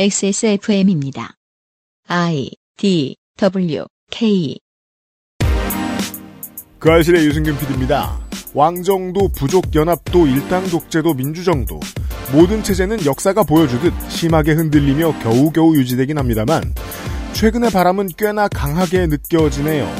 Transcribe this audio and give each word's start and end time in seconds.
XSFM입니다. 0.00 1.34
I 2.06 2.52
D 2.76 3.16
W 3.36 3.84
K 4.12 4.56
그 6.78 6.88
알실의 6.88 7.26
유승균 7.26 7.58
PD입니다. 7.58 8.16
왕정도, 8.54 9.26
부족연합도, 9.32 10.28
일당독재도, 10.28 11.14
민주정도 11.14 11.80
모든 12.32 12.62
체제는 12.62 13.06
역사가 13.06 13.42
보여주듯 13.42 13.92
심하게 14.08 14.52
흔들리며 14.52 15.18
겨우겨우 15.18 15.74
유지되긴 15.74 16.16
합니다만 16.16 16.62
최근의 17.32 17.72
바람은 17.72 18.10
꽤나 18.16 18.46
강하게 18.46 19.08
느껴지네요. 19.08 19.92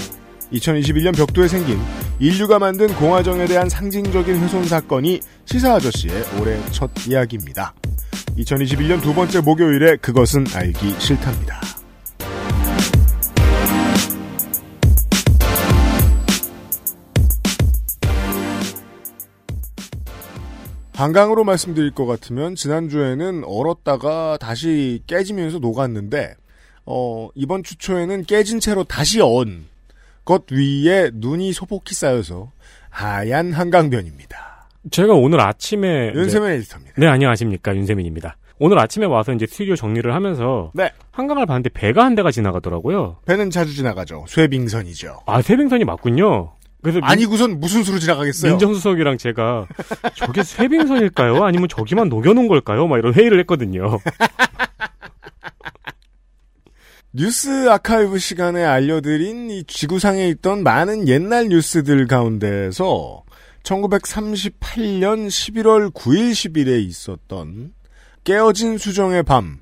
2021년 0.53 1.17
벽두에 1.17 1.49
생긴 1.49 1.77
인류가 2.21 2.61
만든 2.61 2.87
공화정에 2.95 3.47
대한 3.47 3.69
상징적인 3.69 4.37
훼손 4.37 4.65
사건이 4.65 5.19
시사 5.45 5.75
아저씨의 5.75 6.25
올해 6.41 6.57
첫 6.71 6.89
이야기입니다. 7.09 7.75
2021년 8.39 9.03
두 9.03 9.15
번째 9.15 9.41
목요일에 9.41 9.97
그것은 9.97 10.47
알기 10.55 10.91
싫답니다. 11.01 11.61
한강으로 20.95 21.45
말씀드릴 21.45 21.93
것 21.93 22.07
같으면 22.07 22.57
지난주에는 22.57 23.45
얼었다가 23.45 24.37
다시 24.41 25.03
깨지면서 25.07 25.59
녹았는데 25.59 26.35
어, 26.87 27.29
이번 27.35 27.63
주 27.63 27.77
초에는 27.77 28.25
깨진 28.25 28.61
채로 28.61 28.85
다시 28.85 29.21
언 29.21 29.69
것 30.29 30.45
위에 30.53 31.11
눈이 31.15 31.55
소복히 31.55 31.95
쌓여서 31.95 32.53
하얀 32.91 33.55
한강변입니다. 33.55 34.48
제가 34.91 35.15
오늘 35.15 35.41
아침에 35.41 36.13
윤세민 36.15 36.51
에디터입니다. 36.51 36.95
네, 36.97 37.07
안녕하십니까 37.07 37.75
윤세민입니다. 37.75 38.37
오늘 38.61 38.79
아침에 38.79 39.07
와서 39.07 39.33
이제 39.33 39.47
스튜디오 39.47 39.77
정리를 39.77 40.13
하면서 40.15 40.71
네. 40.75 40.91
한강을 41.13 41.47
봤는데 41.47 41.71
배가 41.71 42.05
한 42.05 42.15
대가 42.15 42.31
지나가더라고요. 42.31 43.19
배는 43.27 43.51
자주 43.51 43.75
지나가죠. 43.75 44.25
쇠빙선이죠. 44.29 45.21
아 45.27 45.43
쇠빙선이 45.43 45.85
맞군요. 45.85 46.53
그래서 46.83 46.99
민- 46.99 47.05
아니고선 47.05 47.61
무슨 47.61 47.83
수로 47.83 47.99
지나가겠어요? 47.99 48.53
민정수석이랑 48.53 49.19
제가 49.19 49.67
저게 50.15 50.43
쇠빙선일까요? 50.43 51.45
아니면 51.45 51.69
저기만 51.69 52.09
녹여놓은 52.09 52.49
걸까요? 52.49 52.87
막 52.87 52.99
이런 52.99 53.15
회의를 53.15 53.39
했거든요. 53.41 53.99
뉴스 57.13 57.69
아카이브 57.71 58.19
시간에 58.19 58.63
알려드린 58.65 59.51
이 59.51 59.65
지구상에 59.65 60.29
있던 60.29 60.63
많은 60.63 61.09
옛날 61.09 61.49
뉴스들 61.49 62.07
가운데서 62.07 63.23
1938년 63.69 65.29
11월 65.29 65.93
9일 65.93 66.33
10일에 66.33 66.83
있었던 66.87 67.75
깨어진 68.25 68.79
수정의 68.79 69.23
밤 69.23 69.61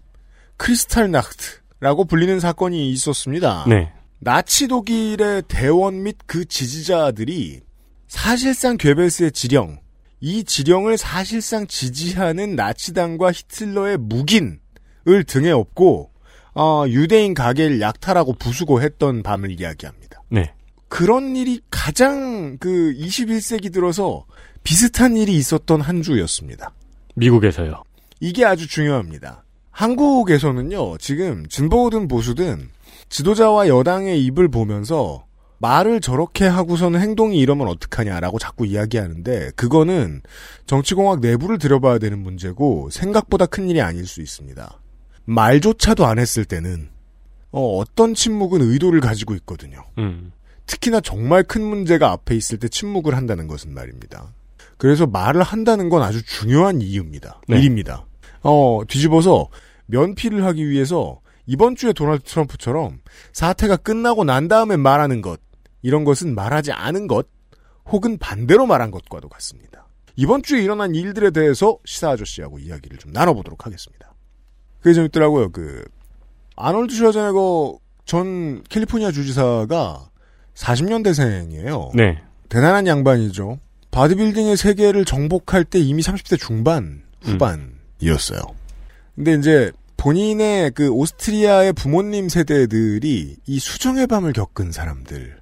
크리스탈나흐트라고 0.59 2.05
불리는 2.05 2.39
사건이 2.39 2.91
있었습니다. 2.93 3.65
네. 3.69 3.93
나치 4.19 4.69
독일의 4.69 5.43
대원 5.49 6.05
및 6.05 6.17
그 6.27 6.45
지지자들이 6.45 7.61
사실상 8.07 8.77
괴벨스의 8.77 9.33
지령, 9.33 9.81
이 10.21 10.45
지령을 10.45 10.97
사실상 10.97 11.67
지지하는 11.67 12.57
나치당과 12.57 13.33
히틀러의 13.33 13.99
묵인을 13.99 15.25
등에 15.27 15.51
업고 15.51 16.13
어, 16.55 16.85
유대인 16.89 17.35
가게를 17.35 17.81
약탈하고 17.81 18.35
부수고 18.35 18.81
했던 18.81 19.23
밤을 19.23 19.61
이야기합니다. 19.61 20.23
네. 20.31 20.55
그런 20.89 21.37
일이 21.37 21.61
가장 21.71 22.59
그 22.59 22.95
21세기 22.97 23.73
들어서 23.73 24.25
비슷한 24.63 25.17
일이 25.17 25.37
있었던 25.37 25.81
한 25.81 26.03
주였습니다. 26.03 26.73
미국에서요. 27.15 27.83
이게 28.21 28.45
아주 28.45 28.69
중요합니다. 28.69 29.45
한국에서는요, 29.71 30.99
지금 30.99 31.47
진보든 31.49 32.09
보수든 32.09 32.71
지도자와 33.09 33.69
여당의 33.69 34.25
입을 34.25 34.49
보면서 34.49 35.27
말을 35.59 36.01
저렇게 36.01 36.47
하고서는 36.47 37.01
행동이 37.01 37.39
이러면 37.39 37.69
어떡하냐라고 37.69 38.39
자꾸 38.39 38.67
이야기하는데 38.67 39.53
그거는 39.57 40.23
정치공학 40.67 41.21
내부를 41.21 41.59
들여봐야 41.59 41.99
되는 41.99 42.19
문제고 42.19 42.91
생각보다 42.91 43.47
큰 43.47 43.71
일이 43.71 43.81
아닐 43.81 44.07
수 44.07 44.21
있습니다. 44.21 44.81
말조차도 45.25 46.07
안 46.07 46.19
했을 46.19 46.45
때는 46.45 46.89
어, 47.53 47.79
어떤 47.79 48.15
침묵은 48.15 48.61
의도를 48.61 49.01
가지고 49.01 49.35
있거든요. 49.37 49.83
음. 49.99 50.33
특히나 50.67 51.01
정말 51.01 51.43
큰 51.43 51.63
문제가 51.63 52.11
앞에 52.11 52.35
있을 52.35 52.59
때 52.59 52.69
침묵을 52.69 53.17
한다는 53.17 53.47
것은 53.47 53.73
말입니다. 53.73 54.33
그래서 54.79 55.07
말을 55.07 55.43
한다는 55.43 55.89
건 55.89 56.03
아주 56.03 56.25
중요한 56.25 56.81
이유입니다. 56.83 57.41
네. 57.49 57.59
일입니다. 57.59 58.07
어, 58.43 58.83
뒤집어서 58.87 59.49
면피를 59.87 60.45
하기 60.45 60.69
위해서 60.69 61.21
이번 61.47 61.77
주에 61.77 61.93
도널드 61.93 62.25
트럼프처럼 62.25 62.99
사태가 63.33 63.77
끝나고 63.77 64.25
난 64.25 64.49
다음에 64.49 64.77
말하는 64.77 65.23
것, 65.23 65.41
이런 65.83 66.05
것은 66.05 66.35
말하지 66.35 66.73
않은 66.73 67.07
것, 67.07 67.29
혹은 67.87 68.19
반대로 68.19 68.67
말한 68.67 68.91
것과도 68.91 69.29
같습니다. 69.29 69.87
이번 70.17 70.43
주에 70.43 70.63
일어난 70.63 70.95
일들에 70.95 71.31
대해서 71.31 71.79
시사 71.85 72.11
아저씨하고 72.11 72.59
이야기를 72.59 72.99
좀 72.99 73.13
나눠보도록 73.13 73.65
하겠습니다. 73.65 74.13
그게 74.81 74.93
재밌더라고요. 74.93 75.53
그, 75.53 75.85
아놀드 76.57 76.95
슈와제네거 76.95 77.79
전 78.07 78.63
캘리포니아 78.65 79.13
주지사가 79.13 80.11
40년대생이에요. 80.57 81.91
네. 81.95 82.19
대단한 82.49 82.87
양반이죠. 82.87 83.59
바디빌딩의 83.91 84.57
세계를 84.57 85.05
정복할 85.05 85.65
때 85.65 85.79
이미 85.79 86.03
30대 86.03 86.39
중반, 86.39 87.03
후반이었어요. 87.23 88.41
근데 89.15 89.35
이제 89.35 89.73
본인의 89.97 90.73
그 90.73 90.91
오스트리아의 90.91 91.73
부모님 91.73 92.29
세대들이 92.29 93.37
이 93.47 93.59
수정의 93.59 94.07
밤을 94.07 94.33
겪은 94.35 94.71
사람들인 94.71 95.33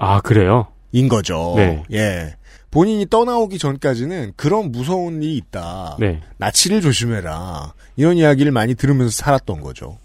아 0.00 0.20
그래요? 0.20 0.66
거죠. 1.08 1.54
네. 1.56 1.84
예. 1.92 2.34
본인이 2.70 3.06
떠나오기 3.08 3.58
전까지는 3.58 4.32
그런 4.36 4.72
무서운 4.72 5.22
일이 5.22 5.36
있다. 5.36 5.96
네. 6.00 6.20
나치를 6.38 6.80
조심해라. 6.80 7.74
이런 7.96 8.16
이야기를 8.16 8.52
많이 8.52 8.74
들으면서 8.74 9.10
살았던 9.10 9.60
거죠. 9.60 9.98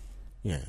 예. 0.47 0.61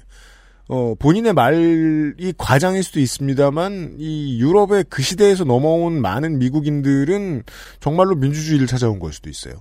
어, 0.69 0.95
본인의 0.99 1.33
말이 1.33 2.33
과장일 2.37 2.83
수도 2.83 2.99
있습니다만, 3.01 3.97
이 3.99 4.41
유럽의 4.41 4.87
그 4.89 5.03
시대에서 5.03 5.45
넘어온 5.45 6.01
많은 6.01 6.39
미국인들은 6.39 7.43
정말로 7.81 8.17
민주주의를 8.17 8.67
찾아온 8.67 8.99
걸 8.99 9.13
수도 9.13 9.31
있어요. 9.31 9.55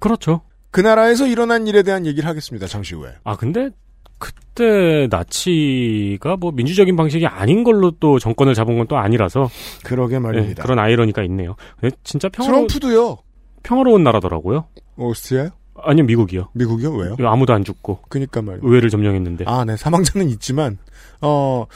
그렇죠. 0.00 0.42
그 0.70 0.80
나라에서 0.80 1.26
일어난 1.26 1.66
일에 1.66 1.82
대한 1.82 2.04
얘기를 2.04 2.28
하겠습니다. 2.28 2.66
잠시 2.66 2.94
후에. 2.94 3.10
아 3.22 3.36
근데 3.36 3.70
그때 4.18 5.06
나치가 5.10 6.36
뭐 6.36 6.50
민주적인 6.52 6.96
방식이 6.96 7.26
아닌 7.26 7.62
걸로 7.64 7.90
또 7.92 8.18
정권을 8.18 8.54
잡은 8.54 8.76
건 8.76 8.86
또 8.88 8.96
아니라서 8.96 9.48
그러게 9.84 10.14
네, 10.16 10.20
말입니다. 10.20 10.62
그런 10.62 10.78
아이러니가 10.78 11.22
있네요. 11.24 11.56
근데 11.80 11.94
진짜 12.04 12.28
평화로, 12.28 12.66
트럼프도요. 12.66 13.18
평화로운 13.62 14.02
나라더라고요. 14.04 14.66
오스트리아요? 14.96 15.50
아니요 15.82 16.04
미국이요. 16.04 16.48
미국이요? 16.52 16.92
왜요? 16.94 17.16
아무도 17.20 17.52
안 17.52 17.64
죽고 17.64 18.00
그니까 18.08 18.42
말이에요. 18.42 18.60
의회를 18.64 18.90
점령했는데. 18.90 19.44
아, 19.46 19.64
네. 19.64 19.76
사망자는 19.76 20.28
있지만, 20.30 20.78
어, 21.20 21.66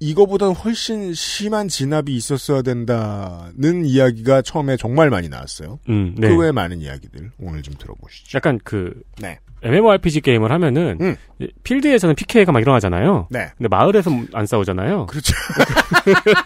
이거보다 0.00 0.48
훨씬 0.48 1.12
심한 1.12 1.66
진압이 1.68 2.14
있었어야 2.14 2.62
된다는 2.62 3.84
이야기가 3.84 4.42
처음에 4.42 4.76
정말 4.76 5.10
많이 5.10 5.28
나왔어요. 5.28 5.80
음, 5.88 6.14
네. 6.16 6.28
그 6.28 6.36
외에 6.36 6.52
많은 6.52 6.80
이야기들 6.80 7.32
오늘 7.40 7.62
좀 7.62 7.74
들어보시죠. 7.78 8.36
약간 8.36 8.60
그 8.62 8.94
네. 9.20 9.40
MMORPG 9.60 10.20
게임을 10.20 10.52
하면은 10.52 10.98
음. 11.00 11.16
필드에서는 11.64 12.14
PK가 12.14 12.52
막 12.52 12.60
일어나잖아요. 12.60 13.26
네. 13.30 13.48
근데 13.56 13.66
마을에서 13.68 14.08
안 14.32 14.46
싸우잖아요. 14.46 15.06
그렇죠. 15.06 15.34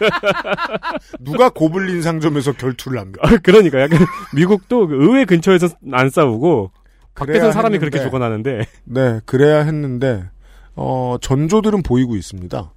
누가 1.19 1.49
고블린 1.49 2.01
상점에서 2.01 2.53
결투를 2.53 2.99
합니까? 2.99 3.21
아, 3.23 3.37
그러니까 3.43 3.81
약간 3.81 3.99
미국도 4.33 4.87
그 4.87 4.95
의회 4.99 5.25
근처에서 5.25 5.69
안 5.91 6.09
싸우고 6.09 6.71
밖에서 7.15 7.51
사람이 7.51 7.75
했는데, 7.75 7.79
그렇게 7.79 8.05
죽어나는데 8.05 8.65
네, 8.85 9.19
그래야 9.25 9.63
했는데, 9.63 10.23
어, 10.75 11.17
전조들은 11.21 11.83
보이고 11.83 12.15
있습니다. 12.15 12.71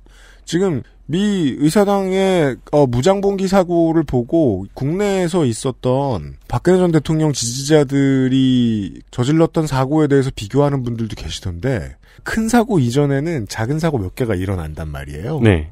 지금 0.45 0.83
미 1.07 1.55
의사당의 1.59 2.57
어, 2.73 2.87
무장봉기 2.87 3.49
사고를 3.49 4.03
보고 4.03 4.67
국내에서 4.75 5.45
있었던 5.45 6.37
박근혜 6.49 6.79
전 6.79 6.91
대통령 6.91 7.33
지지자들이 7.33 9.03
저질렀던 9.11 9.67
사고에 9.67 10.09
대해서 10.09 10.31
비교하는 10.35 10.83
분들도 10.83 11.15
계시던데 11.15 11.97
큰 12.25 12.49
사고 12.49 12.79
이전에는 12.79 13.47
작은 13.49 13.79
사고 13.79 13.99
몇 13.99 14.15
개가 14.15 14.35
일어난단 14.35 14.89
말이에요. 14.89 15.41
네. 15.41 15.71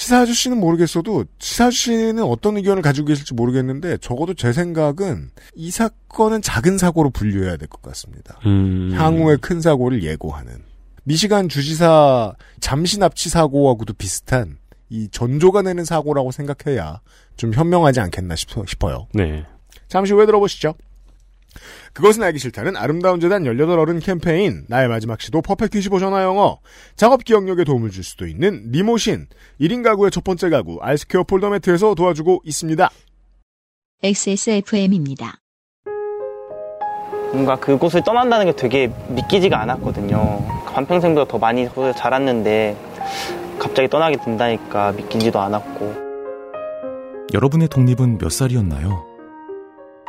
시사 0.00 0.20
아저씨는 0.20 0.58
모르겠어도 0.58 1.26
시사 1.40 1.66
아저씨는 1.66 2.22
어떤 2.22 2.56
의견을 2.56 2.80
가지고 2.80 3.08
계실지 3.08 3.34
모르겠는데 3.34 3.98
적어도 3.98 4.32
제 4.32 4.50
생각은 4.50 5.30
이 5.54 5.70
사건은 5.70 6.40
작은 6.40 6.78
사고로 6.78 7.10
분류해야 7.10 7.58
될 7.58 7.68
것 7.68 7.82
같습니다. 7.82 8.38
음. 8.46 8.92
향후의 8.94 9.36
큰 9.42 9.60
사고를 9.60 10.02
예고하는 10.02 10.64
미시간 11.04 11.50
주지사 11.50 12.32
잠시 12.60 12.98
납치 12.98 13.28
사고하고도 13.28 13.92
비슷한 13.92 14.56
이 14.88 15.06
전조가 15.10 15.60
내는 15.60 15.84
사고라고 15.84 16.30
생각해야 16.30 17.02
좀 17.36 17.52
현명하지 17.52 18.00
않겠나 18.00 18.36
싶어, 18.36 18.64
싶어요. 18.66 19.06
네. 19.12 19.44
잠시 19.88 20.14
후에 20.14 20.24
들어보시죠. 20.24 20.76
그것은 21.92 22.22
알기 22.22 22.38
싫다는 22.38 22.76
아름다운 22.76 23.20
재단 23.20 23.44
18어른 23.44 24.02
캠페인, 24.02 24.64
나의 24.68 24.88
마지막 24.88 25.20
시도 25.20 25.42
퍼펙트 25.42 25.78
25 25.78 25.98
전화 25.98 26.22
영어, 26.22 26.58
작업 26.96 27.24
기억력에 27.24 27.64
도움을 27.64 27.90
줄 27.90 28.04
수도 28.04 28.26
있는 28.26 28.70
리모신, 28.70 29.26
1인 29.60 29.82
가구의 29.82 30.10
첫 30.10 30.24
번째 30.24 30.50
가구, 30.50 30.78
알스케어 30.80 31.24
폴더 31.24 31.50
매트에서 31.50 31.94
도와주고 31.94 32.42
있습니다. 32.44 32.88
XSFM입니다. 34.02 35.40
뭔가 37.32 37.56
그곳을 37.56 38.02
떠난다는 38.02 38.46
게 38.46 38.56
되게 38.56 38.90
믿기지가 39.08 39.60
않았거든요. 39.60 40.44
반평생보다 40.66 41.30
더 41.30 41.38
많이 41.38 41.68
자랐는데 41.96 42.76
갑자기 43.58 43.88
떠나게 43.88 44.16
된다니까 44.16 44.92
믿기지도 44.92 45.38
않았고 45.38 46.10
여러분의 47.32 47.68
독립은 47.68 48.18
몇 48.18 48.30
살이었나요? 48.32 49.09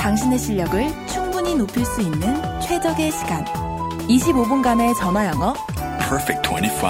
당신의 0.00 0.38
실력을 0.38 0.82
충분히 1.06 1.54
높일 1.54 1.84
수 1.84 2.00
있는 2.00 2.20
최적의 2.62 3.10
시간. 3.10 3.44
25분간의 4.08 4.94
전화 4.96 5.26
영어. 5.26 5.52
Perfect 5.98 6.48
25. 6.48 6.88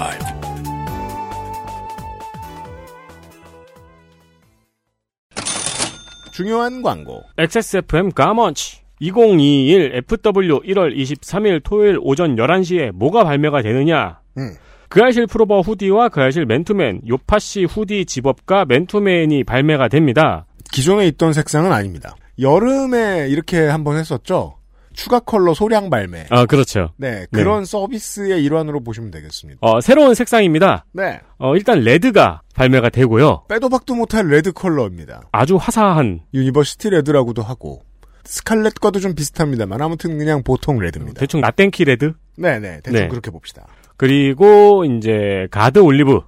중요한 6.33 6.83
광고. 6.83 7.25
XSFM 7.37 8.13
garments 8.13 8.79
2021 9.01 10.05
FW 10.09 10.61
1월 10.61 10.97
23일 10.97 11.63
토요일 11.65 11.99
오전 12.01 12.37
11시에 12.37 12.93
뭐가 12.93 13.25
발매가 13.25 13.63
되느냐? 13.63 14.21
음. 14.39 14.55
그알싫 14.89 15.27
pullover 15.27 15.63
hoodie와 15.63 16.11
그알싫 16.11 16.47
맨투맨, 16.47 17.03
요파시 17.09 17.65
hoodie 17.65 18.07
zip-up과 18.07 18.67
맨투맨이 18.67 19.43
발매가 19.43 19.89
됩니다. 19.89 20.47
기존에 20.71 21.09
있던 21.09 21.33
색상은 21.33 21.73
아닙니다. 21.73 22.15
여름에 22.41 23.29
이렇게 23.29 23.67
한번 23.67 23.97
했었죠. 23.97 24.57
추가 24.93 25.21
컬러 25.21 25.55
소량 25.55 25.89
발매. 25.89 26.27
아, 26.31 26.47
그렇죠. 26.47 26.91
네, 26.97 27.27
그런 27.31 27.65
서비스의 27.65 28.43
일환으로 28.45 28.83
보시면 28.83 29.11
되겠습니다. 29.11 29.59
어, 29.63 29.81
새로운 29.81 30.15
색상입니다. 30.15 30.85
네, 30.93 31.21
어, 31.39 31.55
일단 31.55 31.81
red가 31.81 32.43
발매가 32.55 32.91
되고요. 32.91 33.45
빼도 33.49 33.69
박도 33.69 33.95
못할 33.95 34.27
red 34.27 34.53
컬러입니다. 34.53 35.23
아주 35.33 35.57
화사한 35.57 36.23
university 36.35 36.91
red라고도 36.91 37.43
하고 37.43 37.83
스칼렛과도 38.25 39.01
좀 39.01 39.15
비슷합니다만 39.15 39.81
아무튼 39.81 40.19
그냥 40.19 40.43
보통 40.43 40.79
red입니다. 40.79 41.21
대충 41.21 41.41
라땡키 41.41 41.85
red 41.85 42.13
네네, 42.37 42.81
대충 42.83 43.01
네. 43.01 43.09
그렇게 43.09 43.31
봅시다. 43.31 43.67
그리고 43.97 44.85
이제 44.85 45.47
guard 45.51 45.79
olive 45.79 46.21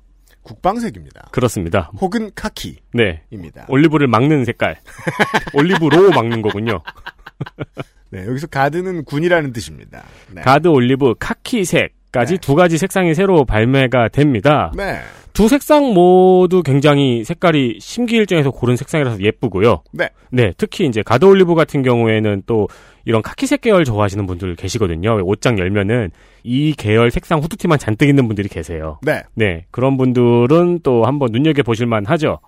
국방색입니다. 0.42 1.28
그렇습니다. 1.30 1.90
혹은 2.00 2.30
카키입니다. 2.34 2.82
네. 2.94 3.22
올리브를 3.68 4.06
막는 4.06 4.44
색깔. 4.44 4.76
올리브로 5.54 6.10
막는 6.10 6.42
거군요. 6.42 6.82
네, 8.10 8.26
여기서 8.26 8.46
guard는 8.48 9.04
군이라는 9.04 9.52
뜻입니다. 9.52 10.04
네. 10.30 10.42
guard 10.42 10.68
olive 10.68 11.14
카키색까지 11.18 12.34
네. 12.34 12.40
두 12.40 12.54
가지 12.54 12.76
색상이 12.76 13.14
새로 13.14 13.44
발매가 13.44 14.08
됩니다. 14.08 14.72
네, 14.76 15.00
두 15.32 15.48
색상 15.48 15.94
모두 15.94 16.62
굉장히 16.62 17.24
색깔이 17.24 17.78
심기일전에서 17.80 18.50
고른 18.50 18.76
색상이라서 18.76 19.20
예쁘고요. 19.20 19.82
네. 19.92 20.10
네, 20.30 20.52
특히 20.56 20.86
이제 20.86 21.02
가드 21.02 21.24
올리브 21.24 21.54
같은 21.54 21.82
경우에는 21.82 22.42
또 22.46 22.68
이런 23.04 23.22
카키색 23.22 23.62
계열 23.62 23.84
좋아하시는 23.84 24.26
분들 24.26 24.56
계시거든요. 24.56 25.20
옷장 25.24 25.58
열면은 25.58 26.10
이 26.44 26.74
계열 26.76 27.10
색상 27.10 27.40
후드티만 27.40 27.78
잔뜩 27.78 28.08
있는 28.08 28.26
분들이 28.26 28.48
계세요. 28.48 28.98
네, 29.02 29.22
네, 29.34 29.64
그런 29.70 29.96
분들은 29.96 30.80
또 30.82 31.04
한번 31.04 31.30
눈여겨 31.32 31.62
보실만 31.62 32.04
하죠. 32.06 32.38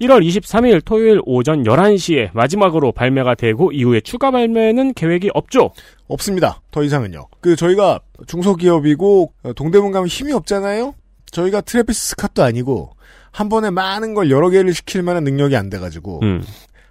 1월 0.00 0.26
23일 0.26 0.84
토요일 0.84 1.20
오전 1.24 1.62
11시에 1.64 2.30
마지막으로 2.32 2.92
발매가 2.92 3.34
되고 3.34 3.70
이후에 3.70 4.00
추가 4.00 4.30
발매는 4.30 4.94
계획이 4.94 5.30
없죠. 5.34 5.70
없습니다. 6.08 6.60
더 6.70 6.82
이상은요. 6.82 7.26
그 7.40 7.56
저희가 7.56 8.00
중소기업이고 8.26 9.32
어, 9.44 9.52
동대문 9.52 9.92
가면 9.92 10.08
힘이 10.08 10.32
없잖아요. 10.32 10.94
저희가 11.32 11.62
트래비스 11.62 12.14
스캇도 12.14 12.42
아니고 12.42 12.94
한 13.32 13.48
번에 13.48 13.70
많은 13.70 14.14
걸 14.14 14.30
여러 14.30 14.50
개를 14.50 14.72
시킬 14.72 15.02
만한 15.02 15.24
능력이 15.24 15.56
안 15.56 15.68
돼가지고 15.68 16.20
음. 16.22 16.44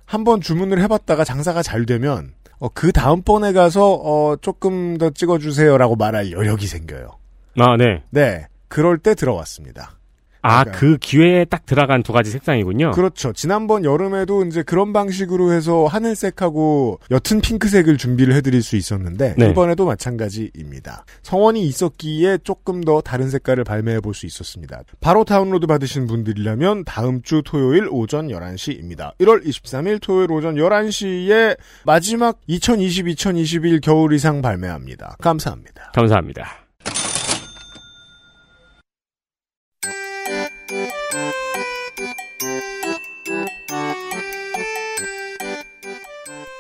한번 0.06 0.42
주문을 0.42 0.82
해봤다가 0.82 1.24
장사가 1.24 1.64
잘 1.64 1.86
되면 1.86 2.34
어, 2.60 2.68
그 2.70 2.92
다음번에 2.92 3.54
가서 3.54 3.94
어, 3.94 4.36
조금 4.36 4.98
더 4.98 5.10
찍어주세요라고 5.10 5.96
말할 5.96 6.32
여력이 6.32 6.68
생겨요. 6.68 7.18
아, 7.58 7.78
네. 7.78 8.04
네, 8.10 8.48
그럴 8.68 8.98
때 8.98 9.16
들어왔습니다. 9.16 9.98
아, 10.44 10.64
그러니까요. 10.64 10.80
그 10.80 10.98
기회에 10.98 11.46
딱 11.46 11.66
들어간 11.66 12.04
두 12.04 12.14
가지 12.14 12.32
색상이군요. 12.32 12.92
그렇죠. 12.92 13.34
지난번 13.34 13.86
여름에도 13.86 14.44
이제 14.46 14.64
그런 14.64 14.94
방식으로 14.94 15.52
해서 15.54 15.86
하늘색하고 15.86 17.00
옅은 17.12 17.42
핑크색을 17.42 17.98
준비를 17.98 18.34
해드릴 18.36 18.62
수 18.64 18.76
있었는데 18.76 19.36
네. 19.38 19.50
이번에도 19.50 19.86
마찬가지입니다. 19.86 21.06
성원이 21.24 21.62
있었기에 21.64 22.40
조금 22.44 22.82
더 22.84 23.02
다른 23.02 23.30
색깔을 23.30 23.64
발매해 23.64 24.00
볼 24.00 24.12
수 24.14 24.26
있었습니다. 24.26 24.82
바로 25.00 25.24
다운로드 25.24 25.68
받으신 25.68 26.06
분들이라면 26.06 26.84
다음 26.84 27.22
주 27.22 27.42
토요일 27.46 27.88
오전 27.90 28.28
11시입니다. 28.28 29.16
1월 29.20 29.46
23일 29.46 30.02
토요일 30.02 30.32
오전 30.34 30.56
11시에 30.56 31.58
마지막 31.86 32.38
2020-2021 32.50 33.82
겨울 33.82 34.14
이상 34.14 34.42
발매합니다. 34.42 35.16
감사합니다. 35.22 35.92
감사합니다. 35.96 36.71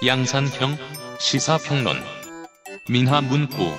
양산형 0.03 0.77
시사평론 1.19 1.95
민하문구 2.89 3.71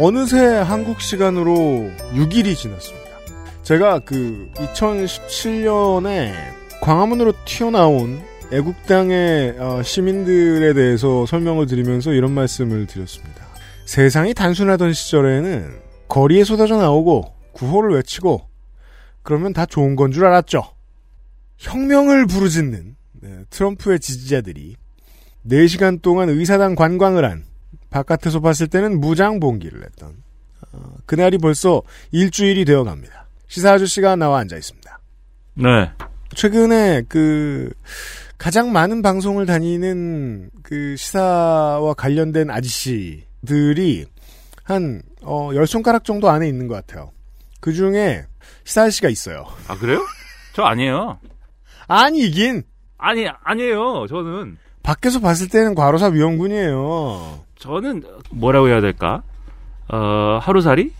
어느새 0.00 0.38
한국 0.38 1.02
시간으로 1.02 1.90
6일이 2.14 2.56
지났습니다. 2.56 3.10
제가 3.62 3.98
그 3.98 4.50
2017년에 4.54 6.32
광화문으로 6.80 7.34
튀어나온 7.44 8.22
애국당의 8.50 9.56
어, 9.58 9.82
시민들에 9.82 10.72
대해서 10.72 11.26
설명을 11.26 11.66
드리면서 11.66 12.12
이런 12.12 12.32
말씀을 12.32 12.86
드렸습니다. 12.86 13.46
세상이 13.84 14.34
단순하던 14.34 14.92
시절에는 14.92 15.80
거리에 16.08 16.44
쏟아져 16.44 16.76
나오고 16.76 17.34
구호를 17.52 17.94
외치고 17.96 18.48
그러면 19.22 19.52
다 19.52 19.66
좋은 19.66 19.96
건 19.96 20.12
줄 20.12 20.24
알았죠. 20.24 20.62
혁명을 21.58 22.26
부르짖는 22.26 22.96
네, 23.20 23.38
트럼프의 23.50 23.98
지지자들이 24.00 24.76
4시간 25.46 26.00
동안 26.00 26.28
의사당 26.28 26.74
관광을 26.74 27.24
한 27.28 27.44
바깥에서 27.90 28.40
봤을 28.40 28.68
때는 28.68 29.00
무장 29.00 29.40
봉기를 29.40 29.82
했던 29.84 30.16
어, 30.72 30.94
그날이 31.04 31.36
벌써 31.38 31.82
일주일이 32.12 32.64
되어 32.64 32.84
갑니다. 32.84 33.26
시사 33.48 33.72
아저씨가 33.74 34.16
나와 34.16 34.40
앉아 34.40 34.56
있습니다. 34.56 34.98
네. 35.54 35.90
최근에 36.34 37.02
그 37.08 37.72
가장 38.38 38.72
많은 38.72 39.02
방송을 39.02 39.46
다니는 39.46 40.50
그 40.62 40.96
시사와 40.96 41.94
관련된 41.94 42.50
아저씨들이 42.50 44.06
한 44.62 45.02
어, 45.22 45.50
열 45.54 45.66
손가락 45.66 46.04
정도 46.04 46.30
안에 46.30 46.46
있는 46.48 46.68
것 46.68 46.74
같아요. 46.74 47.10
그 47.60 47.72
중에 47.72 48.24
시사 48.64 48.82
아저씨가 48.82 49.08
있어요. 49.08 49.44
아, 49.66 49.76
그래요? 49.76 50.00
저 50.52 50.62
아니에요. 50.62 51.18
아니긴 51.88 52.62
아니, 52.96 53.26
아니에요. 53.42 54.06
저는. 54.08 54.56
밖에서 54.82 55.20
봤을 55.20 55.48
때는 55.48 55.74
과로사 55.74 56.06
위험군이에요. 56.08 57.44
저는 57.56 58.02
뭐라고 58.30 58.68
해야 58.68 58.80
될까? 58.80 59.22
어, 59.88 60.38
하루살이? 60.40 60.92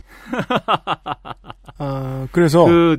아 1.78 2.26
그래서 2.32 2.64
그, 2.64 2.98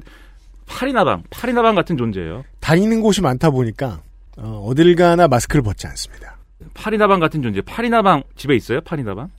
파리나방, 0.66 1.24
파리나방 1.30 1.76
같은 1.76 1.98
존재예요. 1.98 2.44
다니는 2.60 3.02
곳이 3.02 3.22
많다 3.22 3.50
보니까 3.50 4.02
어, 4.42 4.64
어딜 4.66 4.96
가나 4.96 5.28
마스크를 5.28 5.62
벗지 5.62 5.88
않습니다. 5.88 6.38
파리나방 6.74 7.20
같은 7.20 7.42
존재. 7.42 7.62
파리나방 7.62 8.24
집에 8.36 8.56
있어요? 8.56 8.82
파리나방? 8.82 9.30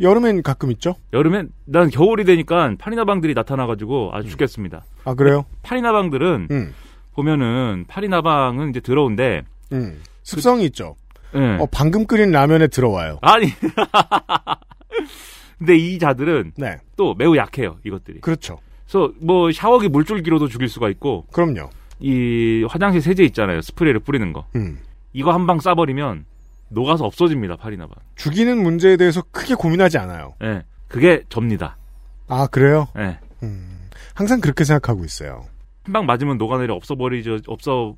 여름엔 0.00 0.42
가끔 0.42 0.70
있죠? 0.72 0.96
여름엔 1.12 1.50
난 1.66 1.90
겨울이 1.90 2.24
되니까 2.24 2.74
파리나방들이 2.78 3.34
나타나가지고 3.34 4.10
아주 4.14 4.30
죽겠습니다. 4.30 4.84
아, 5.04 5.14
그래요? 5.14 5.44
파리나방들은 5.62 6.48
음, 6.50 6.74
보면은 7.12 7.84
파리나방은 7.86 8.70
이제 8.70 8.80
들어온데 8.80 9.42
음. 9.72 10.00
습성이 10.22 10.64
있죠. 10.66 10.96
예. 11.34 11.58
어, 11.60 11.66
방금 11.70 12.06
끓인 12.06 12.30
라면에 12.30 12.68
들어와요. 12.68 13.18
아니 13.22 13.48
근데 15.58 15.76
이 15.76 15.98
자들은 15.98 16.52
네. 16.56 16.78
또 16.96 17.14
매우 17.14 17.36
약해요 17.36 17.76
이것들이. 17.84 18.20
그렇죠. 18.20 18.58
그래서 18.86 19.12
뭐 19.20 19.52
샤워기 19.52 19.88
물줄기로도 19.88 20.48
죽일 20.48 20.68
수가 20.68 20.88
있고 20.88 21.26
그럼요. 21.32 21.70
이 22.00 22.64
화장실 22.68 23.00
세제 23.02 23.24
있잖아요 23.24 23.60
스프레이를 23.60 24.00
뿌리는 24.00 24.32
거 24.32 24.46
음. 24.56 24.78
이거 25.12 25.32
한방 25.32 25.58
쏴버리면 25.58 26.24
녹아서 26.68 27.04
없어집니다 27.04 27.56
파리나방. 27.56 27.94
죽이는 28.16 28.62
문제에 28.62 28.96
대해서 28.96 29.22
크게 29.32 29.54
고민하지 29.56 29.98
않아요. 29.98 30.34
예. 30.44 30.62
그게 30.86 31.24
접니다. 31.28 31.76
아, 32.28 32.46
그래요? 32.46 32.86
예. 32.96 33.18
음. 33.42 33.88
항상 34.14 34.40
그렇게 34.40 34.62
생각하고 34.64 35.04
있어요. 35.04 35.44
한 35.82 35.92
방 35.92 36.06
맞으면 36.06 36.38
녹아내려 36.38 36.74
없어버리죠 36.74 37.38
없어 37.48 37.96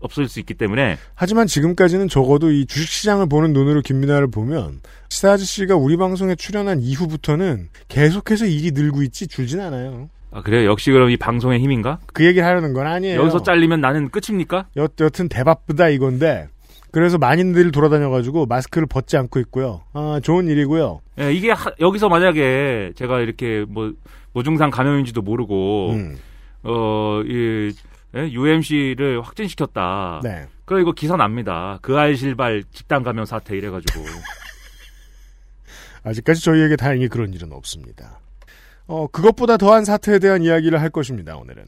없어질 0.00 0.28
수 0.28 0.38
있기 0.40 0.54
때문에 0.54 0.96
하지만 1.14 1.46
지금까지는 1.48 2.08
적어도 2.08 2.50
이 2.52 2.64
주식시장을 2.64 3.28
보는 3.28 3.52
눈으로 3.52 3.82
김민아를 3.82 4.30
보면 4.30 4.80
시사 5.10 5.32
아저씨가 5.32 5.76
우리 5.76 5.96
방송에 5.98 6.34
출연한 6.36 6.80
이후부터는 6.80 7.68
계속해서 7.88 8.46
일이 8.46 8.70
늘고 8.70 9.02
있지 9.02 9.26
줄진 9.26 9.60
않아요. 9.60 10.08
아 10.30 10.42
그래요 10.42 10.70
역시 10.70 10.90
그럼 10.90 11.10
이 11.10 11.16
방송의 11.16 11.60
힘인가? 11.60 11.98
그 12.12 12.24
얘기를 12.24 12.46
하려는 12.46 12.72
건 12.74 12.86
아니에요. 12.86 13.20
여기서 13.20 13.42
잘리면 13.42 13.80
나는 13.80 14.10
끝입니까? 14.10 14.66
여, 14.76 14.88
여튼 15.00 15.28
대바쁘다 15.28 15.88
이건데 15.88 16.48
그래서 16.90 17.18
많이들 17.18 17.70
돌아다녀가지고 17.70 18.46
마스크를 18.46 18.86
벗지 18.86 19.16
않고 19.16 19.38
있고요. 19.40 19.82
아 19.92 20.20
좋은 20.22 20.46
일이고요. 20.48 21.00
예, 21.20 21.32
이게 21.32 21.50
하- 21.50 21.72
여기서 21.80 22.08
만약에 22.08 22.92
제가 22.96 23.20
이렇게 23.20 23.64
뭐 23.68 23.92
무증상 24.32 24.70
감염인지도 24.70 25.22
모르고 25.22 25.92
음, 25.92 26.16
어이 26.62 27.72
UMC를 28.14 29.20
확진시켰다. 29.22 30.20
네. 30.24 30.46
그럼 30.64 30.82
이거 30.82 30.92
기사 30.92 31.16
납니다. 31.16 31.78
그 31.82 31.96
알실발 31.96 32.62
집단 32.72 33.02
감염 33.02 33.24
사태 33.24 33.56
이래가지고 33.56 34.04
아직까지 36.04 36.42
저희에게 36.42 36.76
다행히 36.76 37.08
그런 37.08 37.32
일은 37.32 37.52
없습니다. 37.52 38.18
어, 38.88 39.06
그것보다 39.06 39.56
더한 39.58 39.84
사태에 39.84 40.18
대한 40.18 40.42
이야기를 40.42 40.80
할 40.80 40.90
것입니다, 40.90 41.36
오늘은. 41.36 41.64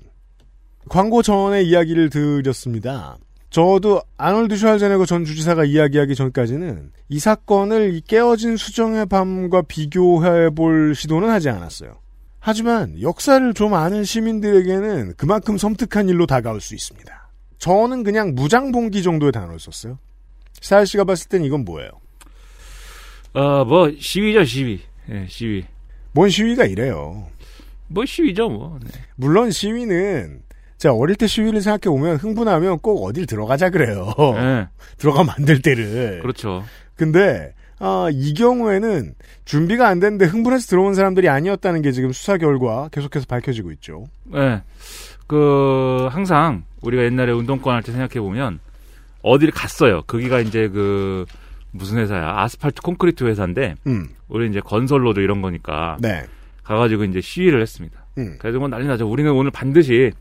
광고 0.89 1.23
전에 1.23 1.63
이야기를 1.63 2.11
드렸습니다. 2.11 3.19
저도 3.51 4.01
아놀드 4.17 4.57
슈왈제네거 4.57 5.05
전 5.07 5.25
주지사가 5.25 5.65
이야기하기 5.65 6.15
전까지는 6.15 6.93
이 7.09 7.19
사건을 7.19 7.95
이 7.95 8.01
깨어진 8.01 8.57
수정의 8.57 9.07
밤과 9.07 9.63
비교해 9.63 10.51
볼 10.51 10.95
시도는 10.95 11.29
하지 11.29 11.51
않았어요. 11.51 11.99
하지만 12.39 13.01
역사를 13.03 13.53
좀 13.55 13.75
아는 13.75 14.03
시민들에게는 14.05 15.15
그만큼 15.17 15.59
섬뜩한 15.59 16.09
일로 16.09 16.27
다가올 16.27 16.61
수 16.61 16.75
있습니다. 16.75 17.31
저는 17.59 18.03
그냥 18.05 18.35
무장봉기 18.35 19.03
정도의 19.03 19.33
단어를 19.33 19.59
썼어요. 19.61 19.99
사일 20.61 20.87
씨가 20.87 21.05
봤을 21.05 21.29
땐 21.29 21.45
이건 21.45 21.65
뭐예요? 21.65 21.91
어 23.35 23.65
뭐 23.65 23.93
시위죠 23.99 24.45
시위. 24.45 24.81
예, 25.11 25.27
시위. 25.29 25.65
뭔 26.13 26.29
시위가 26.29 26.65
이래요. 26.65 27.27
뭐 27.89 28.05
시위죠 28.05 28.49
뭐. 28.49 28.79
네. 28.83 28.91
물론 29.17 29.51
시위는 29.51 30.43
제가 30.79 30.95
어릴 30.95 31.17
때 31.17 31.27
시위를 31.27 31.61
생각해 31.61 31.95
보면 31.95 32.17
흥분하면 32.17 32.79
꼭 32.79 33.05
어딜 33.05 33.27
들어가자 33.27 33.71
그래요. 33.71 34.13
예, 34.37 34.69
들어가면 34.99 35.35
안 35.39 35.45
될 35.45 35.61
때를. 35.61 36.21
그렇죠. 36.23 36.65
근데 36.97 37.53
아, 37.79 38.09
이 38.13 38.35
경우에는 38.35 39.15
준비가 39.45 39.89
안 39.89 40.01
됐는데 40.01 40.27
흥분해서 40.27 40.67
들어온 40.69 40.95
사람들이 40.95 41.29
아니었다는 41.29 41.83
게 41.83 41.93
지금 41.93 42.13
수사 42.13 42.37
결과 42.39 42.89
계속해서 42.93 43.27
밝혀지고 43.27 43.73
있죠. 43.73 44.05
예. 44.35 44.63
그 45.27 46.09
항상 46.11 46.65
우리가 46.83 47.05
옛날에 47.05 47.33
운동권 47.33 47.75
할 47.75 47.83
때 47.83 47.93
생각해 47.93 48.21
보면 48.21 48.59
어디를 49.23 49.53
갔어요. 49.53 50.03
거기가 50.07 50.41
이제 50.41 50.69
그 50.69 51.25
무슨 51.73 51.99
회사야? 51.99 52.39
아스팔트 52.41 52.83
콘크리트 52.83 53.25
회사인데 53.25 53.75
음, 53.87 54.09
우리 54.29 54.49
이제 54.49 54.61
건설로도 54.61 55.21
이런 55.21 55.43
거니까 55.43 55.97
네. 56.01 56.25
가가지고 56.65 57.05
이제 57.05 57.21
시위를 57.21 57.61
했습니다. 57.63 58.07
음, 58.19 58.37
그래서 58.39 58.59
뭐 58.59 58.69
난리 58.69 58.87
나죠. 58.87 59.09
우리는 59.09 59.31
오늘 59.33 59.51
반드시 59.51 60.13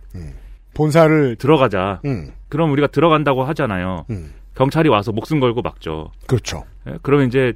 본사를 0.73 1.35
들어가자. 1.37 2.01
음, 2.05 2.31
그럼 2.47 2.71
우리가 2.71 2.87
들어간다고 2.87 3.43
하잖아요. 3.45 4.05
음, 4.09 4.33
경찰이 4.55 4.89
와서 4.89 5.11
목숨 5.11 5.39
걸고 5.39 5.61
막죠. 5.61 6.11
그렇죠. 6.27 6.65
예, 6.87 6.97
그러면 7.01 7.27
이제 7.27 7.53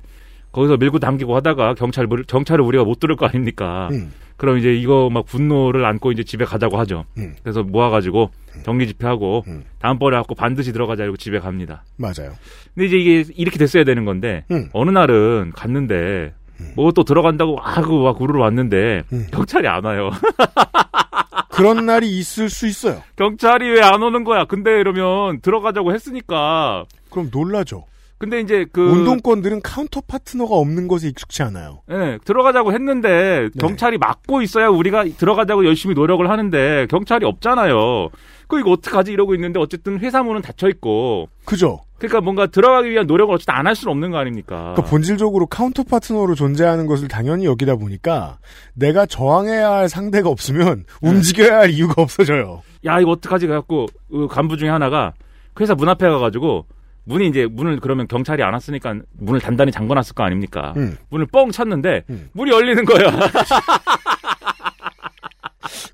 거기서 0.54 0.78
밀고 0.78 1.00
당기고 1.00 1.36
하다가 1.36 1.74
경찰 1.74 2.08
경찰을 2.08 2.64
우리가 2.64 2.84
못 2.86 3.00
들을 3.00 3.16
거 3.18 3.26
아닙니까? 3.26 3.90
음, 3.92 4.14
그럼 4.38 4.58
이제 4.58 4.74
이거 4.74 5.10
막 5.12 5.26
분노를 5.26 5.84
안고 5.86 6.12
이제 6.14 6.24
집에 6.24 6.46
가자고 6.46 6.78
하죠. 6.80 7.06
음. 7.18 7.36
그래서 7.44 7.64
모아가지고 7.64 8.30
정기 8.64 8.88
집회하고 8.88 9.44
음. 9.48 9.64
다음번에 9.80 10.16
갖고 10.18 10.36
반드시 10.36 10.72
들어가자 10.72 11.04
이러고 11.04 11.18
집에 11.18 11.40
갑니다. 11.40 11.84
맞아요. 11.98 12.34
근데 12.74 12.86
이제 12.88 12.98
이게 12.98 13.32
이렇게 13.36 13.58
됐어야 13.58 13.84
되는 13.84 14.06
건데 14.06 14.46
음. 14.52 14.70
어느 14.74 14.90
날은 14.92 15.52
갔는데 15.56 16.34
뭐 16.76 16.92
또 16.92 17.04
들어간다고 17.04 17.60
아그 17.60 17.92
막 17.92 18.18
구르러 18.18 18.42
왔는데 18.42 19.04
음. 19.12 19.28
경찰이 19.32 19.68
안 19.68 19.84
와요. 19.84 20.12
그런 21.50 21.86
날이 21.86 22.18
있을 22.18 22.50
수 22.50 22.68
있어요. 22.68 23.02
경찰이 23.16 23.70
왜 23.70 23.82
안 23.82 24.02
오는 24.02 24.24
거야? 24.24 24.46
근데 24.46 24.80
이러면 24.80 25.42
들어가자고 25.42 25.94
했으니까. 25.94 26.86
그럼 27.12 27.30
놀라죠. 27.32 27.86
근데 28.24 28.40
이제 28.40 28.66
그 28.72 28.82
운동권들은 28.90 29.62
counter 29.64 30.00
partner가 30.00 30.56
없는 30.56 30.88
것에 30.88 31.10
익숙치 31.10 31.44
않아요. 31.44 31.82
예, 31.92 32.18
들어가자고 32.24 32.72
했는데 32.72 33.50
네. 33.54 33.60
경찰이 33.60 33.98
막고 33.98 34.42
있어야 34.42 34.70
우리가 34.70 35.04
들어가자고 35.18 35.66
열심히 35.66 35.94
노력을 35.94 36.28
하는데 36.30 36.88
경찰이 36.90 37.26
없잖아요. 37.26 38.08
그 38.48 38.60
이거 38.62 38.72
어떡하지 38.72 39.12
이러고 39.12 39.36
있는데 39.36 39.60
어쨌든 39.60 40.00
회사 40.00 40.24
문은 40.24 40.42
닫혀 40.42 40.70
있고 40.70 41.28
그죠? 41.44 41.82
그러니까 41.98 42.22
뭔가 42.22 42.48
들어가기 42.48 42.90
위한 42.90 43.08
노력을 43.08 43.34
어쨌든 43.36 43.56
안 43.56 43.68
할 43.68 43.76
수는 43.76 43.92
없는 43.92 44.12
거 44.12 44.18
아닙니까? 44.20 44.56
그러니까 44.76 44.84
본질적으로 44.84 45.46
counter 45.48 45.84
partner로 45.84 46.36
존재하는 46.36 46.88
것을 46.88 47.10
당연히 47.10 47.46
여기다 47.46 47.76
보니까 47.76 48.38
내가 48.74 49.06
저항해야 49.06 49.70
할 49.70 49.90
상대가 49.90 50.30
없으면 50.30 50.86
움직여야 51.02 51.58
할 51.60 51.70
이유가 51.72 52.02
없어져요. 52.02 52.62
야 52.86 53.00
이거 53.02 53.12
어떡하지 53.12 53.48
그래갖고 53.48 53.88
그 54.10 54.28
간부 54.30 54.56
중에 54.56 54.70
하나가 54.70 55.12
그 55.54 55.64
회사 55.64 55.76
문 55.76 55.90
앞에 55.90 56.08
가가지고 56.08 56.66
문이 57.06 57.28
이제 57.28 57.48
문을 57.50 57.80
그러면 57.80 58.08
경찰이 58.08 58.42
안 58.44 58.54
왔으니까 58.54 58.96
문을 59.20 59.42
단단히 59.42 59.72
잠궈놨을 59.72 60.14
거 60.16 60.24
아닙니까? 60.24 60.74
음. 60.78 60.98
문을 61.10 61.28
뻥 61.32 61.52
찼는데 61.52 62.04
음. 62.10 62.30
문이 62.34 62.52
열리는 62.52 62.84
거야. 62.86 63.12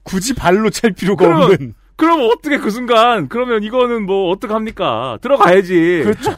굳이 0.04 0.34
발로 0.34 0.70
찰 0.70 0.92
필요가 0.92 1.26
그럼- 1.26 1.42
없는. 1.44 1.74
그럼 1.96 2.22
어떻게 2.32 2.58
그 2.58 2.70
순간 2.70 3.28
그러면 3.28 3.62
이거는 3.64 4.06
뭐 4.06 4.30
어떡합니까? 4.32 5.18
들어가야지. 5.22 6.02
그렇죠. 6.06 6.32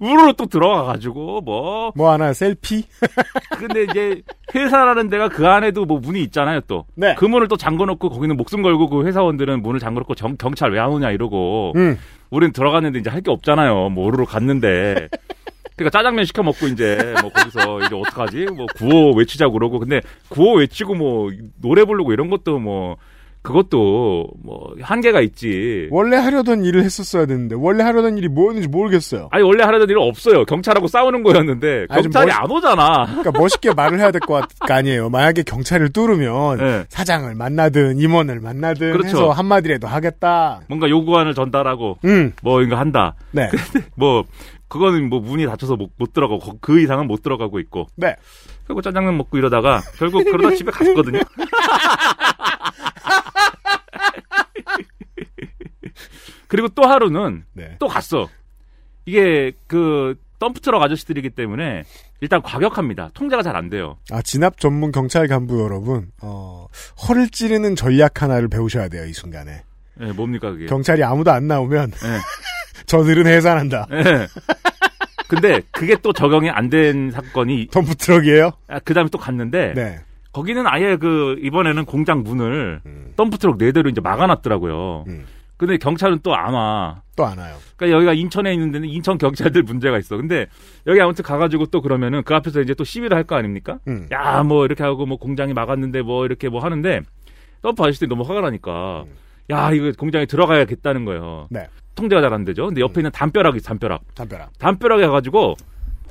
우르르 0.00 0.32
또 0.36 0.46
들어가가지고 0.46 1.40
뭐 1.42 1.92
뭐 1.94 2.10
하나 2.12 2.32
셀피? 2.32 2.84
근데 3.58 3.84
이제 3.84 4.22
회사라는 4.54 5.08
데가 5.08 5.28
그 5.28 5.46
안에도 5.46 5.84
뭐 5.84 5.98
문이 5.98 6.20
있잖아요 6.24 6.60
또. 6.66 6.84
네. 6.94 7.14
그 7.16 7.24
문을 7.24 7.48
또 7.48 7.56
잠궈놓고 7.56 8.10
거기는 8.10 8.36
목숨 8.36 8.62
걸고 8.62 8.88
그 8.88 9.04
회사원들은 9.06 9.62
문을 9.62 9.80
잠궈놓고 9.80 10.14
정- 10.14 10.36
경찰 10.36 10.72
왜 10.72 10.78
안 10.80 10.90
오냐 10.90 11.10
이러고 11.10 11.72
음. 11.76 11.98
우린 12.30 12.52
들어갔는데 12.52 12.98
이제 12.98 13.10
할 13.10 13.22
게 13.22 13.30
없잖아요. 13.30 13.90
뭐 13.90 14.06
오르르 14.06 14.24
갔는데. 14.24 15.08
그러니까 15.76 15.98
짜장면 15.98 16.24
시켜 16.24 16.42
먹고 16.42 16.66
이제 16.68 17.14
뭐 17.20 17.30
거기서 17.30 17.80
이제 17.82 17.94
어떡하지? 17.94 18.46
뭐 18.56 18.66
구호 18.76 19.12
외치자고 19.14 19.52
그러고 19.52 19.78
근데 19.78 20.00
구호 20.30 20.54
외치고 20.54 20.94
뭐 20.94 21.30
노래 21.60 21.84
부르고 21.84 22.12
이런 22.14 22.30
것도 22.30 22.58
뭐 22.58 22.96
그것도 23.46 24.26
뭐 24.42 24.74
한계가 24.80 25.20
있지. 25.20 25.86
원래 25.92 26.16
하려던 26.16 26.64
일을 26.64 26.82
했었어야 26.82 27.26
되는데 27.26 27.54
원래 27.54 27.84
하려던 27.84 28.18
일이 28.18 28.26
뭐였는지 28.26 28.66
모르겠어요. 28.66 29.28
아니 29.30 29.44
원래 29.44 29.62
하려던 29.62 29.88
일은 29.88 30.02
없어요. 30.02 30.44
경찰하고 30.44 30.88
싸우는 30.88 31.22
거였는데 31.22 31.86
경찰이 31.88 32.26
멋- 32.26 32.42
안 32.42 32.50
오잖아. 32.50 33.06
그러니까 33.06 33.30
멋있게 33.38 33.72
말을 33.72 34.00
해야 34.00 34.10
될거 34.10 34.42
아니에요. 34.58 35.10
만약에 35.10 35.44
경찰을 35.44 35.90
뚫으면 35.92 36.56
네. 36.58 36.84
사장을 36.88 37.32
만나든 37.36 38.00
임원을 38.00 38.40
만나든 38.40 38.90
그렇죠. 38.92 39.08
해서 39.08 39.30
한마디라도 39.30 39.86
하겠다. 39.86 40.62
뭔가 40.68 40.88
요구안을 40.90 41.34
전달하고 41.34 41.98
음, 42.04 42.32
뭐 42.42 42.62
이거 42.62 42.74
한다. 42.74 43.14
네, 43.30 43.48
뭐 43.94 44.24
그거는 44.66 45.08
뭐 45.08 45.20
문이 45.20 45.46
닫혀서 45.46 45.76
못, 45.76 45.90
못 45.96 46.12
들어가고 46.12 46.40
거- 46.40 46.56
그 46.60 46.80
이상은 46.80 47.06
못 47.06 47.22
들어가고 47.22 47.60
있고. 47.60 47.86
네. 47.94 48.16
그리고 48.66 48.82
짜장면 48.82 49.16
먹고 49.16 49.38
이러다가 49.38 49.80
결국 49.96 50.24
그러다 50.24 50.56
집에 50.56 50.72
갔거든요. 50.72 51.20
그리고 56.48 56.68
또 56.68 56.82
하루는 56.84 57.44
네. 57.52 57.76
또 57.78 57.88
갔어. 57.88 58.28
이게 59.04 59.52
그 59.66 60.14
덤프트럭 60.38 60.82
아저씨들이기 60.82 61.30
때문에 61.30 61.84
일단 62.20 62.42
과격합니다. 62.42 63.10
통제가 63.14 63.42
잘 63.42 63.56
안 63.56 63.70
돼요. 63.70 63.96
아 64.10 64.20
진압 64.22 64.58
전문 64.58 64.90
경찰 64.92 65.28
간부 65.28 65.60
여러분, 65.62 66.10
어, 66.22 66.66
허를 67.08 67.28
찌르는 67.28 67.74
전략 67.76 68.22
하나를 68.22 68.48
배우셔야 68.48 68.88
돼요 68.88 69.04
이 69.06 69.12
순간에. 69.12 69.62
예, 70.00 70.12
뭡니까 70.12 70.50
그게? 70.50 70.66
경찰이 70.66 71.02
아무도 71.02 71.30
안 71.30 71.46
나오면 71.46 71.92
예. 72.04 72.18
저들은 72.86 73.26
해산한다. 73.26 73.86
예. 73.92 74.26
근데 75.28 75.60
그게 75.72 75.96
또 76.02 76.12
적용이 76.12 76.50
안 76.50 76.68
된 76.70 77.10
사건이 77.10 77.68
덤프트럭이에요? 77.72 78.50
아, 78.68 78.78
그다음에 78.80 79.08
또 79.10 79.18
갔는데 79.18 79.72
네. 79.74 80.00
거기는 80.32 80.64
아예 80.66 80.96
그 80.96 81.36
이번에는 81.42 81.84
공장 81.86 82.22
문을 82.22 82.80
음. 82.84 83.12
덤프트럭 83.16 83.56
네 83.58 83.72
대로 83.72 83.88
이제 83.88 84.00
막아놨더라고요. 84.02 85.04
음. 85.08 85.24
근데 85.56 85.76
경찰은 85.78 86.20
또 86.22 86.34
안 86.34 86.52
와. 86.54 87.02
또 87.16 87.24
안 87.24 87.38
와요. 87.38 87.56
그러니까 87.76 87.96
여기가 87.96 88.12
인천에 88.12 88.52
있는 88.52 88.70
데는 88.72 88.88
인천 88.88 89.16
경찰들 89.18 89.62
문제가 89.64 89.98
있어. 89.98 90.16
근데 90.16 90.46
여기 90.86 91.00
아무튼 91.00 91.24
가가지고 91.24 91.66
또 91.66 91.80
그러면은 91.80 92.22
그 92.22 92.34
앞에서 92.34 92.60
이제 92.60 92.74
또 92.74 92.84
시위를 92.84 93.16
할 93.16 93.24
거 93.24 93.36
아닙니까? 93.36 93.78
음. 93.88 94.06
야, 94.12 94.42
뭐 94.42 94.64
이렇게 94.66 94.82
하고 94.84 95.06
뭐 95.06 95.16
공장이 95.16 95.52
막았는데 95.54 96.02
뭐 96.02 96.26
이렇게 96.26 96.48
뭐 96.48 96.60
하는데 96.60 97.00
덤프 97.62 97.82
아저씨들이 97.82 98.08
너무 98.08 98.22
화가 98.22 98.40
나니까 98.42 99.04
야, 99.50 99.72
이거 99.72 99.90
공장에 99.98 100.26
들어가야겠다는 100.26 101.04
거예요. 101.04 101.46
네. 101.50 101.66
통제가 101.94 102.20
잘 102.20 102.32
안 102.34 102.44
되죠. 102.44 102.66
근데 102.66 102.80
옆에 102.82 103.00
있는 103.00 103.10
담벼락이 103.10 103.60
담벼락. 103.60 104.02
담벼락. 104.14 104.58
담벼락에 104.58 105.06
가가지고 105.06 105.54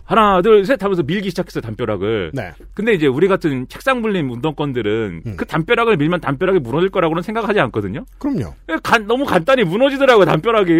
하나, 0.05 0.41
둘, 0.41 0.65
셋 0.65 0.81
하면서 0.83 1.01
밀기 1.03 1.29
시작했어요, 1.31 1.61
담벼락을. 1.61 2.31
네. 2.33 2.51
근데 2.75 2.93
이제 2.93 3.07
우리 3.07 3.27
같은 3.27 3.67
책상 3.67 4.01
불림 4.03 4.29
운동권들은 4.31 5.21
음. 5.25 5.35
그 5.35 5.45
담벼락을 5.45 5.97
밀면 5.97 6.21
담벼락이 6.21 6.59
무너질 6.59 6.89
거라고는 6.89 7.23
생각하지 7.23 7.59
않거든요. 7.59 8.05
그럼요. 8.19 8.53
간- 8.83 9.07
너무 9.07 9.25
간단히 9.25 9.63
무너지더라고요, 9.63 10.25
담벼락이. 10.25 10.71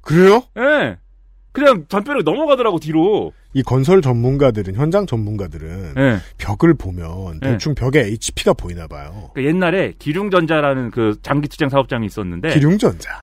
그래요? 0.00 0.42
예. 0.58 0.96
그냥 1.52 1.86
담벼락이 1.88 2.24
넘어가더라고, 2.24 2.80
뒤로. 2.80 3.32
이 3.52 3.62
건설 3.62 4.02
전문가들은 4.02 4.74
현장 4.74 5.06
전문가들은 5.06 5.94
예. 5.96 6.16
벽을 6.38 6.74
보면 6.74 7.38
네. 7.40 7.52
대충 7.52 7.76
벽에 7.76 8.00
HP가 8.00 8.54
보이나 8.54 8.88
봐요. 8.88 9.30
그 9.36 9.44
옛날에 9.44 9.92
기룡전자라는 10.00 10.90
그 10.90 11.16
장기투쟁 11.22 11.68
사업장이 11.68 12.04
있었는데. 12.06 12.52
기룡전자. 12.54 13.20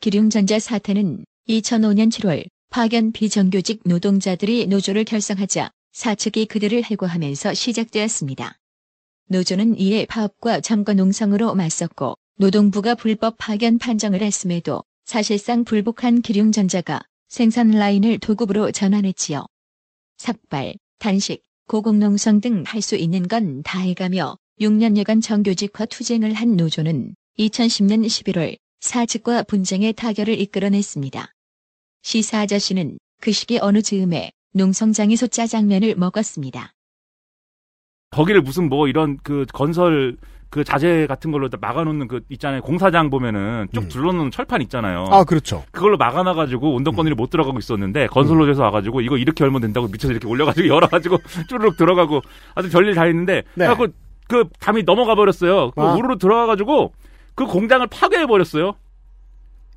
기룡전자 0.00 0.58
사태는 0.58 1.24
2005년 1.48 2.10
7월 2.10 2.44
파견 2.70 3.12
비정규직 3.12 3.80
노동자들이 3.84 4.66
노조를 4.66 5.04
결성하자 5.04 5.70
사측이 5.92 6.46
그들을 6.46 6.84
해고하면서 6.84 7.54
시작되었습니다. 7.54 8.58
노조는 9.28 9.78
이에 9.78 10.04
파업과 10.06 10.60
점거 10.60 10.92
농성으로 10.92 11.54
맞섰고 11.54 12.16
노동부가 12.36 12.94
불법 12.94 13.36
파견 13.38 13.78
판정을 13.78 14.22
했음에도 14.22 14.84
사실상 15.06 15.64
불복한 15.64 16.20
기룡전자가 16.22 17.00
생산 17.28 17.70
라인을 17.70 18.18
도급으로 18.18 18.70
전환했지요. 18.70 19.46
삭발, 20.18 20.74
단식, 20.98 21.42
고공농성 21.68 22.40
등 22.40 22.64
할 22.66 22.82
수 22.82 22.96
있는 22.96 23.28
건 23.28 23.62
다 23.62 23.80
해가며 23.80 24.36
6년여간 24.60 25.22
정규직화 25.22 25.86
투쟁을 25.86 26.34
한 26.34 26.56
노조는 26.56 27.14
2010년 27.38 28.04
11월 28.06 28.56
사측과 28.80 29.44
분쟁의 29.44 29.94
타결을 29.94 30.38
이끌어냈습니다. 30.40 31.32
시사 32.08 32.40
아저씨는 32.40 32.96
그 33.20 33.32
시기 33.32 33.58
어느 33.60 33.82
즈음에 33.82 34.30
농성장에서 34.54 35.26
짜장면을 35.26 35.94
먹었습니다. 35.96 36.72
거기를 38.12 38.40
무슨 38.40 38.70
뭐 38.70 38.88
이런 38.88 39.18
그 39.22 39.44
건설 39.52 40.16
그 40.48 40.64
자재 40.64 41.06
같은 41.06 41.30
걸로 41.30 41.50
다 41.50 41.58
막아놓는 41.60 42.08
그 42.08 42.22
있잖아요. 42.30 42.62
공사장 42.62 43.10
보면은 43.10 43.66
쭉 43.74 43.82
음. 43.82 43.88
둘러놓는 43.88 44.30
철판 44.30 44.62
있잖아요. 44.62 45.04
아, 45.10 45.24
그렇죠. 45.24 45.64
그걸로 45.70 45.98
막아놔가지고 45.98 46.76
운동권들이 46.76 47.14
못 47.14 47.28
들어가고 47.28 47.58
있었는데 47.58 48.06
건설로에서 48.06 48.62
와가지고 48.62 49.02
이거 49.02 49.18
이렇게 49.18 49.44
열면 49.44 49.60
된다고 49.60 49.86
밑에서 49.88 50.10
이렇게 50.10 50.26
올려가지고 50.26 50.66
열어가지고 50.74 51.18
쭈르륵 51.46 51.76
들어가고 51.76 52.22
아주 52.54 52.70
별일 52.70 52.94
다 52.94 53.02
했는데 53.02 53.42
네. 53.54 53.66
그래갖고 53.66 53.88
그 54.28 54.44
담이 54.60 54.84
넘어가 54.84 55.14
버렸어요. 55.14 55.72
그 55.72 55.82
아. 55.82 55.92
우르르 55.92 56.16
들어가가지고 56.16 56.94
그 57.34 57.44
공장을 57.44 57.86
파괴해 57.86 58.24
버렸어요. 58.24 58.76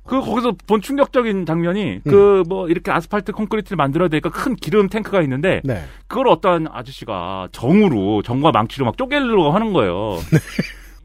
그 0.04 0.20
거기서 0.20 0.54
본 0.66 0.80
충격적인 0.80 1.46
장면이 1.46 2.00
그뭐 2.04 2.68
이렇게 2.68 2.90
아스팔트 2.90 3.32
콘크리트를 3.32 3.76
만들어야 3.76 4.08
되니까 4.08 4.30
큰 4.30 4.56
기름 4.56 4.88
탱크가 4.88 5.22
있는데 5.22 5.60
네. 5.64 5.82
그걸 6.08 6.28
어떤 6.28 6.66
아저씨가 6.70 7.48
정으로 7.52 8.22
정과 8.22 8.50
망치로 8.50 8.84
막 8.84 8.96
쪼개려고 8.96 9.52
하는 9.52 9.72
거예요. 9.72 10.18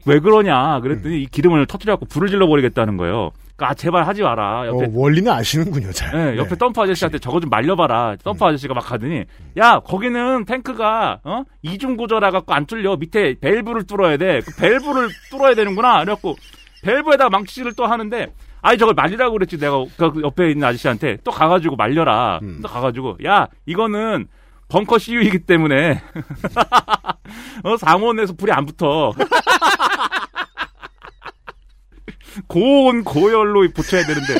왜 0.06 0.18
그러냐 0.20 0.80
그랬더니 0.80 1.22
이 1.22 1.26
기름을 1.26 1.66
터뜨려갖고 1.66 2.06
불을 2.06 2.28
질러버리겠다는 2.28 2.96
거예요. 2.96 3.30
그러니까 3.58 3.72
아, 3.72 3.74
제발 3.74 4.06
하지 4.06 4.22
마라. 4.22 4.68
옆에 4.68 4.84
어, 4.86 4.88
원리는 4.92 5.30
아시는군요, 5.30 5.90
잘. 5.90 6.14
예, 6.14 6.38
옆에 6.38 6.54
덤프 6.54 6.80
아저씨한테 6.80 7.18
저거 7.18 7.40
좀 7.40 7.50
말려봐라. 7.50 8.14
덤프 8.22 8.44
아저씨가 8.44 8.72
막 8.72 8.92
하더니, 8.92 9.24
야, 9.56 9.80
거기는 9.80 10.44
탱크가, 10.44 11.20
어? 11.24 11.42
이중 11.62 11.96
구조라 11.96 12.30
갖고 12.30 12.54
안 12.54 12.66
뚫려. 12.66 12.94
밑에 12.96 13.34
밸브를 13.40 13.84
뚫어야 13.88 14.16
돼. 14.16 14.40
그 14.46 14.54
밸브를 14.60 15.08
뚫어야 15.30 15.56
되는구나. 15.56 16.04
그래갖고, 16.04 16.36
밸브에다가 16.84 17.30
망치질을 17.30 17.72
또 17.74 17.84
하는데, 17.86 18.28
아니, 18.60 18.78
저걸 18.78 18.94
말리라고 18.94 19.32
그랬지. 19.34 19.58
내가 19.58 19.84
그 19.96 20.20
옆에 20.22 20.50
있는 20.50 20.66
아저씨한테 20.66 21.18
또 21.24 21.30
가가지고 21.30 21.76
말려라. 21.76 22.40
음. 22.42 22.60
또 22.62 22.68
가가지고, 22.68 23.18
야, 23.24 23.48
이거는 23.66 24.26
벙커 24.68 24.98
CU이기 24.98 25.40
때문에, 25.40 26.02
어, 27.64 27.76
상온에서 27.76 28.34
불이 28.34 28.52
안 28.52 28.66
붙어. 28.66 29.12
고온 32.46 33.02
고열로 33.04 33.68
붙여야 33.74 34.04
되는데 34.06 34.34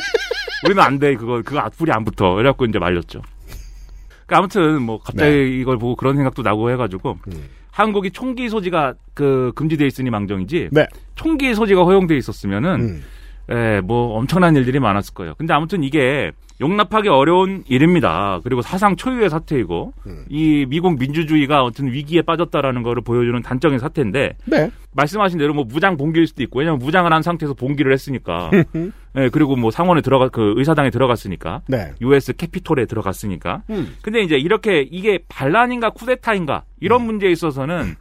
우리는 0.63 0.81
안 0.81 0.99
돼. 0.99 1.15
그거 1.15 1.41
그거 1.43 1.69
불이 1.69 1.91
안 1.91 2.05
붙어. 2.05 2.33
그래갖고 2.35 2.65
이제 2.65 2.79
말렸죠. 2.79 3.21
그러니까 4.25 4.37
아무튼 4.37 4.81
뭐 4.83 4.99
갑자기 4.99 5.59
이걸 5.59 5.77
보고 5.77 5.95
그런 5.95 6.15
생각도 6.15 6.41
나고 6.43 6.69
해가지고 6.71 7.17
음. 7.27 7.49
한국이 7.71 8.11
총기 8.11 8.49
소지가 8.49 8.93
그 9.13 9.51
금지돼 9.55 9.87
있으니 9.87 10.09
망정이지. 10.09 10.69
네. 10.71 10.85
총기 11.15 11.53
소지가 11.55 11.83
허용돼 11.83 12.15
있었으면은 12.17 12.81
음. 12.81 13.03
예, 13.51 13.81
뭐 13.81 14.17
엄청난 14.17 14.55
일들이 14.55 14.79
많았을 14.79 15.13
거예요. 15.13 15.33
근데 15.37 15.53
아무튼 15.53 15.83
이게 15.83 16.31
용납하기 16.61 17.07
어려운 17.07 17.63
일입니다. 17.67 18.41
그리고 18.43 18.61
사상 18.61 18.97
초유의 18.97 19.29
사태이고 19.29 19.93
음. 20.07 20.25
이 20.29 20.65
미국 20.67 20.99
민주주의가 20.99 21.63
어떤 21.63 21.87
위기에 21.87 22.21
빠졌다라는 22.21 22.83
거를 22.83 23.01
보여주는 23.01 23.41
단적인 23.41 23.79
사태인데 23.79 24.35
네. 24.45 24.71
말씀하신 24.93 25.39
대로 25.39 25.53
뭐 25.53 25.63
무장 25.63 25.95
봉기일 25.95 26.27
수도 26.27 26.43
있고 26.43 26.59
왜냐면 26.59 26.79
무장을 26.79 27.11
한 27.11 27.21
상태에서 27.21 27.53
봉기를 27.53 27.93
했으니까 27.93 28.51
예, 29.15 29.29
그리고 29.29 29.55
뭐 29.55 29.71
상원에 29.71 30.01
들어가 30.01 30.27
그 30.27 30.53
의사당에 30.57 30.89
들어갔으니까 30.89 31.61
네. 31.67 31.93
US 32.01 32.33
캐피톨에 32.33 32.85
들어갔으니까 32.85 33.63
음. 33.69 33.95
근데 34.01 34.21
이제 34.21 34.35
이렇게 34.35 34.81
이게 34.81 35.19
반란인가 35.29 35.91
쿠데타인가 35.91 36.65
이런 36.81 37.03
문제에 37.05 37.31
있어서는 37.31 37.95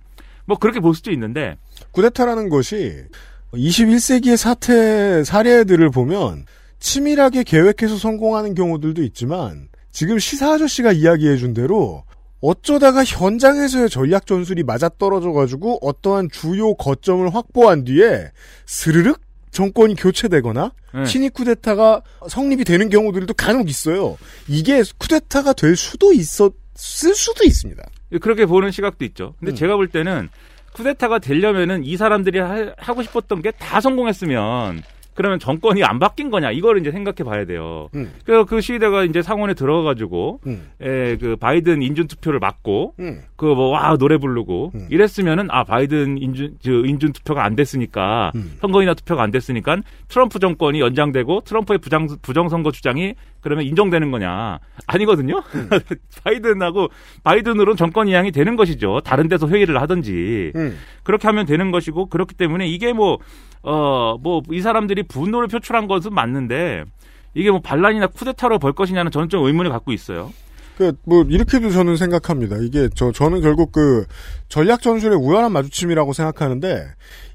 뭐 0.46 0.58
그렇게 0.58 0.80
볼 0.80 0.94
수도 0.94 1.12
있는데 1.12 1.56
쿠데타라는 1.92 2.48
것이 2.48 3.04
21세기의 3.52 4.36
사태 4.36 5.24
사례들을 5.24 5.90
보면 5.90 6.46
치밀하게 6.80 7.44
계획해서 7.44 7.96
성공하는 7.96 8.54
경우들도 8.54 9.02
있지만 9.04 9.68
지금 9.90 10.18
시사 10.18 10.54
아저씨가 10.54 10.92
이야기해준 10.92 11.54
대로 11.54 12.04
어쩌다가 12.40 13.04
현장에서의 13.04 13.90
전략 13.90 14.26
전술이 14.26 14.62
맞아떨어져가지고 14.62 15.78
어떠한 15.82 16.28
주요 16.30 16.74
거점을 16.74 17.34
확보한 17.34 17.84
뒤에 17.84 18.30
스르륵 18.66 19.20
정권이 19.50 19.96
교체되거나 19.96 20.72
네. 20.94 21.04
친위 21.04 21.30
쿠데타가 21.30 22.02
성립이 22.28 22.64
되는 22.64 22.90
경우들도 22.90 23.34
간혹 23.34 23.68
있어요. 23.68 24.16
이게 24.46 24.82
쿠데타가 24.98 25.52
될 25.54 25.74
수도 25.74 26.12
있었을 26.12 26.52
수도 27.14 27.44
있습니다. 27.44 27.82
그렇게 28.20 28.46
보는 28.46 28.70
시각도 28.70 29.04
있죠. 29.06 29.34
근데 29.40 29.52
음. 29.52 29.56
제가 29.56 29.74
볼 29.76 29.88
때는 29.88 30.28
쿠데타가 30.72 31.18
되려면은 31.18 31.84
이 31.84 31.96
사람들이 31.96 32.38
하, 32.38 32.72
하고 32.76 33.02
싶었던 33.02 33.42
게 33.42 33.50
다 33.58 33.80
성공했으면 33.80 34.82
그러면 35.18 35.40
정권이 35.40 35.82
안 35.82 35.98
바뀐 35.98 36.30
거냐 36.30 36.52
이걸 36.52 36.78
이제 36.78 36.92
생각해 36.92 37.28
봐야 37.28 37.44
돼요. 37.44 37.88
음. 37.96 38.12
그래서 38.24 38.44
그 38.44 38.60
시대가 38.60 39.02
이제 39.02 39.20
상원에 39.20 39.52
들어가가지고 39.52 40.38
음. 40.46 40.68
에, 40.80 41.16
그 41.16 41.34
바이든 41.34 41.82
인준 41.82 42.06
투표를 42.06 42.38
막고 42.38 42.94
음. 43.00 43.22
그뭐 43.34 43.70
와 43.70 43.96
노래 43.96 44.16
부르고 44.16 44.70
음. 44.76 44.86
이랬으면은 44.88 45.48
아 45.50 45.64
바이든 45.64 46.18
인준 46.18 46.58
저 46.62 46.70
인준 46.70 47.14
투표가 47.14 47.42
안 47.44 47.56
됐으니까 47.56 48.30
음. 48.36 48.58
선거인단 48.60 48.94
투표가 48.94 49.20
안 49.20 49.32
됐으니까 49.32 49.78
트럼프 50.06 50.38
정권이 50.38 50.78
연장되고 50.78 51.40
트럼프의 51.40 51.78
부장 51.78 52.06
부정 52.22 52.48
선거 52.48 52.70
주장이 52.70 53.16
그러면 53.40 53.64
인정되는 53.64 54.12
거냐 54.12 54.60
아니거든요. 54.86 55.42
음. 55.52 55.68
바이든하고 56.22 56.90
바이든으로는 57.24 57.76
정권 57.76 58.06
이양이 58.06 58.30
되는 58.30 58.54
것이죠. 58.54 59.00
다른 59.04 59.26
데서 59.26 59.48
회의를 59.48 59.80
하든지 59.80 60.52
음. 60.54 60.78
그렇게 61.02 61.26
하면 61.26 61.44
되는 61.44 61.72
것이고 61.72 62.06
그렇기 62.06 62.36
때문에 62.36 62.68
이게 62.68 62.92
뭐 62.92 63.18
어 63.62 64.16
뭐 64.22 64.42
이 64.50 64.60
사람들이 64.60 65.02
분노를 65.04 65.48
표출한 65.48 65.88
것은 65.88 66.12
맞는데 66.14 66.84
이게 67.34 67.50
뭐 67.50 67.60
반란이나 67.60 68.08
쿠데타로 68.08 68.58
벌 68.58 68.72
것이냐는 68.72 69.10
저는 69.10 69.28
좀 69.28 69.44
의문을 69.44 69.70
갖고 69.70 69.92
있어요. 69.92 70.32
그, 70.78 70.92
뭐, 71.02 71.24
이렇게도 71.28 71.72
저는 71.72 71.96
생각합니다. 71.96 72.56
이게, 72.60 72.88
저, 72.94 73.10
저는 73.10 73.40
결국 73.40 73.72
그, 73.72 74.06
전략 74.48 74.80
전술의 74.80 75.18
우연한 75.18 75.50
마주침이라고 75.50 76.12
생각하는데, 76.12 76.84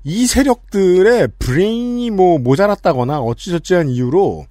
이 0.05 0.25
세력들의 0.25 1.27
브레인이 1.39 2.09
뭐, 2.11 2.39
모자랐다거나, 2.39 3.19
어찌저찌한 3.19 3.89
이유로, 3.89 4.45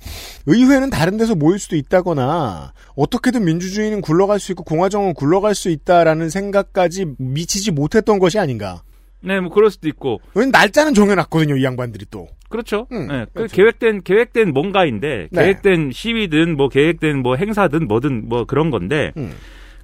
의회는 0.45 0.91
다른 0.91 1.17
데서 1.17 1.35
모일 1.35 1.59
수도 1.59 1.75
있다거나, 1.77 2.75
어떻게든 2.95 3.47
민주주의는 3.47 4.03
굴러갈 4.03 4.39
수 4.39 4.53
있고, 4.53 4.63
공화정은 4.63 5.15
굴러갈 5.15 5.55
수 5.55 5.71
있다라는 5.71 6.29
생각까지 6.29 7.15
미치지 7.17 7.71
못했던 7.71 8.19
것이 8.19 8.39
아닌가. 8.39 8.83
네, 9.23 9.41
뭐 9.41 9.51
그럴 9.51 9.71
수도 9.71 9.89
있고 9.89 10.21
왜냐면 10.35 10.53
날짜는 10.53 10.95
정해놨거든요, 10.95 11.57
이 11.57 11.65
양반들이 11.65 12.07
또. 12.11 12.29
그렇죠. 12.49 12.87
음, 12.93 13.09
예, 13.11 13.27
그 13.27 13.33
그렇죠. 13.35 13.57
계획된 13.57 14.03
계획된 14.03 14.53
뭔가인데 14.53 15.29
네. 15.31 15.43
계획된 15.43 15.91
시위든 15.93 16.57
뭐 16.57 16.69
계획된 16.69 17.19
뭐 17.23 17.37
행사든 17.37 17.89
뭐든 17.89 18.29
뭐 18.29 18.45
그런 18.45 18.71
건데 18.71 19.13
음. 19.17 19.33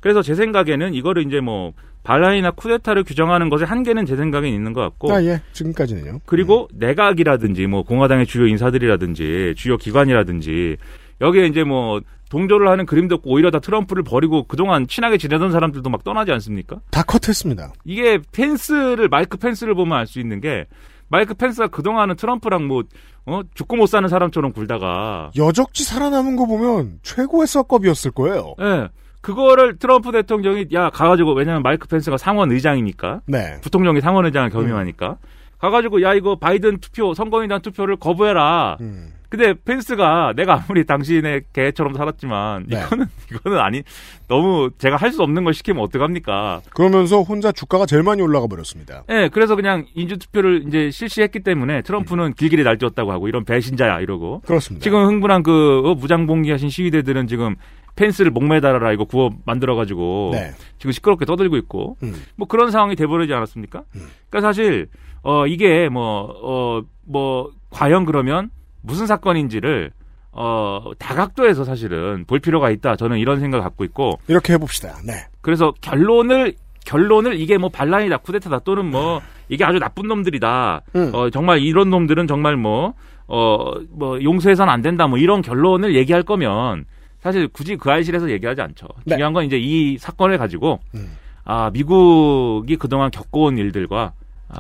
그래서 0.01 0.23
제 0.23 0.35
생각에는 0.35 0.95
이거를 0.95 1.27
이제 1.27 1.41
뭐 1.41 1.73
반란이나 2.05 2.53
쿠데타를 2.53 3.05
규정하는 3.05 3.49
것의 3.49 3.67
한계는 3.67 4.07
제 4.07 4.17
생각엔 4.17 4.53
있는 4.53 4.73
것 4.73 4.81
같고 4.81 5.13
아, 5.13 5.23
예. 5.25 5.41
지금까지는요. 5.53 6.21
그리고 6.27 6.69
내각이라든지 6.73 7.67
뭐 7.67 7.83
공화당의 7.83 8.27
주요 8.27 8.47
인사들이라든지 8.47 9.55
주요 9.57 9.77
기관이라든지 9.77 10.77
여기에 11.21 11.47
이제 11.47 11.65
뭐 11.65 12.01
동조를 12.31 12.69
하는 12.69 12.85
그림도 12.87 13.17
없고 13.17 13.31
오히려 13.31 13.51
다 13.51 13.59
트럼프를 13.59 14.03
버리고 14.03 14.45
그동안 14.45 14.87
친하게 14.87 15.17
지내던 15.17 15.51
사람들도 15.51 15.89
막 15.91 16.05
떠나지 16.05 16.31
않습니까? 16.33 16.77
다 16.91 17.03
컷했습니다. 17.03 17.73
이게 17.85 18.19
펜스를 18.33 19.09
마이크 19.09 19.39
펜스를 19.39 19.75
보면 19.75 19.97
알 19.99 20.07
수 20.07 20.21
있는 20.21 20.41
게 20.41 20.67
마이크 21.09 21.33
펜스가 21.35 21.69
그동안은 21.69 22.17
트럼프랑 22.17 22.67
뭐 22.67 22.83
어? 23.25 23.41
죽고 23.55 23.77
못 23.77 23.87
사는 23.87 24.07
사람처럼 24.09 24.53
굴다가 24.53 25.31
여적지 25.37 25.85
살아남은 25.85 26.37
거 26.37 26.47
보면 26.47 26.99
최고의 27.03 27.47
썩겁이었을 27.47 28.11
거예요. 28.11 28.55
예. 28.61 28.89
그거를 29.21 29.79
트럼프 29.79 30.13
대통령이 30.13 30.67
야 30.75 30.91
가가지고 30.91 31.33
왜냐면 31.35 31.63
마이크 31.63 31.89
펜스가 31.89 32.17
상원 32.19 32.53
의장이니까 32.53 33.23
네. 33.27 33.61
부통령이 33.63 34.01
상원 34.01 34.27
의장을 34.27 34.49
겸임하니까 34.51 35.17
가가지고 35.59 36.03
야 36.03 36.15
이거 36.15 36.37
바이든 36.37 36.79
투표 36.79 37.15
선거인단 37.15 37.61
투표를 37.63 37.97
거부해라. 37.97 38.77
음. 38.81 39.13
근데 39.29 39.53
펜스가 39.65 40.33
내가 40.37 40.55
아무리 40.65 40.87
당신의 40.87 41.43
개처럼 41.53 41.93
살았지만 41.95 42.65
네. 42.69 42.81
이거는 42.83 43.07
이거는 43.31 43.59
아니 43.59 43.83
너무 44.27 44.71
제가 44.79 44.97
할 44.97 45.13
수 45.13 45.23
없는 45.23 45.45
걸 45.45 45.53
시키면 45.55 45.83
어떡합니까? 45.85 46.61
그러면서 46.75 47.21
혼자 47.23 47.51
주가가 47.53 47.85
제일 47.87 48.03
많이 48.03 48.23
올라가 48.23 48.47
버렸습니다. 48.47 49.05
예, 49.11 49.29
그래서 49.33 49.57
그냥 49.57 49.85
인주 49.95 50.19
투표를 50.19 50.65
이제 50.67 50.91
실시했기 50.91 51.41
때문에 51.41 51.83
트럼프는 51.83 52.35
길길이 52.35 52.63
날뛰었다고 52.63 53.11
하고 53.13 53.29
이런 53.29 53.45
배신자야 53.45 54.01
이러고 54.01 54.41
그렇습니다. 54.47 54.83
지금 54.85 55.05
흥분한 55.07 55.43
그 55.43 55.83
어, 55.85 55.95
무장봉기하신 55.95 56.69
시위대들은 56.71 57.27
지금 57.27 57.57
펜스를 57.97 58.31
목매달아라 58.31 58.93
이거 58.93 59.05
구워 59.05 59.31
만들어 59.45 59.75
가지고 59.75 60.31
네. 60.33 60.53
지금 60.79 60.93
시끄럽게 60.93 61.25
떠들고 61.25 61.57
있고 61.57 61.97
음. 62.03 62.15
뭐 62.37 62.47
그런 62.47 62.71
상황이 62.71 62.95
돼버리지 62.97 63.33
않았습니까? 63.35 63.83
그러니까 63.93 64.41
사실 64.41 64.87
어 65.23 65.47
이게 65.47 65.89
뭐어뭐 65.89 67.51
과연 67.71 68.05
그러면 68.05 68.51
무슨 68.81 69.07
사건인지를 69.07 69.91
어 70.33 70.91
다각도에서 70.99 71.65
사실은 71.65 72.25
볼 72.27 72.39
필요가 72.39 72.71
있다. 72.71 72.97
저는 72.97 73.19
이런 73.19 73.41
생각 73.41 73.59
을 73.59 73.63
갖고 73.63 73.85
있고 73.85 74.19
이렇게 74.29 74.53
해봅시다. 74.53 74.99
네. 75.05 75.27
그래서 75.41 75.73
결론을 75.81 76.55
결론을 76.85 77.41
이게 77.41 77.59
뭐 77.59 77.71
반란이다 77.71 78.19
쿠데타다 78.19 78.61
또는 78.61 78.91
뭐 78.91 79.21
이게 79.49 79.65
아주 79.65 79.79
나쁜 79.79 80.07
놈들이다. 80.07 80.83
음. 80.97 81.11
어 81.15 81.31
정말 81.31 81.61
이런 81.61 81.91
놈들은 81.91 82.27
정말 82.27 82.57
뭐 82.57 82.95
어, 83.29 83.75
뭐, 83.91 84.21
용서해서는 84.23 84.73
안 84.73 84.81
된다, 84.81 85.07
뭐, 85.07 85.19
이런 85.19 85.43
결론을 85.43 85.95
얘기할 85.95 86.23
거면, 86.23 86.87
사실 87.21 87.47
굳이 87.49 87.77
그 87.77 87.91
알실에서 87.91 88.31
얘기하지 88.31 88.63
않죠. 88.63 88.87
네. 89.05 89.15
중요한 89.15 89.35
건 89.35 89.45
이제 89.45 89.59
이 89.59 89.99
사건을 89.99 90.39
가지고, 90.39 90.81
음. 90.95 91.17
아, 91.45 91.71
미국이 91.71 92.77
그동안 92.77 93.11
겪어온 93.11 93.59
일들과, 93.59 93.99
아, 94.05 94.13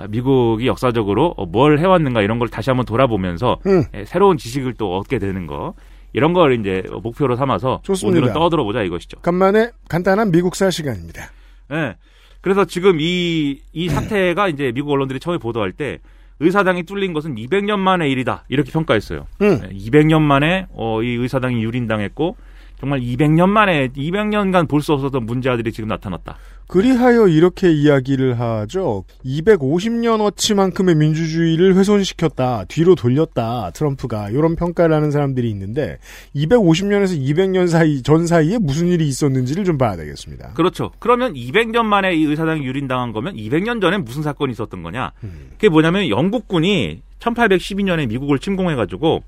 미국이 0.09 0.67
역사적으로 0.67 1.35
어, 1.37 1.47
뭘 1.47 1.79
해왔는가 1.79 2.23
이런 2.23 2.39
걸 2.39 2.49
다시 2.49 2.71
한번 2.71 2.85
돌아보면서, 2.87 3.59
음. 3.67 3.85
예, 3.95 4.05
새로운 4.05 4.37
지식을 4.37 4.75
또 4.75 4.97
얻게 4.99 5.19
되는 5.19 5.47
거, 5.47 5.75
이런 6.13 6.33
걸 6.33 6.59
이제 6.59 6.83
목표로 7.03 7.37
삼아서, 7.37 7.81
좋습니다. 7.85 8.19
오늘은 8.19 8.35
떠들어 8.35 8.65
보자 8.65 8.83
이것이죠. 8.83 9.21
간만에 9.21 9.71
간단한 9.89 10.31
미국사 10.31 10.71
시간입니다. 10.71 11.31
예. 11.73 11.97
그래서 12.41 12.65
지금 12.65 12.99
이, 13.01 13.61
이 13.73 13.89
사태가 13.89 14.49
이제 14.49 14.73
미국 14.73 14.93
언론들이 14.93 15.21
처음에 15.21 15.39
보도할 15.39 15.73
때 15.73 15.99
의사당이 16.41 16.85
뚫린 16.85 17.13
것은 17.13 17.35
200년 17.35 17.79
만의 17.79 18.11
일이다. 18.13 18.45
이렇게 18.49 18.71
평가했어요. 18.71 19.27
음. 19.43 19.61
예, 19.65 19.69
200년 19.77 20.21
만에 20.21 20.67
어, 20.71 21.03
이 21.03 21.09
의사당이 21.15 21.63
유린당했고 21.63 22.37
정말 22.79 23.01
200년 23.01 23.49
만에 23.49 23.89
200년간 23.89 24.69
볼 24.69 24.81
수 24.83 24.93
없었던 24.93 25.27
문제아들이 25.27 25.73
지금 25.73 25.89
나타났다. 25.89 26.37
그리하여 26.69 27.29
이렇게 27.29 27.73
이야기를 27.73 28.39
하죠. 28.39 29.05
250년어치만큼의 29.25 30.97
민주주의를 30.97 31.75
훼손시켰다, 31.75 32.67
뒤로 32.69 32.95
돌렸다, 32.95 33.71
트럼프가 33.71 34.29
이런 34.29 34.55
평가를 34.55 34.95
하는 34.95 35.11
사람들이 35.11 35.49
있는데 35.51 35.99
250년에서 36.37 37.19
200년 37.19 37.69
사이 37.69 38.03
전 38.03 38.27
사이에 38.27 38.59
무슨 38.59 38.89
일이 38.89 39.09
있었는지를 39.09 39.65
좀 39.65 39.79
봐야 39.79 39.97
되겠습니다. 39.97 40.53
그렇죠. 40.53 40.91
그러면 40.99 41.33
200년 41.33 41.85
만에 41.85 42.15
이 42.15 42.25
의사당이 42.25 42.63
유린당한 42.65 43.13
거면 43.13 43.35
200년 43.35 43.81
전에 43.81 43.97
무슨 43.97 44.23
사건이 44.23 44.53
있었던 44.53 44.83
거냐? 44.83 45.13
음. 45.25 45.49
그게 45.53 45.71
뭐냐면 45.71 46.11
영국군이 46.11 47.01
1812년에 47.19 48.07
미국을 48.09 48.39
침공해가지고 48.39 49.23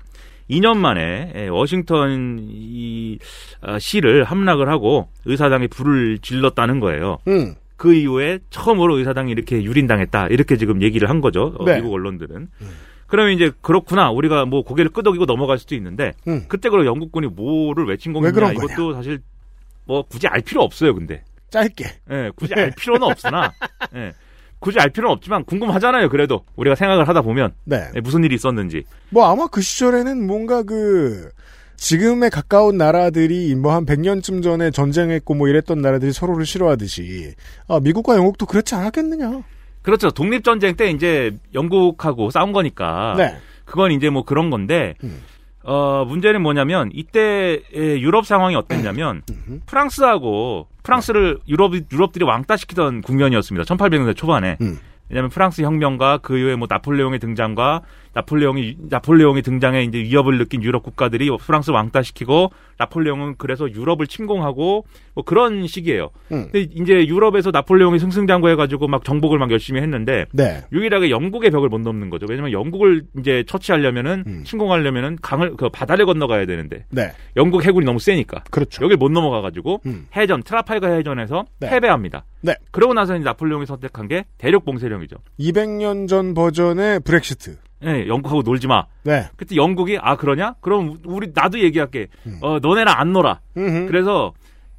2년 0.51 0.77
만에 0.77 1.31
예, 1.35 1.47
워싱턴 1.47 2.39
이 2.41 3.17
아, 3.61 3.79
시를 3.79 4.23
함락을 4.23 4.69
하고 4.69 5.07
의사당에 5.25 5.67
불을 5.67 6.19
질렀다는 6.19 6.79
거예요. 6.79 7.19
음, 7.27 7.55
그 7.77 7.93
이후에 7.93 8.39
처음으로 8.49 8.97
의사당이 8.97 9.31
이렇게 9.31 9.63
유린당했다. 9.63 10.27
이렇게 10.27 10.57
지금 10.57 10.81
얘기를 10.81 11.09
한 11.09 11.21
거죠. 11.21 11.55
어, 11.57 11.65
네. 11.65 11.77
미국 11.77 11.93
언론들은. 11.93 12.49
그러면 13.07 13.33
이제 13.33 13.51
그렇구나. 13.61 14.11
우리가 14.11 14.45
뭐 14.45 14.61
고개를 14.63 14.91
끄덕이고 14.91 15.25
넘어갈 15.25 15.57
수도 15.57 15.75
있는데 15.75 16.13
음. 16.27 16.45
그때 16.47 16.69
그럼 16.69 16.85
영국군이 16.85 17.27
뭐를 17.27 17.97
침공했냐 17.97 18.33
그런 18.33 18.53
이것도 18.53 18.93
사실 18.93 19.19
뭐 19.85 20.03
굳이 20.03 20.27
알 20.27 20.41
필요 20.41 20.61
없어요. 20.61 20.93
근데 20.93 21.23
짧게. 21.49 21.85
예, 22.11 22.31
굳이 22.35 22.53
알 22.53 22.71
필요는 22.71 23.03
없으나 23.03 23.51
예, 23.95 24.13
굳이 24.61 24.79
알 24.79 24.89
필요는 24.91 25.11
없지만 25.13 25.43
궁금하잖아요. 25.43 26.07
그래도 26.09 26.45
우리가 26.55 26.75
생각을 26.75 27.07
하다 27.07 27.23
보면 27.23 27.51
네. 27.65 27.89
예, 27.95 27.99
무슨 27.99 28.23
일이 28.23 28.35
있었는지. 28.35 28.83
뭐 29.09 29.25
아마 29.25 29.47
그 29.47 29.59
시절에는 29.61 30.25
뭔가 30.25 30.61
그 30.63 31.29
지금에 31.77 32.29
가까운 32.29 32.77
나라들이 32.77 33.55
뭐 33.55 33.73
한 33.73 33.85
100년쯤 33.87 34.43
전에 34.43 34.69
전쟁했고 34.69 35.33
뭐 35.33 35.47
이랬던 35.49 35.81
나라들이 35.81 36.13
서로를 36.13 36.45
싫어하듯이 36.45 37.33
아, 37.67 37.79
미국과 37.81 38.15
영국도 38.15 38.45
그렇지 38.45 38.75
않았겠느냐. 38.75 39.41
그렇죠. 39.81 40.11
독립 40.11 40.43
전쟁 40.43 40.75
때 40.75 40.91
이제 40.91 41.35
영국하고 41.55 42.29
싸운 42.29 42.51
거니까 42.51 43.15
네. 43.17 43.35
그건 43.65 43.91
이제 43.91 44.11
뭐 44.11 44.23
그런 44.23 44.51
건데 44.51 44.93
음. 45.03 45.23
어 45.63 46.05
문제는 46.05 46.41
뭐냐면 46.43 46.91
이때 46.93 47.61
유럽 47.73 48.27
상황이 48.27 48.55
어땠냐면 48.55 49.23
프랑스하고 49.65 50.67
프랑스를 50.83 51.39
유럽 51.47 51.73
유럽들이 51.73 52.25
왕따시키던 52.25 53.01
국면이었습니다. 53.01 53.75
1800년대 53.75 54.15
초반에. 54.15 54.57
음. 54.61 54.79
왜냐하면 55.09 55.29
프랑스 55.29 55.61
혁명과 55.61 56.19
그 56.19 56.37
이후에 56.37 56.55
뭐 56.55 56.67
나폴레옹의 56.69 57.19
등장과 57.19 57.81
나폴레옹이 58.13 58.77
나폴레옹의 58.89 59.41
등장에 59.41 59.83
이제 59.83 59.99
위협을 59.99 60.37
느낀 60.37 60.63
유럽 60.63 60.83
국가들이 60.83 61.29
프랑스 61.39 61.71
왕따시키고 61.71 62.51
나폴레옹은 62.77 63.35
그래서 63.37 63.71
유럽을 63.71 64.07
침공하고 64.07 64.85
뭐 65.13 65.23
그런 65.23 65.67
시기예요. 65.67 66.09
음. 66.31 66.49
근데 66.51 66.67
이제 66.73 67.07
유럽에서 67.07 67.51
나폴레옹이 67.51 67.99
승승장구해가지고 67.99 68.87
막 68.87 69.03
정복을 69.03 69.37
막 69.39 69.51
열심히 69.51 69.81
했는데 69.81 70.25
네. 70.33 70.61
유일하게 70.71 71.09
영국의 71.09 71.51
벽을 71.51 71.69
못 71.69 71.79
넘는 71.79 72.09
거죠. 72.09 72.25
왜냐면 72.29 72.51
영국을 72.51 73.03
이제 73.19 73.43
처치하려면은 73.47 74.23
음. 74.27 74.43
침공하려면은 74.45 75.17
강을 75.21 75.55
그 75.55 75.69
바다를 75.69 76.05
건너가야 76.05 76.45
되는데 76.45 76.85
네. 76.89 77.11
영국 77.37 77.65
해군이 77.65 77.85
너무 77.85 77.99
세니까 77.99 78.43
그렇죠. 78.49 78.83
여길 78.83 78.97
못 78.97 79.11
넘어가가지고 79.11 79.81
음. 79.85 80.07
해전 80.15 80.43
트라팔가 80.43 80.93
해전에서 80.93 81.45
네. 81.59 81.69
패배합니다. 81.69 82.25
네. 82.41 82.55
그러고 82.71 82.93
나서 82.93 83.15
이제 83.15 83.23
나폴레옹이 83.23 83.65
선택한 83.65 84.07
게 84.07 84.25
대륙 84.37 84.65
봉쇄령이죠. 84.65 85.17
200년 85.39 86.07
전 86.07 86.33
버전의 86.33 87.01
브렉시트. 87.01 87.57
예, 87.83 88.07
영국하고 88.07 88.41
놀지 88.43 88.67
마. 88.67 88.85
네. 89.03 89.27
그때 89.35 89.55
영국이 89.55 89.97
아 90.01 90.15
그러냐? 90.15 90.55
그럼 90.61 90.99
우리 91.05 91.29
나도 91.33 91.59
얘기할게. 91.59 92.07
음. 92.25 92.37
어 92.41 92.59
너네랑 92.59 92.93
안 92.97 93.13
놀아. 93.13 93.39
음흠. 93.57 93.87
그래서 93.87 94.33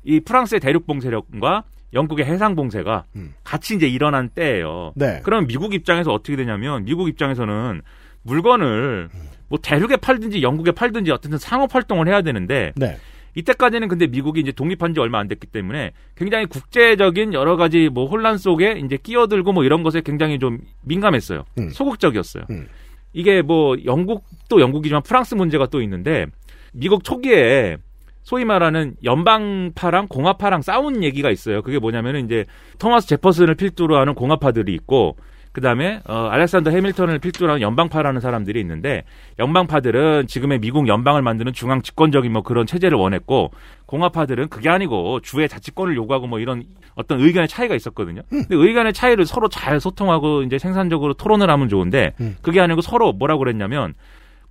이 0.05 0.21
프랑스의 0.21 0.61
대륙 0.61 0.87
봉쇄령과 0.87 1.65
영국의 1.95 2.25
해상 2.27 2.55
봉쇄가 2.55 3.05
음. 3.17 3.35
같이 3.45 3.75
이제 3.75 3.87
일어난 3.87 4.29
때예요. 4.29 4.93
네. 4.95 5.21
그럼 5.23 5.47
미국 5.47 5.75
입장에서 5.75 6.13
어떻게 6.13 6.37
되냐면 6.37 6.85
미국 6.85 7.09
입장에서는 7.09 7.83
물건을 8.23 9.11
뭐 9.49 9.59
대륙에 9.61 9.97
팔든지 9.97 10.43
영국에 10.43 10.73
팔든지 10.73 11.11
어쨌든 11.11 11.39
상업 11.39 11.75
활동을 11.75 12.09
해야 12.09 12.23
되는데 12.23 12.73
네. 12.77 12.97
이때까지는 13.35 13.89
근데 13.89 14.07
미국이 14.07 14.41
이제 14.41 14.53
독립한 14.53 14.95
지 14.95 15.01
얼마 15.01 15.19
안 15.19 15.29
됐기 15.29 15.47
때문에 15.47 15.93
굉장히 16.17 16.47
국제적인 16.47 17.33
여러 17.33 17.57
가지 17.57 17.89
뭐 17.89 18.07
혼란 18.07 18.37
속에 18.39 18.81
이제 18.85 18.99
끼어들고 19.03 19.53
뭐 19.53 19.65
이런 19.65 19.83
것에 19.83 20.03
굉장히 20.03 20.39
좀 20.39 20.59
민감했어요. 20.83 21.45
음. 21.59 21.71
소극적이었어요. 21.71 22.45
음. 22.51 22.69
이게 23.13 23.43
뭐 23.43 23.77
영국도 23.85 24.61
영국이지만 24.61 25.03
프랑스 25.03 25.35
문제가 25.35 25.67
또 25.67 25.83
있는데 25.83 26.27
미국 26.73 27.05
초기에 27.05 27.77
소위 28.23 28.45
말하는 28.45 28.95
연방파랑 29.05 30.07
공화파랑 30.09 30.63
싸운 30.63 31.03
얘기가 31.03 31.31
있어요. 31.31 31.63
그게 31.63 31.79
뭐냐면은 31.79 32.25
이제 32.25 32.47
토마스 32.79 33.09
제퍼슨을 33.09 33.57
필두로 33.57 33.97
하는 33.97 34.15
공화파들이 34.15 34.73
있고 34.75 35.17
그다음에 35.53 36.01
어, 36.07 36.29
알렉산더 36.31 36.71
해밀턴을 36.71 37.19
필두로 37.19 37.53
한 37.53 37.61
연방파라는 37.61 38.21
사람들이 38.21 38.59
있는데 38.61 39.05
연방파들은 39.39 40.27
지금의 40.27 40.61
미국 40.61 40.89
연방을 40.89 41.23
만드는 41.23 41.53
중앙 41.53 41.83
집권적인 41.83 42.33
뭐 42.33 42.43
그런 42.43 42.67
체제를 42.67 42.97
원했고 42.97 43.51
공화파들은 43.87 44.49
그게 44.49 44.71
아니고 44.71 45.21
주의 45.21 45.47
자치권을 45.49 45.95
요구하고 45.97 46.27
뭐 46.27 46.39
이런 46.39 46.65
어떤 46.95 47.21
의견의 47.21 47.49
차이가 47.49 47.75
있었거든요. 47.75 48.23
근데 48.29 48.55
의견의 48.55 48.93
차이를 48.95 49.27
서로 49.27 49.49
잘 49.49 49.81
소통하고 49.81 50.43
이제 50.43 50.59
생산적으로 50.59 51.15
토론을 51.15 51.51
하면 51.51 51.69
좋은데 51.69 52.15
그게 52.41 52.61
아니고 52.61 52.81
서로 52.81 53.13
뭐라고 53.13 53.41
그랬냐면 53.41 53.95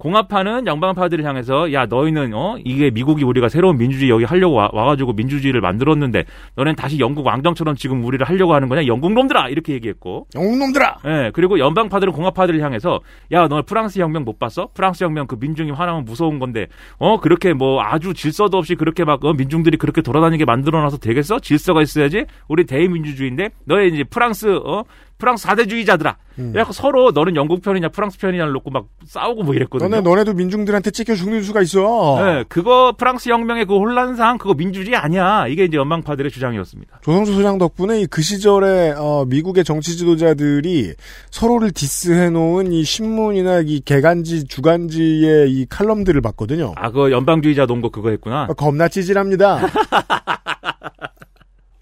공화파는 0.01 0.65
양방파들을 0.65 1.23
향해서 1.23 1.71
야 1.73 1.85
너희는 1.85 2.33
어? 2.33 2.57
이게 2.65 2.89
미국이 2.89 3.23
우리가 3.23 3.49
새로운 3.49 3.77
민주주의 3.77 4.09
여기 4.09 4.25
하려고 4.25 4.55
와, 4.55 4.67
와가지고 4.73 5.13
민주주의를 5.13 5.61
만들었는데 5.61 6.25
너넨 6.55 6.75
다시 6.75 6.97
영국 6.97 7.23
왕정처럼 7.27 7.75
지금 7.75 8.03
우리를 8.03 8.27
하려고 8.27 8.55
하는 8.55 8.67
거냐? 8.67 8.87
영국 8.87 9.13
놈들아! 9.13 9.49
이렇게 9.49 9.73
얘기했고. 9.73 10.25
영국 10.33 10.57
놈들아! 10.57 10.97
예 11.05 11.31
그리고 11.35 11.59
연방파들은 11.59 12.13
공화파들을 12.13 12.59
향해서 12.61 12.99
야 13.31 13.47
너 13.51 13.61
프랑스 13.63 13.99
혁명 13.99 14.23
못 14.23 14.39
봤어? 14.39 14.69
프랑스 14.73 15.03
혁명 15.03 15.27
그 15.27 15.35
민중이 15.39 15.71
화나면 15.71 16.05
무서운 16.05 16.39
건데 16.39 16.67
어? 16.97 17.19
그렇게 17.19 17.53
뭐 17.53 17.81
아주 17.83 18.13
질서도 18.13 18.57
없이 18.57 18.75
그렇게 18.75 19.03
막 19.03 19.23
어, 19.25 19.33
민중들이 19.33 19.77
그렇게 19.77 20.01
돌아다니게 20.01 20.45
만들어놔서 20.45 20.97
되겠어? 20.97 21.39
질서가 21.39 21.81
있어야지 21.81 22.25
우리 22.47 22.65
대의민주주의인데 22.65 23.49
너의 23.65 23.89
이제 23.93 24.03
프랑스 24.05 24.47
어 24.65 24.83
프랑스 25.21 25.43
사대주의자들아. 25.43 26.17
음. 26.39 26.51
그래갖고 26.51 26.73
서로 26.73 27.11
너는 27.11 27.35
영국 27.35 27.61
편이냐 27.61 27.89
프랑스 27.89 28.17
편이냐를 28.17 28.51
놓고 28.53 28.71
막 28.71 28.85
싸우고 29.05 29.43
뭐 29.43 29.53
이랬거든요. 29.53 29.87
너네 29.87 30.01
너네도 30.01 30.33
민중들한테 30.33 30.89
찍혀 30.89 31.13
죽는 31.13 31.43
수가 31.43 31.61
있어. 31.61 32.19
네, 32.25 32.43
그거 32.49 32.95
프랑스 32.97 33.29
혁명의 33.29 33.65
그 33.65 33.75
혼란상 33.77 34.39
그거 34.39 34.55
민주주의 34.55 34.95
아니야. 34.97 35.45
이게 35.47 35.65
이제 35.65 35.77
연방파들의 35.77 36.31
주장이었습니다. 36.31 36.99
조성수 37.03 37.33
소장 37.33 37.59
덕분에 37.59 38.01
이그 38.01 38.21
시절에 38.23 38.95
어, 38.97 39.25
미국의 39.27 39.63
정치 39.63 39.95
지도자들이 39.95 40.95
서로를 41.29 41.71
디스해 41.71 42.31
놓은 42.31 42.71
이 42.71 42.83
신문이나 42.83 43.61
이 43.65 43.81
개간지 43.81 44.47
주간지의 44.47 45.51
이 45.51 45.67
칼럼들을 45.69 46.19
봤거든요. 46.21 46.73
아, 46.77 46.89
그 46.89 47.11
연방주의자 47.11 47.67
논거 47.67 47.89
그거 47.89 48.09
했구나. 48.09 48.47
아, 48.49 48.53
겁나 48.53 48.87
찌질합니다. 48.87 49.59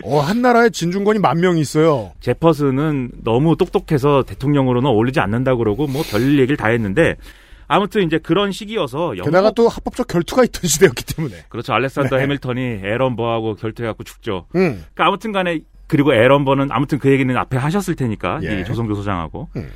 어, 0.04 0.20
한 0.20 0.42
나라에 0.42 0.70
진중권이 0.70 1.20
만 1.20 1.40
명이 1.40 1.60
있어요. 1.60 2.12
제퍼슨은 2.22 3.12
너무 3.24 3.58
똑똑해서 3.58 4.24
대통령으로는 4.24 4.90
어울리지 4.90 5.20
않는다 5.20 5.56
그러고 5.56 5.88
뭐 5.88 6.04
별일 6.10 6.40
얘기를 6.40 6.56
다 6.56 6.68
했는데 6.68 7.16
아무튼 7.68 8.04
이제 8.04 8.18
그런 8.18 8.52
시기여서 8.52 9.18
영국... 9.18 9.26
게다가 9.26 9.52
또 9.52 9.68
합법적 9.68 10.08
결투가 10.08 10.44
있던 10.46 10.68
시대였기 10.68 11.06
때문에. 11.16 11.36
그렇죠. 11.50 11.74
알렉산더 11.74 12.16
네. 12.16 12.24
해밀턴이 12.24 12.62
에런 12.84 13.16
버하고 13.16 13.56
결투해갖고 13.56 14.04
죽죠. 14.04 14.48
음. 14.56 14.84
그러니까 14.94 15.08
아무튼 15.08 15.32
간에 15.32 15.60
그리고 15.86 16.14
에런 16.14 16.46
버는 16.46 16.70
아무튼 16.72 16.98
그 16.98 17.12
얘기는 17.12 17.36
앞에 17.36 17.58
하셨을 17.58 17.96
테니까 17.96 18.40
예. 18.44 18.62
이 18.62 18.66
조성조 18.66 18.96
소장하고 18.96 19.50
음. 19.56 19.70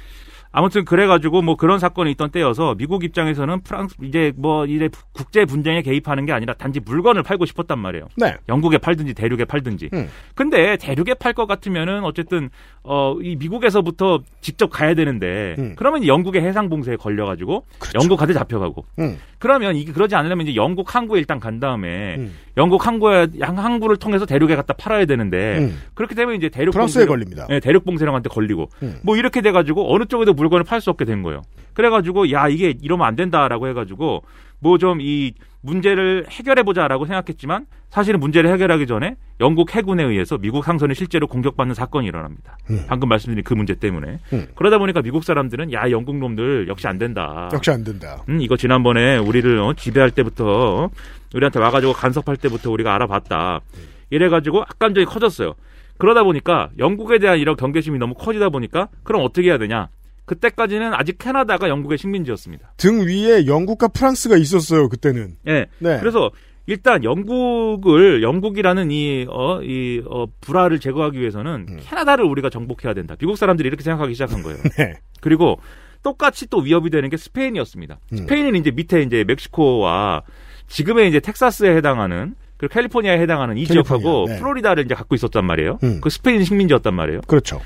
아무튼 0.55 0.85
그래가지고 0.85 1.41
뭐 1.41 1.55
그런 1.57 1.79
사건이 1.79 2.11
있던 2.11 2.29
때여서 2.29 2.75
미국 2.77 3.03
입장에서는 3.03 3.61
프랑스 3.61 3.95
이제 4.03 4.31
뭐 4.37 4.65
이제 4.67 4.87
국제 5.11 5.45
분쟁에 5.45 5.81
개입하는 5.81 6.27
게 6.27 6.31
아니라 6.31 6.53
단지 6.53 6.79
물건을 6.79 7.23
팔고 7.23 7.45
싶었단 7.47 7.79
말이에요. 7.79 8.07
네. 8.17 8.35
영국에 8.47 8.77
팔든지 8.77 9.15
대륙에 9.15 9.45
팔든지. 9.45 9.89
음. 9.93 10.07
근데 10.35 10.77
대륙에 10.77 11.15
팔 11.15 11.33
것 11.33 11.47
같으면은 11.47 12.03
어쨌든 12.03 12.49
어 12.83 13.15
이 13.21 13.35
미국에서부터 13.35 14.19
직접 14.41 14.67
가야 14.67 14.93
되는데 14.93 15.55
음. 15.57 15.73
그러면 15.75 16.05
영국의 16.05 16.41
해상 16.43 16.69
봉쇄에 16.69 16.95
걸려가지고 16.97 17.65
영국 17.95 18.17
가대 18.17 18.33
잡혀가고. 18.33 18.85
음. 18.99 19.17
그러면 19.39 19.75
이게 19.75 19.91
그러지 19.91 20.15
않으려면 20.15 20.45
이제 20.47 20.55
영국 20.55 20.93
항구에 20.93 21.19
일단 21.19 21.39
간 21.39 21.59
다음에 21.59 22.15
음. 22.17 22.33
영국 22.57 22.85
항구에 22.85 23.27
양- 23.39 23.57
항구를 23.57 23.97
통해서 23.97 24.25
대륙에 24.25 24.55
갖다 24.55 24.73
팔아야 24.73 25.05
되는데 25.05 25.57
음. 25.59 25.81
그렇게 25.95 26.13
되면 26.15 26.35
이제 26.35 26.49
대륙 26.49 26.71
프랑스에 26.73 27.01
봉쇄령- 27.05 27.07
걸립니다. 27.07 27.47
네, 27.49 27.59
대륙 27.59 27.83
봉쇄령한테 27.85 28.29
걸리고 28.29 28.69
음. 28.83 28.99
뭐 29.03 29.17
이렇게 29.17 29.41
돼가지고 29.41 29.93
어느 29.93 30.05
쪽에도 30.05 30.33
물건을 30.43 30.63
팔 30.63 30.81
수 30.81 30.89
없게 30.89 31.05
된 31.05 31.23
거예요. 31.23 31.41
그래가지고 31.73 32.31
야 32.31 32.47
이게 32.47 32.73
이러면 32.81 33.07
안 33.07 33.15
된다라고 33.15 33.67
해가지고 33.67 34.23
뭐 34.59 34.77
좀 34.77 34.99
이 35.01 35.33
문제를 35.65 36.25
해결해 36.29 36.63
보자라고 36.63 37.05
생각했지만 37.05 37.65
사실은 37.89 38.19
문제를 38.19 38.51
해결하기 38.51 38.85
전에 38.85 39.15
영국 39.39 39.73
해군에 39.73 40.03
의해서 40.03 40.37
미국 40.37 40.65
상선이 40.65 40.93
실제로 40.93 41.25
공격받는 41.27 41.73
사건이 41.73 42.05
일어납니다. 42.07 42.57
음. 42.69 42.83
방금 42.87 43.07
말씀드린 43.07 43.43
그 43.45 43.53
문제 43.53 43.73
때문에 43.75 44.19
음. 44.33 44.47
그러다 44.55 44.77
보니까 44.77 45.01
미국 45.01 45.23
사람들은 45.23 45.71
야 45.71 45.89
영국 45.89 46.17
놈들 46.17 46.67
역시 46.67 46.85
안 46.87 46.97
된다. 46.97 47.49
역시 47.53 47.71
안 47.71 47.81
된다. 47.85 48.21
음, 48.27 48.41
이거 48.41 48.57
지난번에 48.57 49.17
우리를 49.17 49.57
어, 49.59 49.73
지배할 49.73 50.11
때부터 50.11 50.45
어, 50.45 50.89
우리한테 51.33 51.59
와가지고 51.59 51.93
간섭할 51.93 52.35
때부터 52.35 52.69
우리가 52.69 52.93
알아봤다. 52.95 53.61
이래가지고 54.09 54.63
악감정이 54.63 55.05
커졌어요. 55.05 55.53
그러다 55.97 56.23
보니까 56.23 56.71
영국에 56.77 57.19
대한 57.19 57.39
이런 57.39 57.55
경계심이 57.55 57.99
너무 57.99 58.15
커지다 58.15 58.49
보니까 58.49 58.89
그럼 59.03 59.23
어떻게 59.23 59.47
해야 59.47 59.57
되냐? 59.57 59.87
그때까지는 60.25 60.93
아직 60.93 61.17
캐나다가 61.17 61.67
영국의 61.69 61.97
식민지였습니다. 61.97 62.73
등 62.77 63.05
위에 63.05 63.45
영국과 63.45 63.89
프랑스가 63.89 64.37
있었어요, 64.37 64.89
그때는. 64.89 65.35
예. 65.47 65.67
네. 65.79 65.99
그래서 65.99 66.31
일단 66.65 67.03
영국을 67.03 68.23
영국이라는 68.23 68.89
이어이어 68.89 70.27
불화를 70.39 70.79
제거하기 70.79 71.19
위해서는 71.19 71.79
캐나다를 71.81 72.23
우리가 72.23 72.49
정복해야 72.49 72.93
된다. 72.93 73.15
미국 73.19 73.37
사람들이 73.37 73.67
이렇게 73.67 73.83
생각하기 73.83 74.13
시작한 74.13 74.43
거예요. 74.43 74.57
네. 74.77 74.93
그리고 75.19 75.59
똑같이 76.03 76.47
또 76.49 76.59
위협이 76.59 76.89
되는 76.89 77.09
게 77.09 77.17
스페인이었습니다. 77.17 77.99
음. 78.13 78.17
스페인은 78.17 78.55
이제 78.55 78.71
밑에 78.71 79.01
이제 79.01 79.25
멕시코와 79.25 80.23
지금의 80.67 81.09
이제 81.09 81.19
텍사스에 81.19 81.75
해당하는 81.75 82.35
그리고 82.57 82.73
캘리포니아에 82.73 83.19
해당하는 83.19 83.57
이 83.57 83.65
캘리포니아, 83.65 83.83
지역하고 83.83 84.25
네. 84.29 84.39
플로리다를 84.39 84.85
이제 84.85 84.95
갖고 84.95 85.15
있었단 85.15 85.45
말이에요. 85.45 85.79
음. 85.83 85.99
그 86.01 86.09
스페인 86.09 86.43
식민지였단 86.43 86.93
말이에요. 86.93 87.21
그렇죠. 87.27 87.59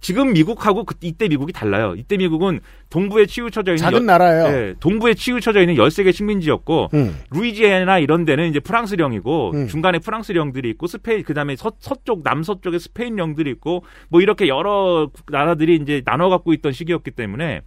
지금 0.00 0.32
미국하고 0.34 0.84
그, 0.84 0.94
이때 1.00 1.26
미국이 1.28 1.52
달라요. 1.52 1.94
이때 1.96 2.16
미국은 2.16 2.60
동부에 2.90 3.26
치우쳐져 3.26 3.72
있는 3.72 3.78
작은 3.78 3.98
여- 3.98 4.04
나라예요. 4.04 4.48
네, 4.48 4.74
동부에 4.78 5.14
치우쳐져 5.14 5.60
있는 5.62 5.74
13개 5.76 6.12
식민지였고 6.12 6.90
음. 6.94 7.18
루이지애나 7.30 7.98
이런 7.98 8.24
데는 8.24 8.48
이제 8.50 8.60
프랑스령이고 8.60 9.50
음. 9.54 9.66
중간에 9.68 9.98
프랑스령들이 9.98 10.68
있고 10.70 10.86
스페인 10.86 11.22
그다음에 11.24 11.56
서, 11.56 11.72
서쪽 11.80 12.22
남서쪽에 12.22 12.78
스페인령들이 12.78 13.50
있고 13.52 13.84
뭐 14.08 14.20
이렇게 14.20 14.48
여러 14.48 15.10
나라들이 15.30 15.76
이제 15.76 16.02
나눠 16.04 16.28
갖고 16.28 16.52
있던 16.52 16.72
시기였기 16.72 17.10
때문에 17.12 17.62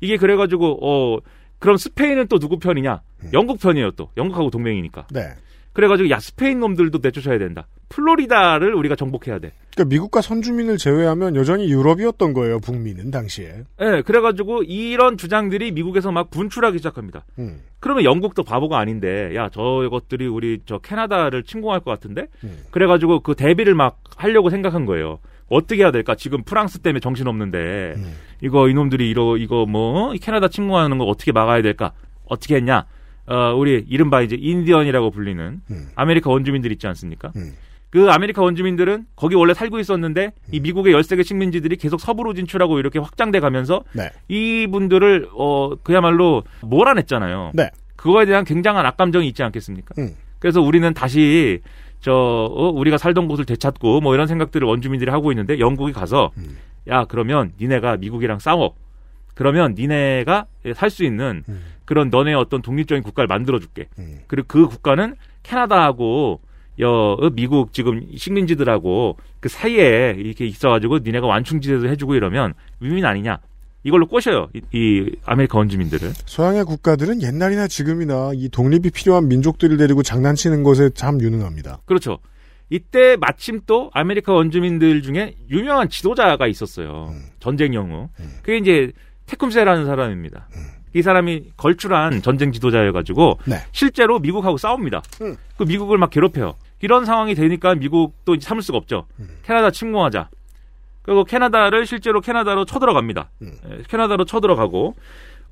이게 0.00 0.16
그래 0.16 0.36
가지고 0.36 0.78
어 0.82 1.18
그럼 1.58 1.76
스페인은 1.76 2.28
또 2.28 2.38
누구 2.38 2.58
편이냐? 2.58 3.00
영국 3.32 3.58
편이에요 3.60 3.90
또. 3.92 4.10
영국하고 4.16 4.50
동맹이니까. 4.50 5.06
네. 5.10 5.30
그래 5.76 5.88
가지고 5.88 6.08
야 6.08 6.18
스페인 6.18 6.58
놈들도 6.60 7.00
내쫓아야 7.02 7.36
된다. 7.36 7.66
플로리다를 7.90 8.72
우리가 8.72 8.96
정복해야 8.96 9.38
돼. 9.38 9.52
그러니까 9.74 9.94
미국과 9.94 10.22
선주민을 10.22 10.78
제외하면 10.78 11.36
여전히 11.36 11.70
유럽이었던 11.70 12.32
거예요, 12.32 12.60
북미는 12.60 13.10
당시에. 13.10 13.64
예, 13.82 14.02
그래가지고 14.06 14.62
이런 14.62 15.18
주장들이 15.18 15.72
미국에서 15.72 16.12
막 16.12 16.30
분출하기 16.30 16.78
시작합니다. 16.78 17.26
음. 17.38 17.60
그러면 17.78 18.04
영국도 18.04 18.42
바보가 18.42 18.78
아닌데, 18.78 19.34
야, 19.34 19.50
저것들이 19.50 20.26
우리 20.26 20.60
저 20.64 20.78
캐나다를 20.78 21.42
침공할 21.42 21.80
것 21.80 21.90
같은데? 21.90 22.28
음. 22.42 22.56
그래가지고 22.70 23.20
그 23.20 23.34
대비를 23.34 23.74
막 23.74 23.98
하려고 24.16 24.48
생각한 24.48 24.86
거예요. 24.86 25.18
어떻게 25.50 25.82
해야 25.82 25.92
될까? 25.92 26.14
지금 26.14 26.42
프랑스 26.42 26.78
때문에 26.78 27.00
정신 27.00 27.26
없는데, 27.26 27.92
음. 27.96 28.14
이거 28.40 28.70
이놈들이 28.70 29.10
이러, 29.10 29.36
이거 29.36 29.66
뭐, 29.66 30.14
이 30.14 30.18
캐나다 30.18 30.48
침공하는 30.48 30.96
거 30.96 31.04
어떻게 31.04 31.32
막아야 31.32 31.60
될까? 31.60 31.92
어떻게 32.24 32.56
했냐? 32.56 32.86
어, 33.26 33.54
우리 33.56 33.84
이른바 33.88 34.22
이제 34.22 34.36
인디언이라고 34.38 35.10
불리는 35.10 35.60
음. 35.70 35.88
아메리카 35.94 36.30
원주민들 36.30 36.70
있지 36.72 36.86
않습니까? 36.86 37.32
음. 37.36 37.52
그 37.90 38.10
아메리카 38.10 38.42
원주민들은 38.42 39.06
거기 39.16 39.36
원래 39.36 39.54
살고 39.54 39.78
있었는데 39.78 40.32
이 40.52 40.60
미국의 40.60 40.94
13개 40.94 41.24
식민지들이 41.24 41.76
계속 41.76 42.00
서부로 42.00 42.34
진출하고 42.34 42.78
이렇게 42.78 42.98
확장돼 42.98 43.40
가면서 43.40 43.84
네. 43.92 44.10
이분들을 44.28 45.28
어 45.32 45.70
그야말로 45.82 46.42
몰아냈잖아요. 46.62 47.52
네. 47.54 47.70
그거에 47.94 48.26
대한 48.26 48.44
굉장한 48.44 48.84
악감정이 48.84 49.26
있지 49.28 49.42
않겠습니까? 49.42 49.94
음. 49.98 50.14
그래서 50.38 50.60
우리는 50.60 50.92
다시 50.94 51.60
저 52.00 52.12
어, 52.12 52.68
우리가 52.70 52.98
살던 52.98 53.28
곳을 53.28 53.44
되찾고 53.44 54.00
뭐 54.00 54.14
이런 54.14 54.26
생각들을 54.26 54.66
원주민들이 54.66 55.10
하고 55.10 55.32
있는데 55.32 55.58
영국이 55.58 55.92
가서 55.92 56.32
음. 56.36 56.58
야 56.88 57.04
그러면 57.04 57.52
니네가 57.60 57.96
미국이랑 57.96 58.38
싸워. 58.40 58.74
그러면 59.36 59.74
니네가 59.78 60.46
살 60.74 60.90
수 60.90 61.04
있는 61.04 61.44
음. 61.48 61.62
그런 61.84 62.10
너네 62.10 62.34
어떤 62.34 62.62
독립적인 62.62 63.04
국가를 63.04 63.28
만들어 63.28 63.60
줄게. 63.60 63.86
음. 63.98 64.18
그리고 64.26 64.48
그 64.48 64.66
국가는 64.66 65.14
캐나다하고 65.44 66.40
여 66.80 66.88
어, 66.90 67.30
미국 67.30 67.72
지금 67.72 68.02
식민지들하고 68.16 69.16
그 69.40 69.48
사이에 69.48 70.14
이렇게 70.18 70.44
있어가지고 70.46 70.98
니네가 70.98 71.26
완충지대도 71.26 71.88
해주고 71.88 72.16
이러면 72.16 72.54
윈윈 72.80 73.04
아니냐 73.04 73.38
이걸로 73.82 74.06
꼬셔요 74.06 74.48
이, 74.54 74.60
이 74.74 75.10
아메리카 75.24 75.56
원주민들을 75.56 76.12
서양의 76.26 76.64
국가들은 76.64 77.22
옛날이나 77.22 77.66
지금이나 77.66 78.32
이 78.34 78.50
독립이 78.50 78.90
필요한 78.90 79.28
민족들을 79.28 79.76
데리고 79.78 80.02
장난치는 80.02 80.64
것에 80.64 80.90
참 80.90 81.20
유능합니다. 81.20 81.80
그렇죠 81.86 82.18
이때 82.68 83.16
마침 83.16 83.60
또 83.66 83.90
아메리카 83.94 84.34
원주민들 84.34 85.00
중에 85.00 85.34
유명한 85.48 85.88
지도자가 85.88 86.46
있었어요 86.46 87.10
음. 87.12 87.22
전쟁 87.38 87.72
영웅 87.72 88.08
그게 88.42 88.58
이제 88.58 88.92
테쿰세라는 89.26 89.86
사람입니다 89.86 90.48
이 90.94 91.02
사람이 91.02 91.50
걸출한 91.56 92.22
전쟁 92.22 92.52
지도자여가지고 92.52 93.40
네. 93.44 93.56
실제로 93.72 94.18
미국하고 94.18 94.56
싸웁니다. 94.56 95.02
음. 95.20 95.36
그 95.58 95.64
미국을 95.64 95.98
막 95.98 96.08
괴롭혀요. 96.08 96.54
이런 96.80 97.04
상황이 97.04 97.34
되니까 97.34 97.74
미국도 97.74 98.34
이제 98.36 98.46
참을 98.46 98.62
수가 98.62 98.78
없죠. 98.78 99.06
음. 99.18 99.28
캐나다 99.42 99.70
침공하자. 99.70 100.30
그리고 101.02 101.24
캐나다를 101.24 101.84
실제로 101.86 102.22
캐나다로 102.22 102.64
쳐들어갑니다. 102.64 103.28
음. 103.42 103.52
예, 103.70 103.82
캐나다로 103.88 104.24
쳐들어가고 104.24 104.94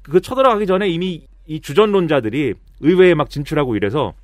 그 0.03 0.21
쳐들어가기 0.23 0.67
전에 0.67 0.89
이미 0.89 1.27
이 1.47 1.61
주전론자들이 1.61 2.55
의회에 2.81 3.15
막 3.15 3.29
진출하고 3.29 3.77
이래서 3.77 4.15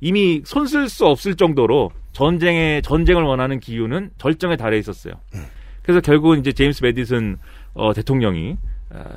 이미 0.00 0.42
손 0.44 0.66
쓸 0.66 0.88
수 0.88 1.06
없을 1.06 1.34
정도로 1.34 1.90
전쟁에 2.12 2.82
전쟁을 2.84 3.24
원하는 3.24 3.58
기운은 3.58 4.10
절정에 4.18 4.56
달해 4.56 4.78
있었어요. 4.78 5.14
그래서 5.82 6.00
결국은 6.00 6.38
이제 6.38 6.52
제임스 6.52 6.84
메디슨 6.84 7.38
어, 7.74 7.92
대통령이 7.94 8.52
어, 8.52 8.71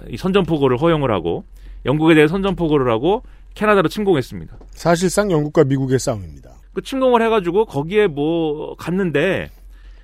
이 0.09 0.17
선전포고를 0.17 0.77
허용을 0.77 1.11
하고 1.11 1.43
영국에 1.85 2.15
대해 2.15 2.27
선전포고를 2.27 2.91
하고 2.91 3.23
캐나다로 3.53 3.87
침공했습니다. 3.89 4.57
사실상 4.71 5.31
영국과 5.31 5.63
미국의 5.63 5.99
싸움입니다. 5.99 6.51
그 6.73 6.81
침공을 6.81 7.21
해가지고 7.21 7.65
거기에 7.65 8.07
뭐 8.07 8.75
갔는데 8.75 9.49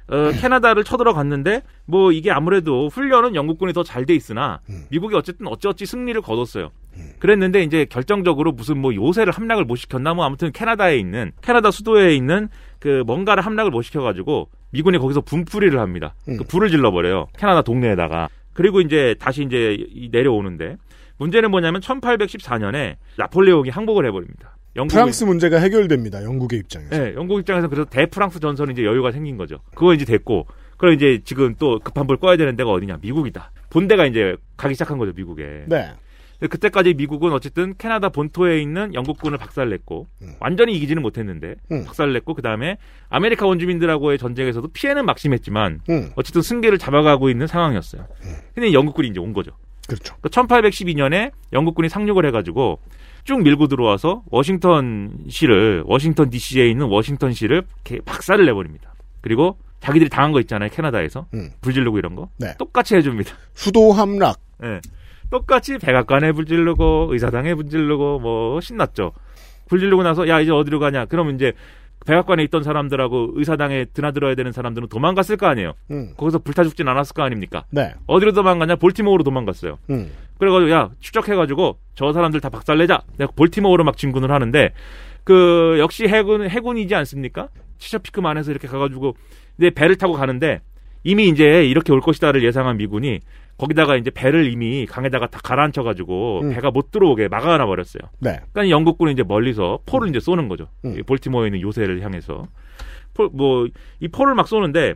어, 0.07 0.31
캐나다를 0.39 0.83
쳐들어 0.83 1.13
갔는데 1.13 1.61
뭐 1.85 2.11
이게 2.11 2.31
아무래도 2.31 2.87
훈련은 2.89 3.35
영국군이 3.35 3.71
더 3.73 3.83
잘 3.83 4.05
돼 4.05 4.13
있으나 4.15 4.59
미국이 4.89 5.15
어쨌든 5.15 5.47
어찌어찌 5.47 5.85
승리를 5.85 6.19
거뒀어요. 6.21 6.71
그랬는데 7.19 7.63
이제 7.63 7.85
결정적으로 7.85 8.51
무슨 8.51 8.77
뭐 8.77 8.93
요새를 8.93 9.31
함락을 9.31 9.63
못 9.63 9.77
시켰나 9.77 10.13
뭐 10.13 10.25
아무튼 10.25 10.51
캐나다에 10.51 10.97
있는 10.97 11.31
캐나다 11.41 11.71
수도에 11.71 12.15
있는 12.15 12.49
그 12.79 13.03
뭔가를 13.05 13.45
함락을 13.45 13.71
못 13.71 13.81
시켜가지고 13.83 14.49
미군이 14.71 14.97
거기서 14.97 15.21
분풀이를 15.21 15.79
합니다. 15.79 16.13
그 16.37 16.43
불을 16.43 16.69
질러버려요. 16.69 17.27
캐나다 17.37 17.61
동네에다가. 17.61 18.27
그리고 18.53 18.81
이제 18.81 19.15
다시 19.19 19.43
이제 19.43 19.77
이- 19.93 20.09
내려오는데 20.11 20.77
문제는 21.17 21.51
뭐냐면 21.51 21.81
1814년에 21.81 22.95
나폴레옹이 23.17 23.69
항복을 23.69 24.05
해버립니다. 24.07 24.57
영국이- 24.75 24.91
프랑스 24.91 25.23
문제가 25.25 25.57
해결됩니다. 25.59 26.23
영국의 26.23 26.59
입장에서. 26.59 26.97
네, 26.97 27.13
영국 27.15 27.39
입장에서 27.39 27.67
그래서 27.67 27.89
대프랑스 27.89 28.39
전선이 28.39 28.71
이제 28.73 28.85
여유가 28.85 29.11
생긴 29.11 29.37
거죠. 29.37 29.59
그거 29.75 29.93
이제 29.93 30.05
됐고, 30.05 30.47
그럼 30.77 30.95
이제 30.95 31.19
지금 31.25 31.55
또 31.59 31.79
급한 31.79 32.07
불 32.07 32.17
꺼야 32.17 32.37
되는 32.37 32.55
데가 32.55 32.71
어디냐? 32.71 32.99
미국이다. 33.01 33.51
본대가 33.69 34.05
이제 34.05 34.35
가기 34.57 34.73
시작한 34.73 34.97
거죠, 34.97 35.11
미국에. 35.15 35.65
네. 35.67 35.91
그때까지 36.47 36.93
미국은 36.95 37.31
어쨌든 37.33 37.75
캐나다 37.77 38.09
본토에 38.09 38.61
있는 38.61 38.93
영국군을 38.93 39.37
박살냈고, 39.37 40.07
음. 40.21 40.33
완전히 40.39 40.75
이기지는 40.75 41.01
못했는데, 41.01 41.55
음. 41.71 41.85
박살냈고, 41.85 42.33
그 42.33 42.41
다음에 42.41 42.77
아메리카 43.09 43.45
원주민들하고의 43.45 44.17
전쟁에서도 44.17 44.67
피해는 44.69 45.05
막심했지만, 45.05 45.81
음. 45.89 46.11
어쨌든 46.15 46.41
승기를 46.41 46.77
잡아가고 46.77 47.29
있는 47.29 47.47
상황이었어요. 47.47 48.07
근데 48.55 48.73
영국군이 48.73 49.09
이제 49.09 49.19
온 49.19 49.33
거죠. 49.33 49.51
그렇죠. 49.87 50.15
1812년에 50.21 51.31
영국군이 51.53 51.89
상륙을 51.89 52.25
해가지고 52.27 52.79
쭉 53.23 53.43
밀고 53.43 53.67
들어와서 53.67 54.23
워싱턴시를 54.31 55.83
워싱턴 55.85 56.29
DC에 56.29 56.69
있는 56.69 56.87
워싱턴시를 56.87 57.63
이렇게 57.85 58.03
박살을 58.05 58.45
내버립니다. 58.45 58.93
그리고 59.21 59.57
자기들이 59.79 60.09
당한 60.09 60.31
거 60.31 60.39
있잖아요 60.39 60.69
캐나다에서 60.69 61.25
음. 61.33 61.51
불 61.59 61.73
지르고 61.73 61.97
이런 61.97 62.15
거 62.15 62.29
네. 62.37 62.55
똑같이 62.57 62.95
해줍니다. 62.95 63.35
수도 63.53 63.91
함락. 63.91 64.39
예. 64.63 64.79
똑같이 65.31 65.79
백악관에 65.79 66.33
불 66.33 66.45
지르고 66.45 67.07
의사당에 67.09 67.55
불 67.55 67.69
지르고 67.69 68.19
뭐 68.19 68.61
신났죠. 68.61 69.13
불 69.67 69.79
지르고 69.79 70.03
나서 70.03 70.27
야 70.27 70.39
이제 70.39 70.51
어디로 70.51 70.79
가냐? 70.79 71.05
그러면 71.05 71.35
이제 71.35 71.53
백악관에 72.05 72.43
있던 72.43 72.63
사람들하고 72.63 73.31
의사당에 73.35 73.85
드나들어야 73.85 74.35
되는 74.35 74.51
사람들은 74.51 74.89
도망갔을 74.89 75.37
거 75.37 75.47
아니에요. 75.47 75.73
음. 75.91 76.13
거기서 76.17 76.39
불타 76.39 76.63
죽진 76.63 76.87
않았을 76.87 77.13
거 77.13 77.23
아닙니까? 77.23 77.63
네. 77.69 77.93
어디로 78.07 78.33
도망갔냐? 78.33 78.75
볼티모어로 78.75 79.23
도망갔어요. 79.23 79.77
음. 79.89 80.11
그래가지고 80.37 80.71
야 80.71 80.89
추적해가지고 80.99 81.77
저 81.95 82.11
사람들 82.11 82.41
다 82.41 82.49
박살내자. 82.49 83.03
내가 83.17 83.31
볼티모어로 83.35 83.83
막 83.83 83.95
진군을 83.97 84.31
하는데 84.31 84.73
그 85.23 85.77
역시 85.79 86.05
해군 86.07 86.49
해군이지 86.49 86.93
않습니까? 86.93 87.47
치셔피크 87.77 88.19
만에서 88.19 88.51
이렇게 88.51 88.67
가가지고 88.67 89.15
이제 89.57 89.69
배를 89.69 89.97
타고 89.97 90.13
가는데 90.13 90.61
이미 91.03 91.29
이제 91.29 91.65
이렇게 91.65 91.93
올 91.93 92.01
것이다를 92.01 92.43
예상한 92.43 92.77
미군이 92.77 93.19
거기다가 93.57 93.95
이제 93.95 94.09
배를 94.09 94.51
이미 94.51 94.85
강에다가 94.85 95.27
다 95.27 95.39
가라앉혀 95.43 95.83
가지고 95.83 96.41
음. 96.43 96.53
배가 96.53 96.71
못 96.71 96.91
들어오게 96.91 97.27
막아놔 97.27 97.65
버렸어요. 97.65 98.01
네. 98.19 98.39
그러니까 98.51 98.69
영국군은 98.69 99.13
이제 99.13 99.23
멀리서 99.23 99.79
포를 99.85 100.09
이제 100.09 100.19
쏘는 100.19 100.47
거죠. 100.47 100.67
음. 100.85 100.97
이 100.97 101.03
볼티모어에 101.03 101.47
있는 101.47 101.61
요새를 101.61 102.01
향해서 102.01 102.47
뭐이 103.33 103.71
포를 104.11 104.35
막 104.35 104.47
쏘는데 104.47 104.95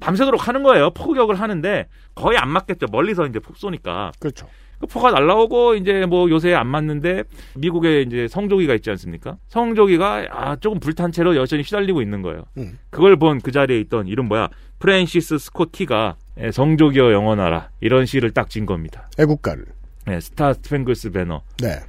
밤새도록 0.00 0.46
하는 0.46 0.62
거예요. 0.62 0.90
포격을 0.90 1.40
하는데 1.40 1.86
거의 2.14 2.36
안 2.38 2.50
맞겠죠. 2.50 2.86
멀리서 2.92 3.26
이제 3.26 3.38
포 3.40 3.56
쏘니까. 3.56 4.12
그렇죠. 4.20 4.46
그 4.78 4.86
포가 4.86 5.10
날라오고 5.10 5.74
이제 5.76 6.04
뭐 6.04 6.28
요새에 6.28 6.54
안 6.54 6.66
맞는데 6.66 7.24
미국에 7.56 8.02
이제 8.02 8.28
성조기가 8.28 8.74
있지 8.74 8.90
않습니까? 8.90 9.38
성조기가 9.48 10.26
아 10.30 10.56
조금 10.56 10.80
불탄 10.80 11.12
채로 11.12 11.34
여전히 11.34 11.62
휘날리고 11.62 12.02
있는 12.02 12.20
거예요. 12.20 12.44
음. 12.58 12.78
그걸 12.90 13.16
본 13.16 13.38
그 13.42 13.52
자리에 13.52 13.80
있던 13.80 14.06
이름 14.06 14.28
뭐야? 14.28 14.50
프랜시스 14.78 15.38
스콧 15.38 15.85
키가 15.85 16.16
예, 16.18 16.25
성조기여 16.52 17.12
영원하라 17.12 17.70
이런 17.80 18.06
시를 18.06 18.30
딱 18.32 18.48
진 18.48 18.64
겁니다. 18.66 19.08
애국가를. 19.18 19.66
예, 20.08 20.20
Star 20.20 20.52
Spangled 20.54 21.10
Banner. 21.10 21.42
네. 21.62 21.80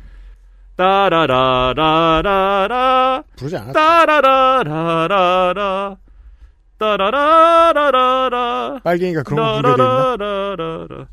따라라라라라 1.88 3.24
부르지 3.36 3.58
않았죠. 3.58 3.74
따라라라라라 3.74 5.98
따라라라라라 6.78 8.80
빨갱이가 8.84 9.24
그런 9.24 9.62
거? 9.62 9.62
따라라라라라 9.62 11.08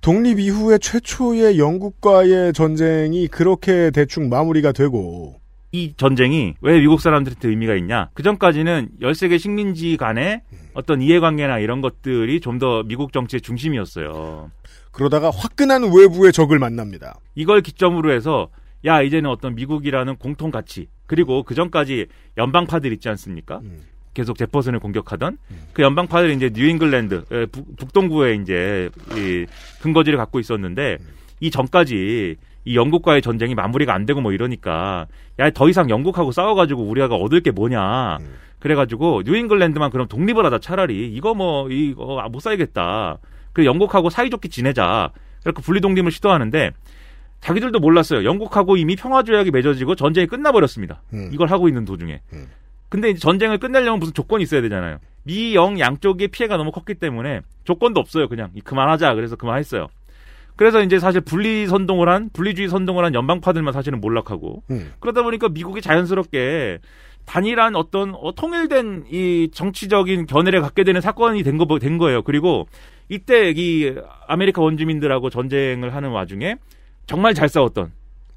독립 0.00 0.38
이후에 0.40 0.78
최초의 0.78 1.58
영국과의 1.58 2.52
전쟁이 2.52 3.26
그렇게 3.28 3.90
대충 3.92 4.28
마무리가 4.28 4.72
되고 4.72 5.40
이 5.74 5.92
전쟁이 5.96 6.54
왜 6.60 6.78
미국 6.78 7.00
사람들한테 7.00 7.48
의미가 7.48 7.74
있냐? 7.74 8.08
그 8.14 8.22
전까지는 8.22 8.90
13개 9.02 9.40
식민지 9.40 9.96
간의 9.96 10.42
어떤 10.72 11.02
이해관계나 11.02 11.58
이런 11.58 11.80
것들이 11.80 12.40
좀 12.40 12.54
더 12.60 12.84
미국 12.84 13.12
정치의 13.12 13.40
중심이었어요. 13.40 14.52
그러다가 14.92 15.30
화끈한 15.30 15.82
외부의 15.92 16.32
적을 16.32 16.60
만납니다. 16.60 17.18
이걸 17.34 17.60
기점으로 17.60 18.12
해서 18.12 18.48
야 18.84 19.02
이제는 19.02 19.28
어떤 19.28 19.56
미국이라는 19.56 20.14
공통 20.16 20.52
가치 20.52 20.86
그리고 21.06 21.42
그 21.42 21.56
전까지 21.56 22.06
연방파들 22.38 22.92
있지 22.92 23.08
않습니까? 23.08 23.58
음. 23.64 23.80
계속 24.14 24.38
제퍼슨을 24.38 24.78
공격하던 24.78 25.38
그 25.72 25.82
연방파들이 25.82 26.36
이제 26.36 26.50
뉴잉글랜드 26.54 27.24
에, 27.32 27.46
북, 27.46 27.76
북동부에 27.76 28.36
이제 28.36 28.88
이 29.16 29.44
근거지를 29.82 30.16
갖고 30.16 30.38
있었는데 30.38 30.98
이 31.40 31.50
전까지 31.50 32.36
이 32.64 32.76
영국과의 32.76 33.22
전쟁이 33.22 33.54
마무리가 33.54 33.94
안 33.94 34.06
되고 34.06 34.20
뭐 34.20 34.32
이러니까 34.32 35.06
야 35.38 35.50
더 35.50 35.68
이상 35.68 35.90
영국하고 35.90 36.32
싸워가지고 36.32 36.82
우리가 36.82 37.14
얻을 37.14 37.40
게 37.40 37.50
뭐냐. 37.50 38.16
음. 38.20 38.34
그래가지고 38.58 39.22
뉴잉글랜드만 39.26 39.90
그럼 39.90 40.08
독립을 40.08 40.44
하자 40.46 40.58
차라리. 40.58 41.08
이거 41.12 41.34
뭐 41.34 41.68
이거 41.70 42.20
아, 42.20 42.28
못 42.28 42.40
살겠다. 42.40 43.18
그 43.52 43.64
영국하고 43.66 44.08
사이좋게 44.10 44.48
지내자. 44.48 45.10
그렇게 45.42 45.60
분리 45.62 45.80
독립을 45.80 46.10
시도하는데 46.10 46.70
자기들도 47.40 47.78
몰랐어요. 47.78 48.24
영국하고 48.24 48.78
이미 48.78 48.96
평화 48.96 49.22
조약이 49.22 49.50
맺어지고 49.50 49.96
전쟁이 49.96 50.26
끝나버렸습니다. 50.26 51.02
음. 51.12 51.28
이걸 51.32 51.50
하고 51.50 51.68
있는 51.68 51.84
도중에. 51.84 52.22
음. 52.32 52.46
근데 52.88 53.10
이제 53.10 53.18
전쟁을 53.18 53.58
끝내려면 53.58 53.98
무슨 53.98 54.14
조건이 54.14 54.44
있어야 54.44 54.62
되잖아요. 54.62 54.98
미영 55.24 55.78
양쪽의 55.78 56.28
피해가 56.28 56.56
너무 56.56 56.70
컸기 56.70 56.94
때문에 56.94 57.40
조건도 57.64 58.00
없어요 58.00 58.28
그냥. 58.28 58.50
그만하자. 58.64 59.14
그래서 59.14 59.36
그만했어요 59.36 59.88
그래서 60.56 60.82
이제 60.82 60.98
사실 60.98 61.20
분리 61.20 61.66
선동을 61.66 62.08
한 62.08 62.30
분리주의 62.32 62.68
선동을 62.68 63.04
한 63.04 63.14
연방파들만 63.14 63.72
사실은 63.72 64.00
몰락하고 64.00 64.62
음. 64.70 64.92
그러다 65.00 65.22
보니까 65.22 65.48
미국이 65.48 65.80
자연스럽게 65.80 66.78
단일한 67.26 67.74
어떤 67.74 68.14
어, 68.14 68.32
통일된 68.34 69.06
이 69.10 69.48
정치적인 69.52 70.26
견해를 70.26 70.60
갖게 70.60 70.84
되는 70.84 71.00
사건이 71.00 71.42
된, 71.42 71.56
거, 71.58 71.66
된 71.78 71.98
거예요. 71.98 72.22
그리고 72.22 72.68
이때 73.08 73.52
이 73.56 73.92
아메리카 74.28 74.62
원주민들하고 74.62 75.30
전쟁을 75.30 75.94
하는 75.94 76.10
와중에 76.10 76.56
정말 77.06 77.34
잘 77.34 77.48
싸웠던 77.48 77.92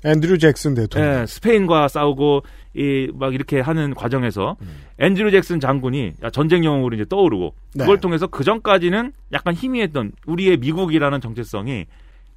앤드류 0.06 0.38
잭슨 0.38 0.74
대통령. 0.76 1.22
예, 1.22 1.26
스페인과 1.26 1.88
싸우고 1.88 2.44
이 2.76 3.10
막 3.16 3.34
이렇게 3.34 3.60
하는 3.60 3.94
과정에서 3.96 4.56
앤드류 5.00 5.32
잭슨 5.32 5.60
장군이 5.60 6.14
야, 6.24 6.30
전쟁 6.30 6.64
영웅으로 6.64 6.96
이제 6.96 7.06
떠오르고 7.10 7.54
네. 7.74 7.84
그걸 7.84 8.00
통해서 8.00 8.28
그 8.28 8.44
전까지는 8.44 9.12
약간 9.34 9.54
희미했던 9.56 10.12
우리의 10.28 10.58
미국이라는 10.58 11.20
정체성이 11.20 11.86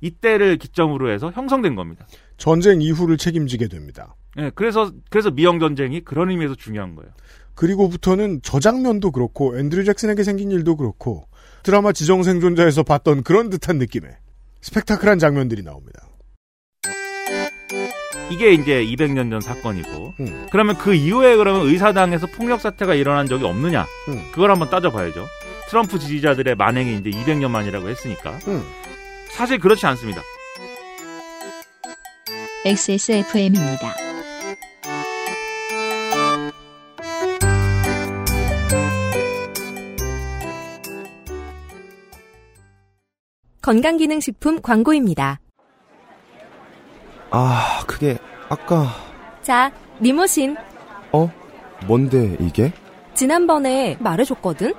이때를 0.00 0.56
기점으로 0.56 1.10
해서 1.10 1.30
형성된 1.30 1.74
겁니다. 1.74 2.06
전쟁 2.36 2.80
이후를 2.82 3.16
책임지게 3.16 3.68
됩니다. 3.68 4.16
예, 4.38 4.50
그래서 4.54 4.92
그래서 5.10 5.30
미영 5.30 5.58
전쟁이 5.58 6.00
그런 6.00 6.30
의미에서 6.30 6.54
중요한 6.54 6.94
거예요. 6.94 7.10
그리고부터는 7.54 8.40
저 8.42 8.58
장면도 8.60 9.10
그렇고 9.10 9.58
앤드류 9.58 9.84
잭슨에게 9.84 10.22
생긴 10.22 10.50
일도 10.50 10.76
그렇고 10.76 11.24
드라마 11.62 11.92
지정생존자에서 11.92 12.84
봤던 12.84 13.22
그런 13.22 13.50
듯한 13.50 13.78
느낌의 13.78 14.10
스펙타클한 14.62 15.18
장면들이 15.18 15.62
나옵니다. 15.62 16.06
이게 18.30 18.52
이제 18.52 18.84
200년 18.84 19.30
전 19.30 19.40
사건이고 19.40 20.14
음. 20.20 20.46
그러면 20.52 20.78
그 20.78 20.94
이후에 20.94 21.36
그러면 21.36 21.66
의사당에서 21.66 22.28
폭력 22.28 22.60
사태가 22.60 22.94
일어난 22.94 23.26
적이 23.26 23.44
없느냐? 23.44 23.86
음. 24.08 24.22
그걸 24.32 24.52
한번 24.52 24.70
따져봐야죠. 24.70 25.26
트럼프 25.68 25.98
지지자들의 25.98 26.54
만행이 26.54 26.98
이제 26.98 27.10
200년 27.10 27.50
만이라고 27.50 27.88
했으니까 27.88 28.38
음. 28.48 28.62
사실 29.36 29.58
그렇지 29.58 29.86
않습니다. 29.86 30.22
XSFM입니다. 32.64 33.94
건강기능식품 43.62 44.62
광고입니다. 44.62 45.40
아, 47.30 47.84
그게 47.86 48.18
아까 48.48 48.88
자, 49.42 49.70
니모신. 50.00 50.56
어? 51.12 51.30
뭔데 51.86 52.36
이게? 52.40 52.72
지난번에 53.14 53.96
말해줬거든? 54.00 54.74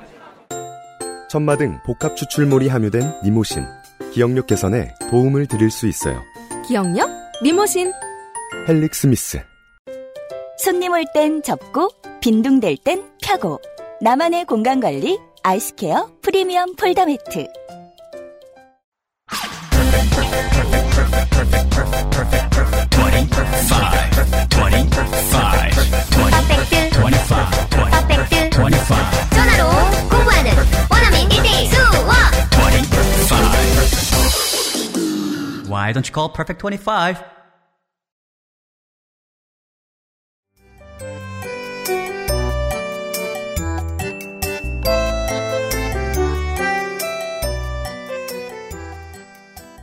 천마 1.29 1.57
등 1.57 1.79
복합 1.85 2.17
추출물이 2.17 2.67
함유된 2.67 3.21
니모신. 3.23 3.65
기억력 4.11 4.47
개선에 4.47 4.93
도움을 5.09 5.47
드릴 5.47 5.71
수 5.71 5.87
있어요. 5.87 6.21
기억력? 6.67 7.09
니모신. 7.43 7.91
헬릭 8.67 8.93
스미스. 8.93 9.41
손님 10.57 10.91
올 10.91 11.03
땐 11.13 11.41
접고 11.41 11.89
빈둥댈 12.21 12.77
땐 12.83 13.03
펴고 13.23 13.59
나만의 14.01 14.45
공간 14.45 14.79
관리 14.79 15.17
아이스케어 15.43 16.11
프리미엄 16.21 16.75
폴더 16.75 17.05
매트 17.05 17.47
Why 35.91 35.93
don't 35.93 36.07
you 36.07 36.13
call 36.13 36.31
Perfect 36.31 36.61
25? 36.61 37.21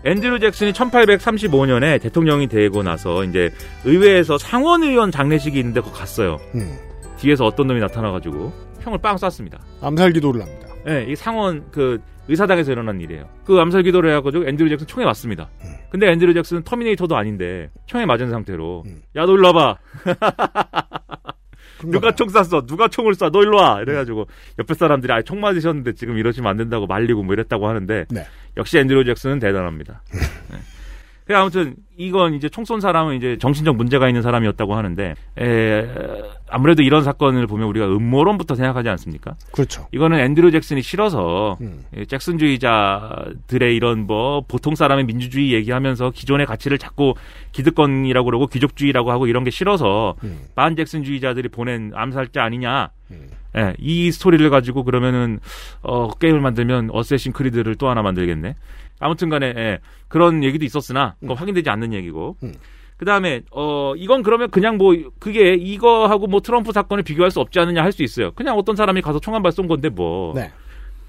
앤드류 0.04 0.38
잭슨이 0.38 0.72
1835년에 0.72 2.00
대통령이 2.00 2.46
되고 2.46 2.82
나서 2.82 3.22
이제 3.24 3.50
의회에서 3.84 4.38
상원의원 4.38 5.10
장례식이 5.10 5.58
있는데 5.58 5.82
거 5.82 5.92
갔어요. 5.92 6.38
음. 6.54 6.78
뒤에서 7.18 7.44
어떤 7.44 7.66
놈이 7.66 7.80
나타나가지고 7.80 8.50
형을 8.80 8.98
빵 9.00 9.18
쐈습니다. 9.18 9.58
암살 9.82 10.12
기도를 10.14 10.40
합니다. 10.40 10.68
네, 10.86 11.04
이 11.06 11.14
상원 11.14 11.70
그 11.70 12.00
의사당에서 12.28 12.72
일어난 12.72 13.00
일이에요. 13.00 13.28
그 13.44 13.58
암살 13.58 13.82
기도를 13.82 14.16
해가지고 14.16 14.46
앤드류 14.46 14.68
잭슨 14.70 14.86
총에 14.86 15.04
맞습니다. 15.04 15.48
근데 15.90 16.10
앤드류 16.10 16.34
잭슨은 16.34 16.62
터미네이터도 16.62 17.16
아닌데 17.16 17.70
총에 17.86 18.06
맞은 18.06 18.30
상태로 18.30 18.84
야 19.16 19.23
너 19.23 19.32
일로 19.32 19.46
와봐. 19.48 19.78
누가 21.84 22.12
총 22.14 22.28
쐈어? 22.28 22.66
누가 22.66 22.88
총을 22.88 23.14
쏴? 23.14 23.30
너 23.30 23.42
일로 23.42 23.56
와. 23.58 23.80
이래가지고 23.80 24.26
옆에 24.58 24.74
사람들이 24.74 25.12
아, 25.12 25.22
총 25.22 25.40
맞으셨는데 25.40 25.92
지금 25.94 26.18
이러시면 26.18 26.50
안 26.50 26.56
된다고 26.56 26.86
말리고 26.86 27.22
뭐 27.22 27.34
이랬다고 27.34 27.68
하는데 27.68 28.06
네. 28.10 28.26
역시 28.56 28.78
앤드류 28.78 29.04
잭슨은 29.04 29.38
대단합니다. 29.38 30.02
네. 30.12 30.58
그 31.28 31.36
아무튼 31.36 31.76
이건 31.98 32.32
이제 32.32 32.48
총 32.48 32.64
쏜 32.64 32.80
사람은 32.80 33.16
이제 33.16 33.36
정신적 33.38 33.76
문제가 33.76 34.08
있는 34.08 34.22
사람이었다고 34.22 34.74
하는데 34.74 35.14
에, 35.38 35.86
아무래도 36.48 36.82
이런 36.82 37.04
사건을 37.04 37.46
보면 37.46 37.68
우리가 37.68 37.86
음모론부터 37.86 38.54
생각하지 38.54 38.88
않습니까? 38.88 39.34
그렇죠. 39.52 39.86
이거는 39.92 40.18
앤드류 40.20 40.50
잭슨이 40.50 40.80
싫어서 40.80 41.58
음. 41.60 41.84
예, 41.96 42.06
잭슨주의자들의 42.06 43.76
이런 43.76 44.06
뭐 44.06 44.42
보통 44.48 44.74
사람의 44.74 45.04
민주주의 45.04 45.52
얘기하면서 45.52 46.10
기존의 46.12 46.46
가치를 46.46 46.78
자꾸 46.78 47.14
기득권이라고 47.52 48.24
그러고 48.24 48.46
귀족주의라고 48.46 49.10
하고 49.10 49.26
이런 49.26 49.44
게 49.44 49.50
싫어서 49.50 50.16
음. 50.24 50.40
반 50.54 50.76
잭슨주의자들이 50.76 51.48
보낸 51.48 51.92
암살자 51.94 52.42
아니냐. 52.42 52.90
예, 53.56 53.74
이 53.78 54.10
스토리를 54.12 54.48
가지고 54.50 54.84
그러면은 54.84 55.40
어 55.82 56.08
게임을 56.10 56.40
만들면 56.40 56.90
어쌔신 56.92 57.32
크리드를 57.32 57.76
또 57.76 57.88
하나 57.88 58.02
만들겠네. 58.02 58.54
아무튼간에 59.00 59.46
예, 59.56 59.78
그런 60.08 60.42
얘기도 60.44 60.64
있었으나 60.64 61.14
그거 61.20 61.34
확인되지 61.34 61.70
않는 61.70 61.92
얘기고. 61.94 62.36
그 62.98 63.04
다음에, 63.04 63.42
어, 63.52 63.94
이건 63.96 64.24
그러면 64.24 64.50
그냥 64.50 64.76
뭐, 64.76 64.92
그게 65.20 65.54
이거하고 65.54 66.26
뭐 66.26 66.40
트럼프 66.40 66.72
사건을 66.72 67.04
비교할 67.04 67.30
수 67.30 67.38
없지 67.38 67.60
않느냐 67.60 67.80
할 67.84 67.92
수 67.92 68.02
있어요. 68.02 68.32
그냥 68.32 68.56
어떤 68.58 68.74
사람이 68.74 69.02
가서 69.02 69.20
총 69.20 69.34
한 69.36 69.42
발 69.42 69.52
쏜 69.52 69.68
건데 69.68 69.88
뭐. 69.88 70.32
네. 70.34 70.50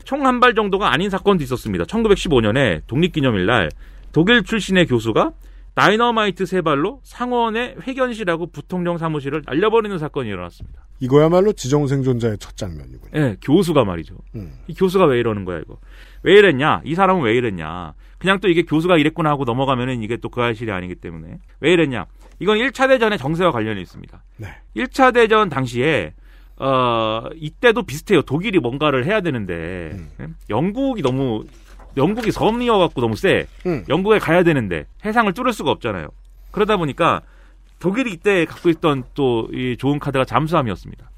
총한 0.04 0.40
발 0.40 0.54
정도가 0.54 0.94
아닌 0.94 1.10
사건도 1.10 1.44
있었습니다. 1.44 1.86
1915년에 1.86 2.82
독립기념일 2.86 3.48
날 3.48 3.70
독일 4.12 4.44
출신의 4.44 4.86
교수가 4.86 5.32
다이너마이트 5.80 6.46
세 6.46 6.62
발로 6.62 7.00
상원의 7.04 7.78
회견실하고 7.88 8.48
부통령 8.48 8.98
사무실을 8.98 9.44
날려버리는 9.46 9.98
사건이 9.98 10.28
일어났습니다. 10.28 10.86
이거야말로 11.00 11.54
지정생존자의 11.54 12.38
첫 12.40 12.58
장면이군요. 12.58 13.12
예, 13.16 13.38
교수가 13.42 13.86
말이죠. 13.86 14.16
음. 14.36 14.52
이 14.68 14.74
교수가 14.74 15.06
왜 15.06 15.20
이러는 15.20 15.46
거야, 15.46 15.60
이거. 15.60 15.78
왜 16.24 16.34
이랬냐? 16.34 16.82
이 16.84 16.96
사람은 16.96 17.24
왜 17.24 17.34
이랬냐? 17.36 17.94
그냥 18.18 18.42
또 18.42 18.50
이게 18.50 18.64
교수가 18.64 18.98
이랬구나 18.98 19.30
하고 19.30 19.46
넘어가면은 19.46 20.04
이게 20.04 20.18
또그 20.18 20.42
알실이 20.42 20.70
아니기 20.72 20.96
때문에. 20.96 21.40
왜 21.62 21.72
이랬냐? 21.72 22.08
이건 22.40 22.58
1차 22.58 22.90
대전의 22.90 23.18
정세와 23.18 23.52
관련이 23.52 23.82
있습니다. 23.82 24.24
네. 24.38 24.48
1차 24.76 25.14
대전 25.14 25.48
당시에 25.48 26.14
어 26.58 27.24
이때도 27.36 27.84
비슷해요. 27.84 28.22
독일이 28.22 28.60
뭔가를 28.60 29.06
해야 29.06 29.22
되는데 29.22 29.98
예? 30.20 30.28
영국이 30.50 31.02
너무 31.02 31.46
영국이 31.98 32.32
섬이어 32.32 32.78
갖고 32.78 33.02
너무 33.02 33.16
세. 33.16 33.48
음. 33.66 33.84
영국에 33.90 34.20
가야 34.20 34.44
되는데 34.44 34.86
해상을 35.06 35.32
뚫을 35.34 35.54
수가 35.54 35.72
없잖아요. 35.72 36.08
그러다 36.52 36.78
보니까 36.78 37.22
독일이 37.80 38.12
이때 38.12 38.46
갖고 38.46 38.70
있던 38.70 39.04
또 39.14 39.48
이 39.54 39.76
좋은 39.78 40.00
카드가 40.00 40.26
잠수함이었습니다. 40.26 41.10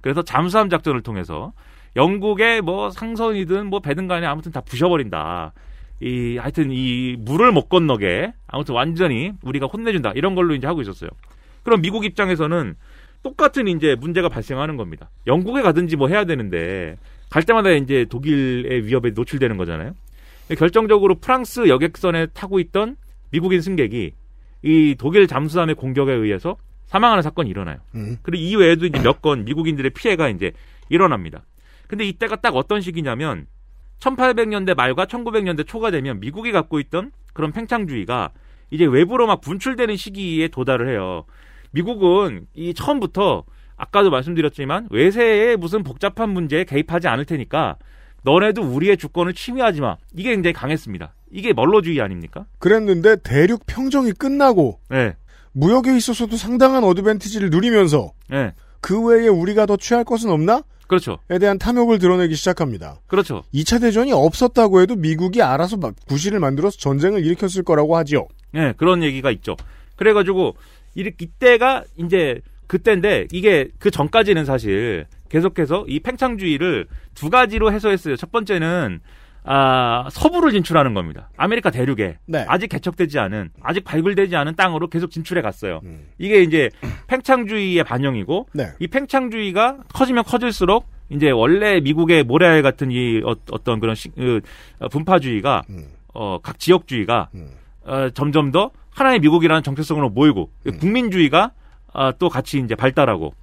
그래서 0.00 0.22
잠수함 0.22 0.68
작전을 0.68 1.02
통해서 1.02 1.52
영국의 1.96 2.60
뭐 2.60 2.90
상선이든 2.90 3.66
뭐 3.66 3.80
배든 3.80 4.08
간에 4.08 4.26
아무튼 4.26 4.52
다 4.52 4.60
부셔버린다. 4.60 5.52
이 6.00 6.36
하여튼 6.36 6.70
이 6.70 7.16
물을 7.18 7.52
못 7.52 7.68
건너게 7.68 8.32
아무튼 8.48 8.74
완전히 8.74 9.32
우리가 9.42 9.66
혼내준다 9.66 10.12
이런 10.14 10.34
걸로 10.34 10.54
이제 10.54 10.66
하고 10.66 10.82
있었어요. 10.82 11.08
그럼 11.62 11.80
미국 11.80 12.04
입장에서는 12.04 12.74
똑같은 13.22 13.68
이제 13.68 13.96
문제가 13.98 14.28
발생하는 14.28 14.76
겁니다. 14.76 15.08
영국에 15.26 15.62
가든지 15.62 15.96
뭐 15.96 16.08
해야 16.08 16.24
되는데 16.24 16.96
갈 17.30 17.42
때마다 17.44 17.70
이제 17.70 18.04
독일의 18.10 18.84
위협에 18.86 19.10
노출되는 19.14 19.56
거잖아요. 19.56 19.92
결정적으로 20.58 21.16
프랑스 21.16 21.68
여객선에 21.68 22.26
타고 22.34 22.58
있던 22.60 22.96
미국인 23.30 23.60
승객이 23.60 24.12
이 24.62 24.94
독일 24.98 25.26
잠수함의 25.26 25.74
공격에 25.74 26.12
의해서 26.12 26.56
사망하는 26.86 27.22
사건이 27.22 27.48
일어나요. 27.50 27.78
음. 27.94 28.18
그리고 28.22 28.42
이외에도 28.42 28.86
이제 28.86 29.00
몇 29.02 29.20
건 29.20 29.44
미국인들의 29.44 29.90
피해가 29.92 30.28
이제 30.28 30.52
일어납니다. 30.90 31.44
근데 31.88 32.04
이때가 32.04 32.36
딱 32.36 32.54
어떤 32.56 32.80
시기냐면 32.80 33.46
1800년대 34.00 34.74
말과 34.76 35.06
1900년대 35.06 35.66
초가 35.66 35.90
되면 35.90 36.20
미국이 36.20 36.52
갖고 36.52 36.78
있던 36.80 37.10
그런 37.32 37.52
팽창주의가 37.52 38.30
이제 38.70 38.84
외부로 38.84 39.26
막 39.26 39.40
분출되는 39.40 39.96
시기에 39.96 40.48
도달을 40.48 40.88
해요. 40.90 41.24
미국은 41.72 42.46
이 42.54 42.74
처음부터 42.74 43.44
아까도 43.76 44.10
말씀드렸지만 44.10 44.88
외세의 44.90 45.56
무슨 45.56 45.82
복잡한 45.82 46.30
문제에 46.30 46.64
개입하지 46.64 47.08
않을 47.08 47.24
테니까 47.24 47.76
너네도 48.24 48.62
우리의 48.62 48.96
주권을 48.96 49.34
침해하지 49.34 49.80
마. 49.80 49.96
이게 50.14 50.30
굉장히 50.30 50.52
강했습니다. 50.54 51.14
이게 51.30 51.52
멀로주의 51.52 52.00
아닙니까? 52.00 52.46
그랬는데 52.58 53.16
대륙 53.22 53.64
평정이 53.66 54.12
끝나고 54.12 54.80
네. 54.90 55.14
무역에 55.52 55.96
있어서도 55.96 56.36
상당한 56.36 56.84
어드밴티지를 56.84 57.50
누리면서 57.50 58.12
네. 58.28 58.52
그 58.80 59.00
외에 59.02 59.28
우리가 59.28 59.66
더 59.66 59.76
취할 59.76 60.04
것은 60.04 60.30
없나? 60.30 60.62
그렇죠. 60.86 61.18
에 61.30 61.38
대한 61.38 61.58
탐욕을 61.58 61.98
드러내기 61.98 62.34
시작합니다. 62.34 63.00
그렇죠. 63.06 63.42
2차 63.54 63.80
대전이 63.80 64.12
없었다고 64.12 64.80
해도 64.82 64.96
미국이 64.96 65.42
알아서 65.42 65.76
막 65.76 65.94
구실을 66.06 66.40
만들어서 66.40 66.76
전쟁을 66.78 67.24
일으켰을 67.24 67.62
거라고 67.64 67.96
하지요. 67.96 68.26
네, 68.52 68.72
그런 68.76 69.02
얘기가 69.02 69.30
있죠. 69.30 69.56
그래가지고, 69.96 70.54
이- 70.94 71.10
이때가 71.18 71.84
이제 71.96 72.40
그때인데, 72.78 73.28
이게 73.30 73.68
그 73.78 73.90
전까지는 73.92 74.44
사실 74.44 75.06
계속해서 75.28 75.84
이 75.86 76.00
팽창주의를 76.00 76.86
두 77.14 77.30
가지로 77.30 77.70
해소했어요. 77.72 78.16
첫 78.16 78.32
번째는, 78.32 78.98
아, 79.44 80.08
서부를 80.10 80.50
진출하는 80.50 80.92
겁니다. 80.94 81.28
아메리카 81.36 81.70
대륙에. 81.70 82.18
네. 82.26 82.44
아직 82.48 82.66
개척되지 82.68 83.20
않은, 83.20 83.50
아직 83.62 83.84
발굴되지 83.84 84.34
않은 84.34 84.56
땅으로 84.56 84.88
계속 84.88 85.10
진출해 85.12 85.40
갔어요. 85.40 85.80
이게 86.18 86.42
이제 86.42 86.68
팽창주의의 87.06 87.84
반영이고, 87.84 88.48
네. 88.54 88.70
이 88.80 88.88
팽창주의가 88.88 89.78
커지면 89.94 90.24
커질수록, 90.24 90.88
이제 91.10 91.30
원래 91.30 91.78
미국의 91.80 92.24
모래알 92.24 92.62
같은 92.62 92.90
이 92.90 93.20
어, 93.24 93.34
떤 93.62 93.78
그런 93.78 93.94
시- 93.94 94.08
그, 94.08 94.40
어, 94.80 94.88
분파주의가, 94.88 95.62
어, 96.14 96.38
각 96.42 96.58
지역주의가, 96.58 97.28
어, 97.84 98.10
점점 98.14 98.50
더 98.50 98.70
하나의 98.90 99.20
미국이라는 99.20 99.62
정체성으로 99.62 100.08
모이고 100.10 100.50
국민주의가 100.80 101.52
어, 101.94 102.12
또 102.18 102.28
같이 102.28 102.58
이제 102.58 102.74
발달하고 102.74 103.34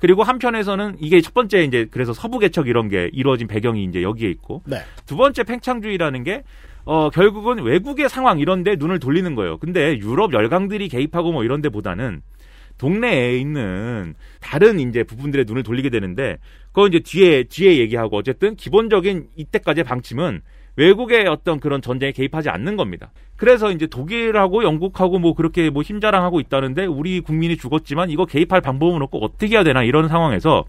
그리고 0.00 0.22
한편에서는 0.22 0.96
이게 1.00 1.20
첫 1.20 1.34
번째 1.34 1.62
이제 1.64 1.86
그래서 1.90 2.12
서부 2.12 2.38
개척 2.38 2.68
이런 2.68 2.88
게 2.88 3.10
이루어진 3.12 3.46
배경이 3.46 3.84
이제 3.84 4.02
여기에 4.02 4.30
있고 4.30 4.62
네. 4.66 4.78
두 5.06 5.16
번째 5.16 5.44
팽창주의라는 5.44 6.24
게 6.24 6.42
어, 6.84 7.10
결국은 7.10 7.62
외국의 7.62 8.08
상황 8.08 8.38
이런 8.38 8.62
데 8.62 8.76
눈을 8.76 8.98
돌리는 8.98 9.34
거예요. 9.34 9.58
근데 9.58 9.98
유럽 9.98 10.32
열강들이 10.32 10.88
개입하고 10.88 11.32
뭐 11.32 11.44
이런 11.44 11.60
데보다는 11.60 12.22
동네에 12.78 13.36
있는 13.36 14.14
다른 14.40 14.78
이제 14.78 15.02
부분들의 15.02 15.44
눈을 15.46 15.64
돌리게 15.64 15.90
되는데 15.90 16.38
그건 16.68 16.92
이제 16.92 17.00
뒤에 17.00 17.44
뒤에 17.44 17.78
얘기하고 17.78 18.16
어쨌든 18.16 18.54
기본적인 18.54 19.26
이때까지의 19.36 19.84
방침은 19.84 20.40
외국의 20.78 21.26
어떤 21.26 21.58
그런 21.58 21.82
전쟁에 21.82 22.12
개입하지 22.12 22.50
않는 22.50 22.76
겁니다. 22.76 23.10
그래서 23.36 23.72
이제 23.72 23.88
독일하고 23.88 24.62
영국하고 24.62 25.18
뭐 25.18 25.34
그렇게 25.34 25.70
뭐 25.70 25.82
힘자랑하고 25.82 26.38
있다는데 26.38 26.86
우리 26.86 27.20
국민이 27.20 27.56
죽었지만 27.56 28.10
이거 28.10 28.24
개입할 28.24 28.60
방법은 28.60 29.02
없고 29.02 29.24
어떻게 29.24 29.56
해야 29.56 29.64
되나 29.64 29.82
이런 29.82 30.08
상황에서 30.08 30.64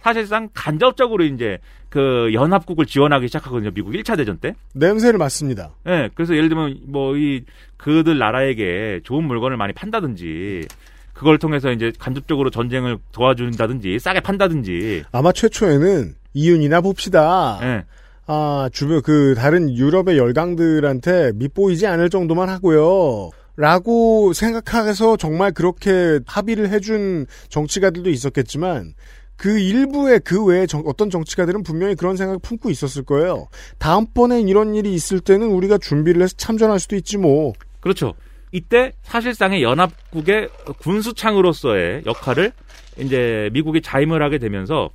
사실상 0.00 0.50
간접적으로 0.52 1.24
이제 1.24 1.58
그 1.88 2.30
연합국을 2.34 2.84
지원하기 2.84 3.26
시작하거든요. 3.28 3.70
미국 3.70 3.92
1차 3.92 4.18
대전 4.18 4.36
때. 4.36 4.54
냄새를 4.74 5.18
맡습니다. 5.18 5.70
예. 5.86 5.90
네, 5.90 6.08
그래서 6.14 6.36
예를 6.36 6.50
들면 6.50 6.80
뭐 6.88 7.16
이 7.16 7.44
그들 7.78 8.18
나라에게 8.18 9.00
좋은 9.02 9.24
물건을 9.24 9.56
많이 9.56 9.72
판다든지 9.72 10.66
그걸 11.14 11.38
통해서 11.38 11.70
이제 11.70 11.90
간접적으로 11.98 12.50
전쟁을 12.50 12.98
도와준다든지 13.12 13.98
싸게 13.98 14.20
판다든지 14.20 15.04
아마 15.12 15.32
최초에는 15.32 16.14
이윤이나 16.34 16.82
봅시다. 16.82 17.58
네. 17.62 17.84
아, 18.26 18.70
주변 18.72 19.02
그 19.02 19.34
다른 19.36 19.74
유럽의 19.74 20.16
열강들한테 20.16 21.32
밑보이지 21.34 21.86
않을 21.86 22.10
정도만 22.10 22.48
하고요. 22.48 23.30
라고 23.56 24.32
생각해서 24.32 25.16
정말 25.16 25.52
그렇게 25.52 26.18
합의를 26.26 26.70
해준 26.70 27.26
정치가들도 27.48 28.10
있었겠지만 28.10 28.94
그 29.36 29.58
일부의 29.58 30.20
그 30.24 30.44
외에 30.44 30.66
정, 30.66 30.82
어떤 30.86 31.10
정치가들은 31.10 31.62
분명히 31.62 31.94
그런 31.94 32.16
생각 32.16 32.42
품고 32.42 32.70
있었을 32.70 33.04
거예요. 33.04 33.48
다음번엔 33.78 34.48
이런 34.48 34.74
일이 34.74 34.92
있을 34.94 35.20
때는 35.20 35.48
우리가 35.48 35.78
준비를 35.78 36.22
해서 36.22 36.34
참전할 36.36 36.80
수도 36.80 36.96
있지 36.96 37.16
뭐. 37.16 37.52
그렇죠. 37.80 38.14
이때 38.52 38.92
사실상의 39.02 39.62
연합국의 39.62 40.48
군수창으로서의 40.78 42.02
역할을 42.06 42.52
이제 42.98 43.50
미국이 43.52 43.82
자임을 43.82 44.22
하게 44.22 44.38
되면서 44.38 44.90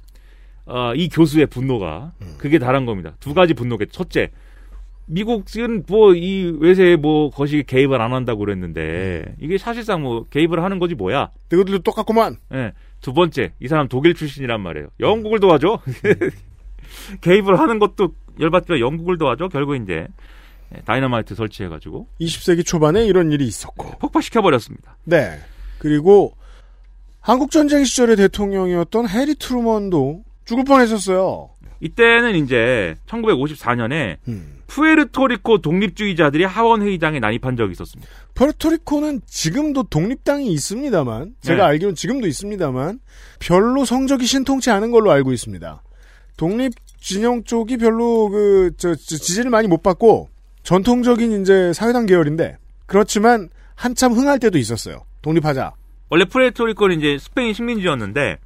어, 0.70 0.94
이 0.96 1.10
교수의 1.10 1.48
분노가 1.48 2.14
그게 2.38 2.60
다른 2.60 2.86
겁니다. 2.86 3.14
두 3.20 3.34
가지 3.34 3.54
분노겠죠. 3.54 3.92
첫째, 3.92 4.32
미국은 5.08 5.84
뭐 5.88 6.14
이 6.14 6.56
외세에 6.60 6.96
뭐 6.96 7.32
거시 7.32 7.64
개입을 7.66 8.00
안 8.00 8.14
한다고 8.14 8.40
그랬는데 8.40 9.36
이게 9.40 9.58
사실상 9.58 10.04
뭐 10.04 10.26
개입을 10.30 10.64
하는 10.64 10.78
거지 10.78 10.94
뭐야. 10.94 11.32
이것들도 11.52 11.80
똑같구만. 11.80 12.38
예. 12.54 12.56
네. 12.56 12.74
두 13.02 13.14
번째, 13.14 13.54
이 13.60 13.68
사람 13.68 13.88
독일 13.88 14.14
출신이란 14.14 14.62
말이에요. 14.62 14.90
영국을 15.00 15.40
도와줘. 15.40 15.80
개입을 17.22 17.60
하는 17.60 17.80
것도 17.80 18.14
열받게 18.40 18.80
영국을 18.80 19.18
도와줘. 19.18 19.48
결국 19.48 19.76
이제 19.76 20.08
다이너마이트 20.86 21.34
설치해가지고 21.34 22.08
20세기 22.22 22.66
초반에 22.66 23.06
이런 23.06 23.32
일이 23.32 23.46
있었고 23.48 23.98
폭파시켜 24.00 24.42
버렸습니다. 24.42 24.98
네. 25.06 25.40
그리고 25.80 26.34
한국 27.22 27.52
전쟁 27.52 27.84
시절의 27.84 28.18
대통령이었던 28.18 29.08
해리 29.10 29.36
트루먼도 29.36 30.24
죽을 30.50 30.64
뻔했었어요. 30.64 31.50
이때는 31.80 32.36
이제 32.36 32.96
1954년에 33.08 34.18
음. 34.28 34.58
푸에르토리코 34.66 35.60
독립주의자들이 35.60 36.44
하원 36.44 36.82
회의장에 36.82 37.20
난입한 37.20 37.56
적이 37.56 37.74
있었습니다. 37.74 38.12
푸에르토리코는 38.34 39.22
지금도 39.28 39.84
독립당이 39.84 40.52
있습니다만 40.52 41.36
제가 41.42 41.64
네. 41.64 41.70
알기로는 41.70 41.96
지금도 41.96 42.28
있습니다만 42.28 43.00
별로 43.40 43.86
성적이 43.86 44.26
신통치 44.26 44.72
않은 44.72 44.92
걸로 44.92 45.12
알고 45.12 45.34
있습니다. 45.34 45.84
독립 46.36 46.74
진영 47.00 47.44
쪽이 47.44 47.78
별로 47.78 48.30
그 48.30 48.72
저, 48.78 48.96
저 48.96 49.18
지지를 49.18 49.52
많이 49.52 49.68
못 49.68 49.84
받고 49.84 50.30
전통적인 50.64 51.42
이제 51.42 51.74
사회당 51.74 52.06
계열인데 52.06 52.58
그렇지만 52.88 53.50
한참 53.76 54.14
흥할 54.14 54.40
때도 54.40 54.58
있었어요. 54.58 55.06
독립하자. 55.22 55.74
원래 56.10 56.26
푸에르토리코는 56.26 56.98
이제 56.98 57.18
스페인 57.20 57.54
식민지였는데 57.54 58.38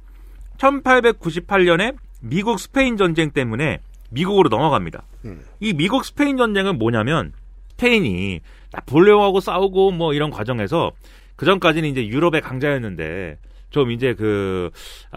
1898년에 0.58 1.96
미국 2.20 2.58
스페인 2.60 2.96
전쟁 2.96 3.30
때문에 3.30 3.78
미국으로 4.10 4.48
넘어갑니다. 4.48 5.02
음. 5.24 5.42
이 5.60 5.72
미국 5.72 6.04
스페인 6.04 6.36
전쟁은 6.36 6.78
뭐냐면 6.78 7.32
스페인이 7.70 8.40
나폴레옹하고 8.72 9.40
싸우고 9.40 9.90
뭐 9.92 10.14
이런 10.14 10.30
과정에서 10.30 10.92
그 11.36 11.44
전까지는 11.46 11.88
이제 11.88 12.06
유럽의 12.06 12.40
강자였는데 12.40 13.38
좀 13.70 13.90
이제 13.90 14.14
그 14.14 14.70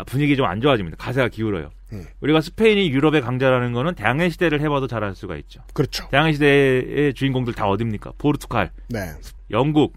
분위기 0.08 0.36
좀 0.36 0.48
안 0.48 0.62
좋아집니다. 0.62 0.98
가세가 0.98 1.28
기울어요. 1.30 1.70
음. 1.94 2.06
우리가 2.22 2.42
스페인이 2.42 2.90
유럽의 2.90 3.22
강자라는 3.22 3.72
거는 3.74 3.94
대항해 3.94 4.30
시대를 4.30 4.60
해봐도 4.62 4.88
잘 4.88 5.04
알 5.04 5.14
수가 5.16 5.38
있죠. 5.38 5.62
그렇죠. 5.74 6.08
대항해 6.10 6.34
시대의 6.34 7.14
주인공들 7.14 7.54
다 7.54 7.68
어딥니까? 7.68 8.14
포르투갈, 8.18 8.72
네. 8.90 9.12
영국, 9.52 9.94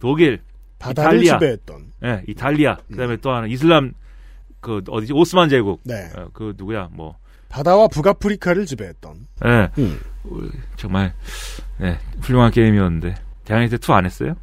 독일, 0.00 0.40
이탈리아, 0.90 1.34
지배했던. 1.38 1.92
네, 2.00 2.22
이탈리아. 2.26 2.76
그다음에 2.90 3.16
또 3.18 3.30
하나 3.30 3.46
이슬람 3.46 3.92
그 4.68 4.82
어디지 4.90 5.14
오스만 5.14 5.48
제국. 5.48 5.80
네. 5.84 6.10
어, 6.14 6.28
그 6.34 6.52
누구야? 6.58 6.88
뭐 6.92 7.16
바다와 7.48 7.88
북아프리카를 7.88 8.66
지배했던. 8.66 9.26
네. 9.42 9.68
음. 9.78 9.98
정말 10.76 11.14
네, 11.78 11.98
훌륭한 12.20 12.50
게임이었는데 12.50 13.14
대항해 13.46 13.66
시대 13.68 13.78
2안 13.78 14.04
했어요? 14.04 14.34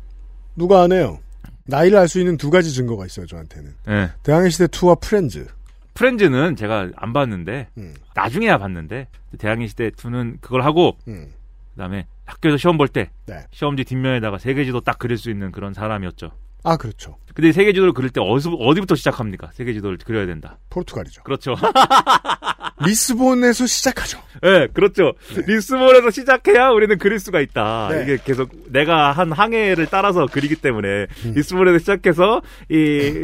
누가 0.55 0.82
안 0.82 0.91
해요? 0.91 1.19
나이를 1.65 1.97
알 1.99 2.07
수 2.07 2.19
있는 2.19 2.38
두 2.38 2.49
가지 2.49 2.71
증거가 2.71 3.05
있어요, 3.05 3.28
저한테는. 3.28 3.76
네. 3.86 4.09
대항해 4.23 4.49
시대 4.49 4.65
2와 4.65 4.99
프렌즈. 4.99 5.45
프렌즈는 5.93 6.55
제가 6.55 6.89
안 6.95 7.13
봤는데 7.13 7.67
음. 7.78 7.93
나중에야 8.15 8.57
봤는데 8.57 9.07
대항해 9.38 9.67
시대 9.67 9.91
2는 9.91 10.41
그걸 10.41 10.63
하고 10.63 10.97
음. 11.07 11.32
그 11.73 11.78
다음에 11.80 12.07
학교에서 12.26 12.57
시험 12.57 12.78
볼 12.78 12.88
때 12.88 13.11
네. 13.28 13.45
시험지 13.51 13.84
뒷면에다가 13.84 14.39
세계지도 14.39 14.82
딱 14.82 14.97
그릴 14.97 15.17
수 15.19 15.30
있는 15.30 15.51
그런 15.51 15.73
사람이었죠. 15.76 16.32
아, 16.66 16.78
그렇죠. 16.78 17.18
근데 17.36 17.51
세계지도를 17.51 17.93
그릴 17.93 18.09
때 18.09 18.20
어디서, 18.22 18.53
어디부터 18.53 18.95
시작합니까? 18.95 19.51
세계지도를 19.53 19.99
그려야 19.99 20.26
된다. 20.26 20.57
포르투갈이죠. 20.70 21.24
그렇죠. 21.24 21.55
리스본에서 22.84 23.65
시작하죠. 23.65 24.19
네, 24.41 24.67
그렇죠. 24.73 25.13
리스본에서 25.47 26.09
시작해야 26.11 26.69
우리는 26.69 26.97
그릴 26.97 27.19
수가 27.19 27.39
있다. 27.39 27.89
네. 27.91 28.03
이게 28.03 28.17
계속 28.23 28.49
내가 28.69 29.11
한 29.11 29.32
항해를 29.32 29.88
따라서 29.89 30.26
그리기 30.26 30.55
때문에 30.55 31.07
리스본에서 31.23 31.80
시작해서 31.80 32.41
이, 32.69 32.76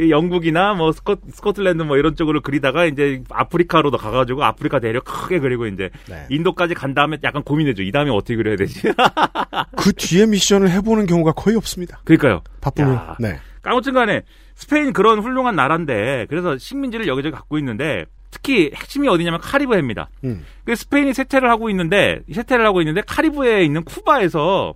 이 0.06 0.10
영국이나 0.10 0.72
뭐 0.72 0.92
스코, 0.92 1.16
스코틀랜드 1.32 1.82
뭐 1.82 1.98
이런 1.98 2.16
쪽으로 2.16 2.40
그리다가 2.40 2.86
이제 2.86 3.22
아프리카로 3.30 3.90
도 3.90 3.98
가가지고 3.98 4.42
아프리카 4.42 4.80
대륙 4.80 5.04
크게 5.04 5.38
그리고 5.38 5.66
이제 5.66 5.90
네. 6.08 6.26
인도까지 6.30 6.74
간 6.74 6.94
다음에 6.94 7.18
약간 7.22 7.42
고민해줘. 7.42 7.82
이 7.82 7.92
다음에 7.92 8.10
어떻게 8.10 8.36
그려야 8.36 8.56
되지? 8.56 8.80
그 9.76 9.92
뒤에 9.92 10.26
미션을 10.26 10.70
해보는 10.70 11.06
경우가 11.06 11.32
거의 11.32 11.56
없습니다. 11.56 12.00
그러니까요. 12.04 12.42
바쁘면. 12.60 12.94
야. 12.94 13.16
네. 13.20 13.38
아무튼 13.64 13.92
간에 13.92 14.22
스페인 14.54 14.92
그런 14.92 15.20
훌륭한 15.20 15.54
나라인데 15.56 16.26
그래서 16.28 16.56
식민지를 16.56 17.06
여기저기 17.06 17.34
갖고 17.34 17.58
있는데 17.58 18.06
특히 18.32 18.72
핵심이 18.74 19.06
어디냐면 19.08 19.38
카리브해입니다. 19.40 20.08
음. 20.24 20.44
그 20.64 20.74
스페인이 20.74 21.12
세태를 21.12 21.48
하고 21.50 21.70
있는데 21.70 22.20
세태를 22.32 22.64
하고 22.66 22.80
있는데 22.80 23.02
카리브해에 23.06 23.62
있는 23.62 23.84
쿠바에서 23.84 24.74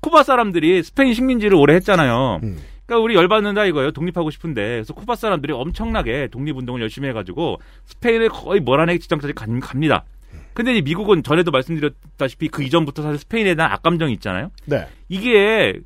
쿠바 0.00 0.24
사람들이 0.24 0.82
스페인 0.82 1.14
식민지를 1.14 1.56
오래 1.56 1.74
했잖아요. 1.76 2.40
음. 2.42 2.58
그러니까 2.84 3.04
우리 3.04 3.14
열받는다 3.14 3.64
이거예요. 3.66 3.92
독립하고 3.92 4.30
싶은데 4.30 4.62
그래서 4.62 4.92
쿠바 4.92 5.14
사람들이 5.14 5.52
엄청나게 5.52 6.28
독립운동을 6.32 6.80
열심히 6.82 7.08
해가지고 7.08 7.60
스페인을 7.84 8.28
거의 8.28 8.60
몰아내기 8.60 8.98
직전까지 8.98 9.32
간- 9.34 9.60
갑니다. 9.60 10.04
근데 10.52 10.74
이 10.76 10.82
미국은 10.82 11.22
전에도 11.22 11.52
말씀드렸다시피 11.52 12.48
그 12.48 12.64
이전부터 12.64 13.02
사실 13.02 13.18
스페인에 13.18 13.54
대한 13.54 13.70
악감정이 13.72 14.12
있잖아요. 14.14 14.50
네. 14.66 14.88
이게 15.08 15.78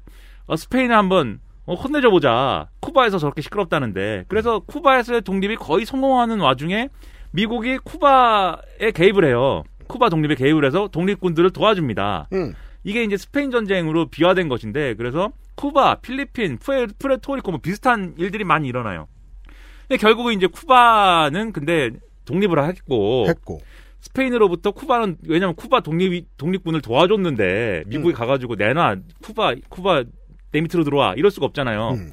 어, 0.46 0.57
스페인을 0.57 0.96
한번 0.96 1.38
어, 1.66 1.74
혼내줘 1.74 2.10
보자. 2.10 2.68
쿠바에서 2.80 3.18
저렇게 3.18 3.40
시끄럽다는데. 3.40 4.24
그래서 4.28 4.60
쿠바에서의 4.60 5.22
독립이 5.22 5.56
거의 5.56 5.86
성공하는 5.86 6.40
와중에 6.40 6.88
미국이 7.30 7.78
쿠바에 7.78 8.92
개입을 8.94 9.24
해요. 9.24 9.64
쿠바 9.86 10.08
독립에 10.10 10.34
개입을 10.34 10.64
해서 10.64 10.88
독립군들을 10.88 11.50
도와줍니다. 11.50 12.28
음. 12.32 12.54
이게 12.84 13.02
이제 13.02 13.16
스페인 13.16 13.50
전쟁으로 13.50 14.06
비화된 14.06 14.48
것인데 14.48 14.94
그래서 14.94 15.32
쿠바, 15.56 15.96
필리핀, 15.96 16.58
푸에, 16.58 16.86
푸에르토리코 16.98 17.50
뭐 17.50 17.60
비슷한 17.60 18.14
일들이 18.18 18.44
많이 18.44 18.68
일어나요. 18.68 19.08
근데 19.88 19.96
결국은 19.98 20.34
이제 20.34 20.46
쿠바는 20.46 21.52
근데 21.52 21.90
독립을 22.24 22.62
했고 22.68 23.26
했고. 23.28 23.60
스페인으로부터 24.00 24.72
쿠바는 24.72 25.16
왜냐면 25.28 25.54
쿠바 25.54 25.80
독립 25.80 26.26
독립군을 26.36 26.82
도와줬는데 26.82 27.84
미국이 27.86 28.12
음. 28.12 28.14
가가지고 28.14 28.56
내놔 28.56 28.96
쿠바 29.22 29.54
쿠바 29.70 30.04
내 30.55 30.61
밑으로 30.61 30.84
들어와 30.84 31.14
이럴 31.16 31.32
수가 31.32 31.46
없잖아요. 31.46 31.90
음. 31.94 32.12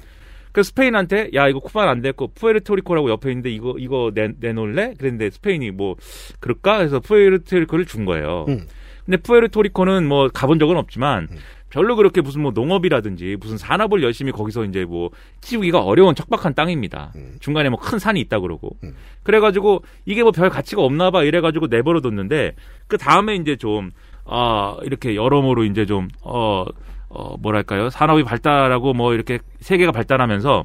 그래서 0.50 0.68
스페인한테 0.68 1.30
야 1.34 1.48
이거 1.48 1.60
쿠바는 1.60 1.88
안 1.88 2.02
됐고 2.02 2.32
푸에르토리코라고 2.34 3.08
옆에 3.10 3.30
있는데 3.30 3.50
이거 3.50 3.76
이거 3.78 4.10
내 4.12 4.32
내놓을래? 4.38 4.94
그랬는데 4.98 5.30
스페인이 5.30 5.70
뭐 5.70 5.94
그럴까? 6.40 6.80
해서 6.80 6.98
푸에르토리코를 7.00 7.86
준 7.86 8.04
거예요. 8.04 8.44
음. 8.48 8.66
근데 9.06 9.16
푸에르토리코는 9.16 10.06
뭐 10.08 10.28
가본 10.28 10.58
적은 10.58 10.76
없지만 10.76 11.28
별로 11.70 11.96
그렇게 11.96 12.20
무슨 12.20 12.42
뭐 12.42 12.50
농업이라든지 12.54 13.36
무슨 13.40 13.56
산업을 13.56 14.02
열심히 14.02 14.30
거기서 14.32 14.64
이제 14.64 14.84
뭐 14.84 15.10
키우기가 15.40 15.80
어려운 15.80 16.14
척박한 16.14 16.54
땅입니다. 16.54 17.12
음. 17.16 17.36
중간에 17.40 17.68
뭐 17.70 17.78
큰 17.80 17.98
산이 17.98 18.20
있다 18.20 18.40
그러고. 18.40 18.76
그래가지고 19.22 19.82
이게 20.04 20.22
뭐 20.22 20.32
별 20.32 20.50
가치가 20.50 20.82
없나 20.82 21.10
봐 21.12 21.22
이래가지고 21.22 21.68
내버려뒀는데 21.68 22.54
그 22.88 22.98
다음에 22.98 23.36
이제 23.36 23.54
좀 23.56 23.90
아, 24.24 24.76
이렇게 24.84 25.16
여러모로 25.16 25.64
이제 25.64 25.84
좀, 25.84 26.08
어, 26.22 26.64
어, 27.14 27.36
뭐랄까요. 27.36 27.90
산업이 27.90 28.24
발달하고 28.24 28.94
뭐 28.94 29.12
이렇게 29.12 29.38
세계가 29.60 29.92
발달하면서, 29.92 30.64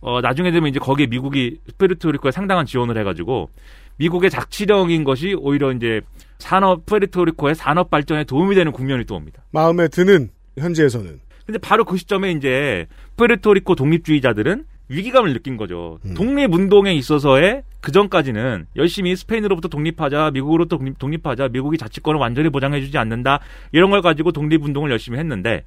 어, 0.00 0.20
나중에 0.20 0.50
되면 0.50 0.68
이제 0.68 0.78
거기에 0.78 1.06
미국이 1.06 1.58
푸에르토리코에 1.78 2.30
상당한 2.30 2.66
지원을 2.66 2.98
해가지고 2.98 3.50
미국의 3.96 4.30
자치령인 4.30 5.02
것이 5.02 5.34
오히려 5.34 5.72
이제 5.72 6.02
산업 6.38 6.86
푸에르토리코의 6.86 7.54
산업 7.54 7.90
발전에 7.90 8.24
도움이 8.24 8.54
되는 8.54 8.70
국면이 8.70 9.04
또 9.04 9.16
옵니다. 9.16 9.42
마음에 9.50 9.88
드는 9.88 10.30
현지에서는 10.56 11.20
근데 11.46 11.58
바로 11.58 11.84
그 11.84 11.96
시점에 11.96 12.30
이제 12.32 12.86
푸에르토리코 13.16 13.74
독립주의자들은 13.74 14.64
위기감을 14.90 15.32
느낀 15.32 15.56
거죠. 15.56 15.98
독립운동에 16.14 16.94
있어서의 16.94 17.62
그 17.80 17.92
전까지는 17.92 18.66
열심히 18.76 19.16
스페인으로부터 19.16 19.68
독립하자, 19.68 20.30
미국으로부터 20.32 20.76
독립, 20.76 20.98
독립하자, 20.98 21.48
미국이 21.48 21.76
자치권을 21.76 22.20
완전히 22.20 22.48
보장해주지 22.50 22.96
않는다, 22.98 23.40
이런 23.72 23.90
걸 23.90 24.00
가지고 24.02 24.32
독립운동을 24.32 24.90
열심히 24.90 25.18
했는데, 25.18 25.64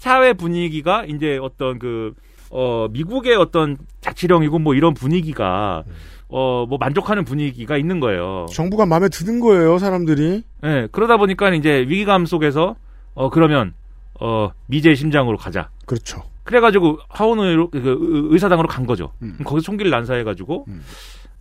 사회 0.00 0.32
분위기가 0.32 1.04
이제 1.04 1.38
어떤 1.42 1.78
그, 1.78 2.14
어, 2.48 2.88
미국의 2.90 3.36
어떤 3.36 3.76
자치령이고 4.00 4.58
뭐 4.58 4.74
이런 4.74 4.94
분위기가, 4.94 5.84
어, 6.28 6.64
뭐 6.66 6.78
만족하는 6.78 7.26
분위기가 7.26 7.76
있는 7.76 8.00
거예요. 8.00 8.46
정부가 8.50 8.86
마음에 8.86 9.10
드는 9.10 9.40
거예요, 9.40 9.76
사람들이. 9.78 10.42
예, 10.64 10.88
그러다 10.90 11.18
보니까 11.18 11.50
이제 11.50 11.80
위기감 11.86 12.24
속에서, 12.24 12.76
어, 13.12 13.28
그러면, 13.28 13.74
어, 14.18 14.50
미제 14.68 14.94
심장으로 14.94 15.36
가자. 15.36 15.68
그렇죠. 15.84 16.22
그래가지고 16.44 16.98
하원의로 17.10 17.68
그 17.68 17.78
의- 17.78 18.32
의사당으로 18.32 18.68
간 18.68 18.86
거죠. 18.86 19.12
그럼 19.18 19.44
거기서 19.44 19.66
총기를 19.66 19.90
난사해가지고 19.90 20.64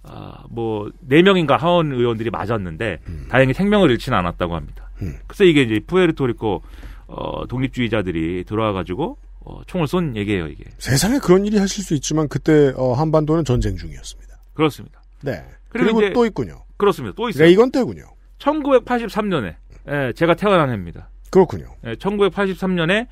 아, 0.03 0.43
뭐, 0.49 0.89
네 0.99 1.21
명인가 1.21 1.55
하원 1.55 1.93
의원들이 1.93 2.29
맞았는데, 2.29 2.99
다행히 3.29 3.53
생명을 3.53 3.89
잃지는 3.91 4.17
않았다고 4.17 4.53
합니다. 4.55 4.89
그래서 5.27 5.45
이게 5.45 5.61
이제 5.61 5.79
푸에르토리코, 5.87 6.61
어, 7.09 7.45
독립주의자들이 7.47 8.43
들어와가지고, 8.45 9.17
어, 9.41 9.61
총을 9.65 9.87
쏜 9.87 10.15
얘기예요, 10.15 10.47
이게. 10.47 10.63
세상에 10.77 11.19
그런 11.19 11.45
일이 11.45 11.57
하실 11.57 11.83
수 11.83 11.95
있지만 11.95 12.27
그때 12.27 12.71
어, 12.75 12.93
한반도는 12.93 13.45
전쟁 13.45 13.75
중이었습니다. 13.75 14.37
그렇습니다. 14.53 15.01
네. 15.21 15.43
그리고 15.69 15.97
그리고, 15.97 16.13
또 16.13 16.25
있군요. 16.25 16.63
그렇습니다. 16.77 17.15
또 17.15 17.29
있어요. 17.29 17.43
레이건 17.43 17.71
때군요. 17.71 18.03
1983년에, 18.39 19.55
예, 19.89 20.13
제가 20.13 20.35
태어난 20.35 20.69
해입니다. 20.69 21.09
그렇군요. 21.29 21.65
예, 21.85 21.93
1983년에 21.95 23.07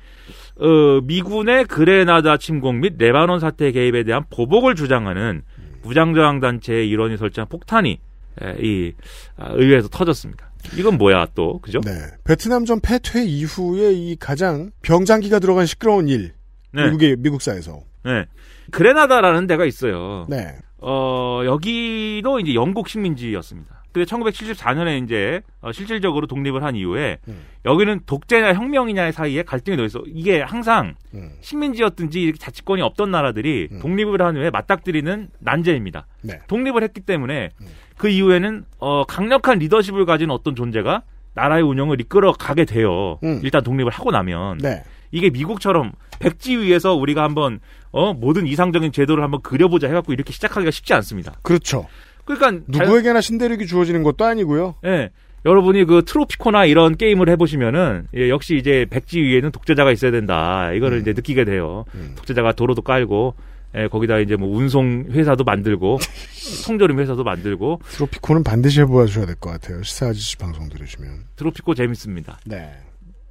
어, 0.60 1.00
미군의 1.04 1.66
그레나다 1.66 2.36
침공 2.36 2.80
및 2.80 2.94
레바논 2.98 3.40
사태 3.40 3.70
개입에 3.70 4.04
대한 4.04 4.24
보복을 4.30 4.74
주장하는 4.74 5.42
무장저항 5.82 6.40
단체의 6.40 6.88
일원이 6.88 7.16
설치한 7.16 7.48
폭탄이 7.48 8.00
예, 8.42 8.56
이 8.60 8.92
아, 9.36 9.50
의회에서 9.52 9.88
터졌습니다. 9.88 10.47
이건 10.76 10.98
뭐야 10.98 11.28
또 11.34 11.60
그죠? 11.60 11.80
네. 11.80 11.92
베트남전 12.24 12.80
패퇴 12.80 13.24
이후에 13.24 13.92
이 13.92 14.16
가장 14.16 14.70
병장기가 14.82 15.38
들어간 15.38 15.66
시끄러운 15.66 16.08
일. 16.08 16.34
네. 16.72 16.84
미국의 16.84 17.16
미국사에서. 17.18 17.80
네. 18.04 18.26
그레나다라는 18.70 19.46
데가 19.46 19.64
있어요. 19.64 20.26
네. 20.28 20.56
어, 20.78 21.42
여기도 21.44 22.40
이제 22.40 22.54
영국 22.54 22.88
식민지였습니다. 22.88 23.78
근데 23.92 24.04
1974년에 24.04 25.02
이제 25.02 25.40
어, 25.60 25.72
실질적으로 25.72 26.26
독립을 26.26 26.62
한 26.62 26.76
이후에 26.76 27.18
음. 27.26 27.40
여기는 27.64 28.00
독재냐 28.06 28.52
혁명이냐의 28.54 29.12
사이에 29.12 29.42
갈등이 29.42 29.76
더 29.76 29.84
있어. 29.84 30.02
이게 30.06 30.40
항상 30.40 30.94
음. 31.14 31.30
식민지였든지 31.40 32.20
이렇게 32.20 32.38
자치권이 32.38 32.82
없던 32.82 33.10
나라들이 33.10 33.68
독립을 33.80 34.20
한 34.22 34.36
후에 34.36 34.50
맞닥뜨리는 34.50 35.28
난제입니다. 35.40 36.06
네. 36.22 36.40
독립을 36.46 36.82
했기 36.82 37.00
때문에 37.00 37.50
그 37.98 38.08
이후에는 38.08 38.64
어, 38.78 39.04
강력한 39.04 39.58
리더십을 39.58 40.06
가진 40.06 40.30
어떤 40.30 40.54
존재가 40.54 41.02
나라의 41.34 41.62
운영을 41.62 42.00
이끌어 42.00 42.32
가게 42.32 42.64
돼요. 42.64 43.18
일단 43.42 43.62
독립을 43.62 43.90
하고 43.90 44.10
나면 44.10 44.58
네. 44.58 44.82
이게 45.12 45.30
미국처럼 45.30 45.92
백지 46.18 46.56
위에서 46.56 46.94
우리가 46.94 47.22
한번 47.22 47.60
어, 47.90 48.12
모든 48.12 48.46
이상적인 48.46 48.92
제도를 48.92 49.22
한번 49.22 49.40
그려보자 49.42 49.86
해갖고 49.88 50.12
이렇게 50.12 50.32
시작하기가 50.32 50.70
쉽지 50.70 50.94
않습니다. 50.94 51.34
그렇죠. 51.42 51.86
그러니까 52.24 52.62
누구에게나 52.66 53.20
신대륙이 53.20 53.66
주어지는 53.66 54.02
것도 54.02 54.24
아니고요. 54.24 54.74
예. 54.84 55.10
여러분이 55.46 55.84
그 55.84 56.02
트로피코나 56.04 56.64
이런 56.66 56.96
게임을 56.96 57.28
해보시면은 57.30 58.08
예, 58.14 58.28
역시 58.28 58.56
이제 58.56 58.86
백지 58.90 59.20
위에는 59.20 59.50
독재자가 59.52 59.92
있어야 59.92 60.10
된다. 60.10 60.72
이거를 60.72 61.00
이제 61.00 61.12
느끼게 61.12 61.44
돼요. 61.44 61.84
독재자가 62.16 62.52
도로도 62.52 62.82
깔고 62.82 63.34
예, 63.78 63.88
거기다 63.88 64.18
이제 64.18 64.36
뭐 64.36 64.48
운송 64.56 65.06
회사도 65.10 65.44
만들고 65.44 65.98
통조림 66.66 66.98
회사도 66.98 67.22
만들고 67.24 67.80
트로피코는 67.90 68.42
반드시 68.44 68.80
해보셔야 68.80 69.26
될 69.26 69.36
것 69.36 69.50
같아요. 69.50 69.82
시사 69.82 70.06
아저씨 70.08 70.36
방송 70.36 70.68
들으시면. 70.68 71.26
트로피코 71.36 71.74
재밌습니다. 71.74 72.38
네. 72.44 72.72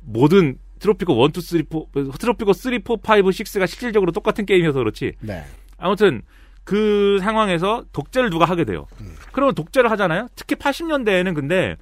모든 0.01 0.57
트로피코 0.79 1.13
1, 1.25 1.31
2, 1.35 1.41
3, 1.41 1.61
4, 2.11 2.17
트로피코 2.17 2.53
3, 2.53 2.71
4, 2.71 3.13
5, 3.15 3.17
6가 3.21 3.67
실질적으로 3.67 4.11
똑같은 4.11 4.45
게임이어서 4.45 4.79
그렇지. 4.79 5.13
네. 5.19 5.43
아무튼 5.77 6.21
그 6.63 7.17
상황에서 7.21 7.83
독재를 7.91 8.29
누가 8.29 8.45
하게 8.45 8.63
돼요. 8.65 8.85
그러면 9.31 9.55
독재를 9.55 9.89
하잖아요. 9.91 10.27
특히 10.35 10.55
80년대에는 10.55 11.33
근데 11.33 11.75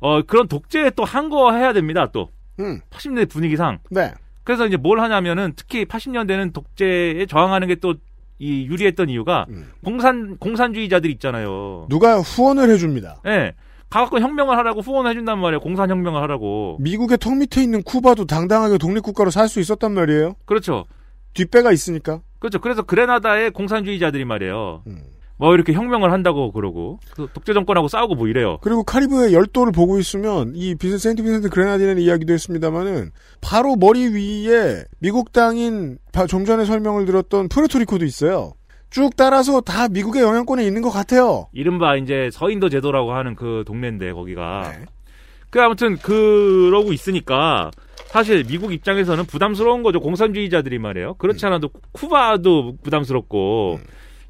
어 0.00 0.22
그런 0.22 0.48
독재에 0.48 0.90
또한 0.96 1.28
거 1.28 1.52
해야 1.52 1.72
됩니다. 1.72 2.10
또 2.12 2.28
음. 2.60 2.80
80년대 2.90 3.28
분위기상. 3.30 3.78
네. 3.90 4.12
그래서 4.44 4.66
이제 4.66 4.76
뭘 4.76 5.00
하냐면은 5.00 5.52
특히 5.56 5.84
80년대는 5.84 6.52
독재에 6.52 7.26
저항하는 7.26 7.68
게 7.68 7.76
또 7.76 7.94
이 8.42 8.66
유리했던 8.66 9.08
이유가 9.08 9.46
공산 9.84 10.36
공산주의자들 10.38 11.08
있잖아요. 11.12 11.86
누가 11.88 12.18
후원을 12.18 12.70
해줍니다. 12.70 13.20
예. 13.26 13.52
가갖고 13.88 14.18
혁명을 14.18 14.56
하라고 14.58 14.80
후원해준단 14.80 15.38
말이에요. 15.38 15.60
공산혁명을 15.60 16.20
하라고. 16.22 16.78
미국의 16.80 17.18
턱 17.18 17.36
밑에 17.36 17.62
있는 17.62 17.82
쿠바도 17.84 18.24
당당하게 18.26 18.78
독립국가로 18.78 19.30
살 19.30 19.48
수 19.48 19.60
있었단 19.60 19.92
말이에요. 19.92 20.34
그렇죠. 20.46 20.86
뒷배가 21.34 21.70
있으니까. 21.72 22.20
그렇죠. 22.40 22.58
그래서 22.60 22.82
그레나다의 22.82 23.52
공산주의자들이 23.52 24.24
말이에요. 24.24 24.82
음. 24.88 25.02
뭐 25.42 25.54
이렇게 25.54 25.72
혁명을 25.72 26.12
한다고 26.12 26.52
그러고 26.52 27.00
그 27.16 27.26
독재 27.34 27.52
정권하고 27.52 27.88
싸우고 27.88 28.14
뭐 28.14 28.28
이래요. 28.28 28.58
그리고 28.62 28.84
카리브의 28.84 29.32
열도를 29.34 29.72
보고 29.72 29.98
있으면 29.98 30.52
이 30.54 30.76
비센 30.76 30.98
세인트 30.98 31.20
빈센트 31.24 31.48
그레나디는 31.48 31.98
이야기도 31.98 32.32
했습니다마는 32.32 33.10
바로 33.40 33.74
머리 33.74 34.06
위에 34.06 34.84
미국 35.00 35.32
땅인 35.32 35.98
바- 36.12 36.26
좀 36.28 36.44
전에 36.44 36.64
설명을 36.64 37.06
들었던 37.06 37.48
푸에르토리코도 37.48 38.04
있어요. 38.04 38.52
쭉 38.90 39.16
따라서 39.16 39.60
다 39.60 39.88
미국의 39.88 40.22
영향권에 40.22 40.64
있는 40.64 40.80
것 40.80 40.90
같아요. 40.90 41.46
이른바 41.52 41.96
이제 41.96 42.28
서인도 42.32 42.68
제도라고 42.68 43.12
하는 43.12 43.34
그 43.34 43.64
동네인데 43.66 44.12
거기가. 44.12 44.70
네. 44.78 44.84
그 45.50 45.60
아무튼 45.60 45.96
그러고 45.96 46.92
있으니까 46.92 47.72
사실 48.06 48.44
미국 48.46 48.72
입장에서는 48.72 49.24
부담스러운 49.24 49.82
거죠. 49.82 49.98
공산주의자들이 49.98 50.78
말이에요. 50.78 51.14
그렇지 51.14 51.44
않아도 51.46 51.68
쿠바도 51.92 52.76
부담스럽고 52.84 53.80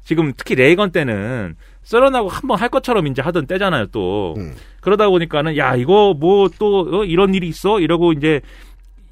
지금 0.03 0.33
특히 0.35 0.55
레이건 0.55 0.91
때는 0.91 1.55
썰어나고 1.83 2.29
한번 2.29 2.59
할 2.59 2.69
것처럼 2.69 3.07
이제 3.07 3.21
하던 3.21 3.47
때잖아요. 3.47 3.87
또 3.87 4.35
그러다 4.81 5.09
보니까는 5.09 5.57
야 5.57 5.75
이거 5.75 6.13
뭐또 6.17 7.05
이런 7.05 7.33
일이 7.33 7.47
있어 7.47 7.79
이러고 7.79 8.13
이제 8.13 8.41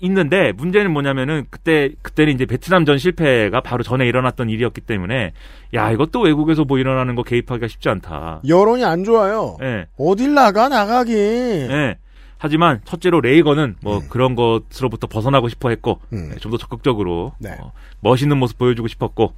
있는데 0.01 0.51
문제는 0.53 0.91
뭐냐면은 0.91 1.45
그때 1.49 1.91
그때는 2.01 2.33
이제 2.33 2.45
베트남 2.45 2.85
전 2.85 2.97
실패가 2.97 3.61
바로 3.61 3.83
전에 3.83 4.07
일어났던 4.07 4.49
일이었기 4.49 4.81
때문에 4.81 5.33
야 5.73 5.91
이것도 5.91 6.21
외국에서 6.21 6.63
뭐 6.65 6.79
일어나는 6.79 7.15
거 7.15 7.23
개입하기가 7.23 7.67
쉽지 7.67 7.89
않다. 7.89 8.41
여론이 8.47 8.83
안 8.83 9.03
좋아요. 9.03 9.57
예. 9.61 9.85
어딜 9.97 10.33
나가 10.33 10.69
나가긴. 10.69 11.15
예. 11.15 11.97
하지만 12.37 12.81
첫째로 12.85 13.21
레이건은 13.21 13.75
뭐 13.83 14.01
그런 14.09 14.33
것으로부터 14.35 15.05
벗어나고 15.05 15.47
싶어 15.47 15.69
했고 15.69 16.01
예, 16.11 16.37
좀더 16.37 16.57
적극적으로 16.57 17.33
어, 17.59 17.71
멋있는 17.99 18.37
모습 18.37 18.57
보여주고 18.57 18.87
싶었고 18.87 19.33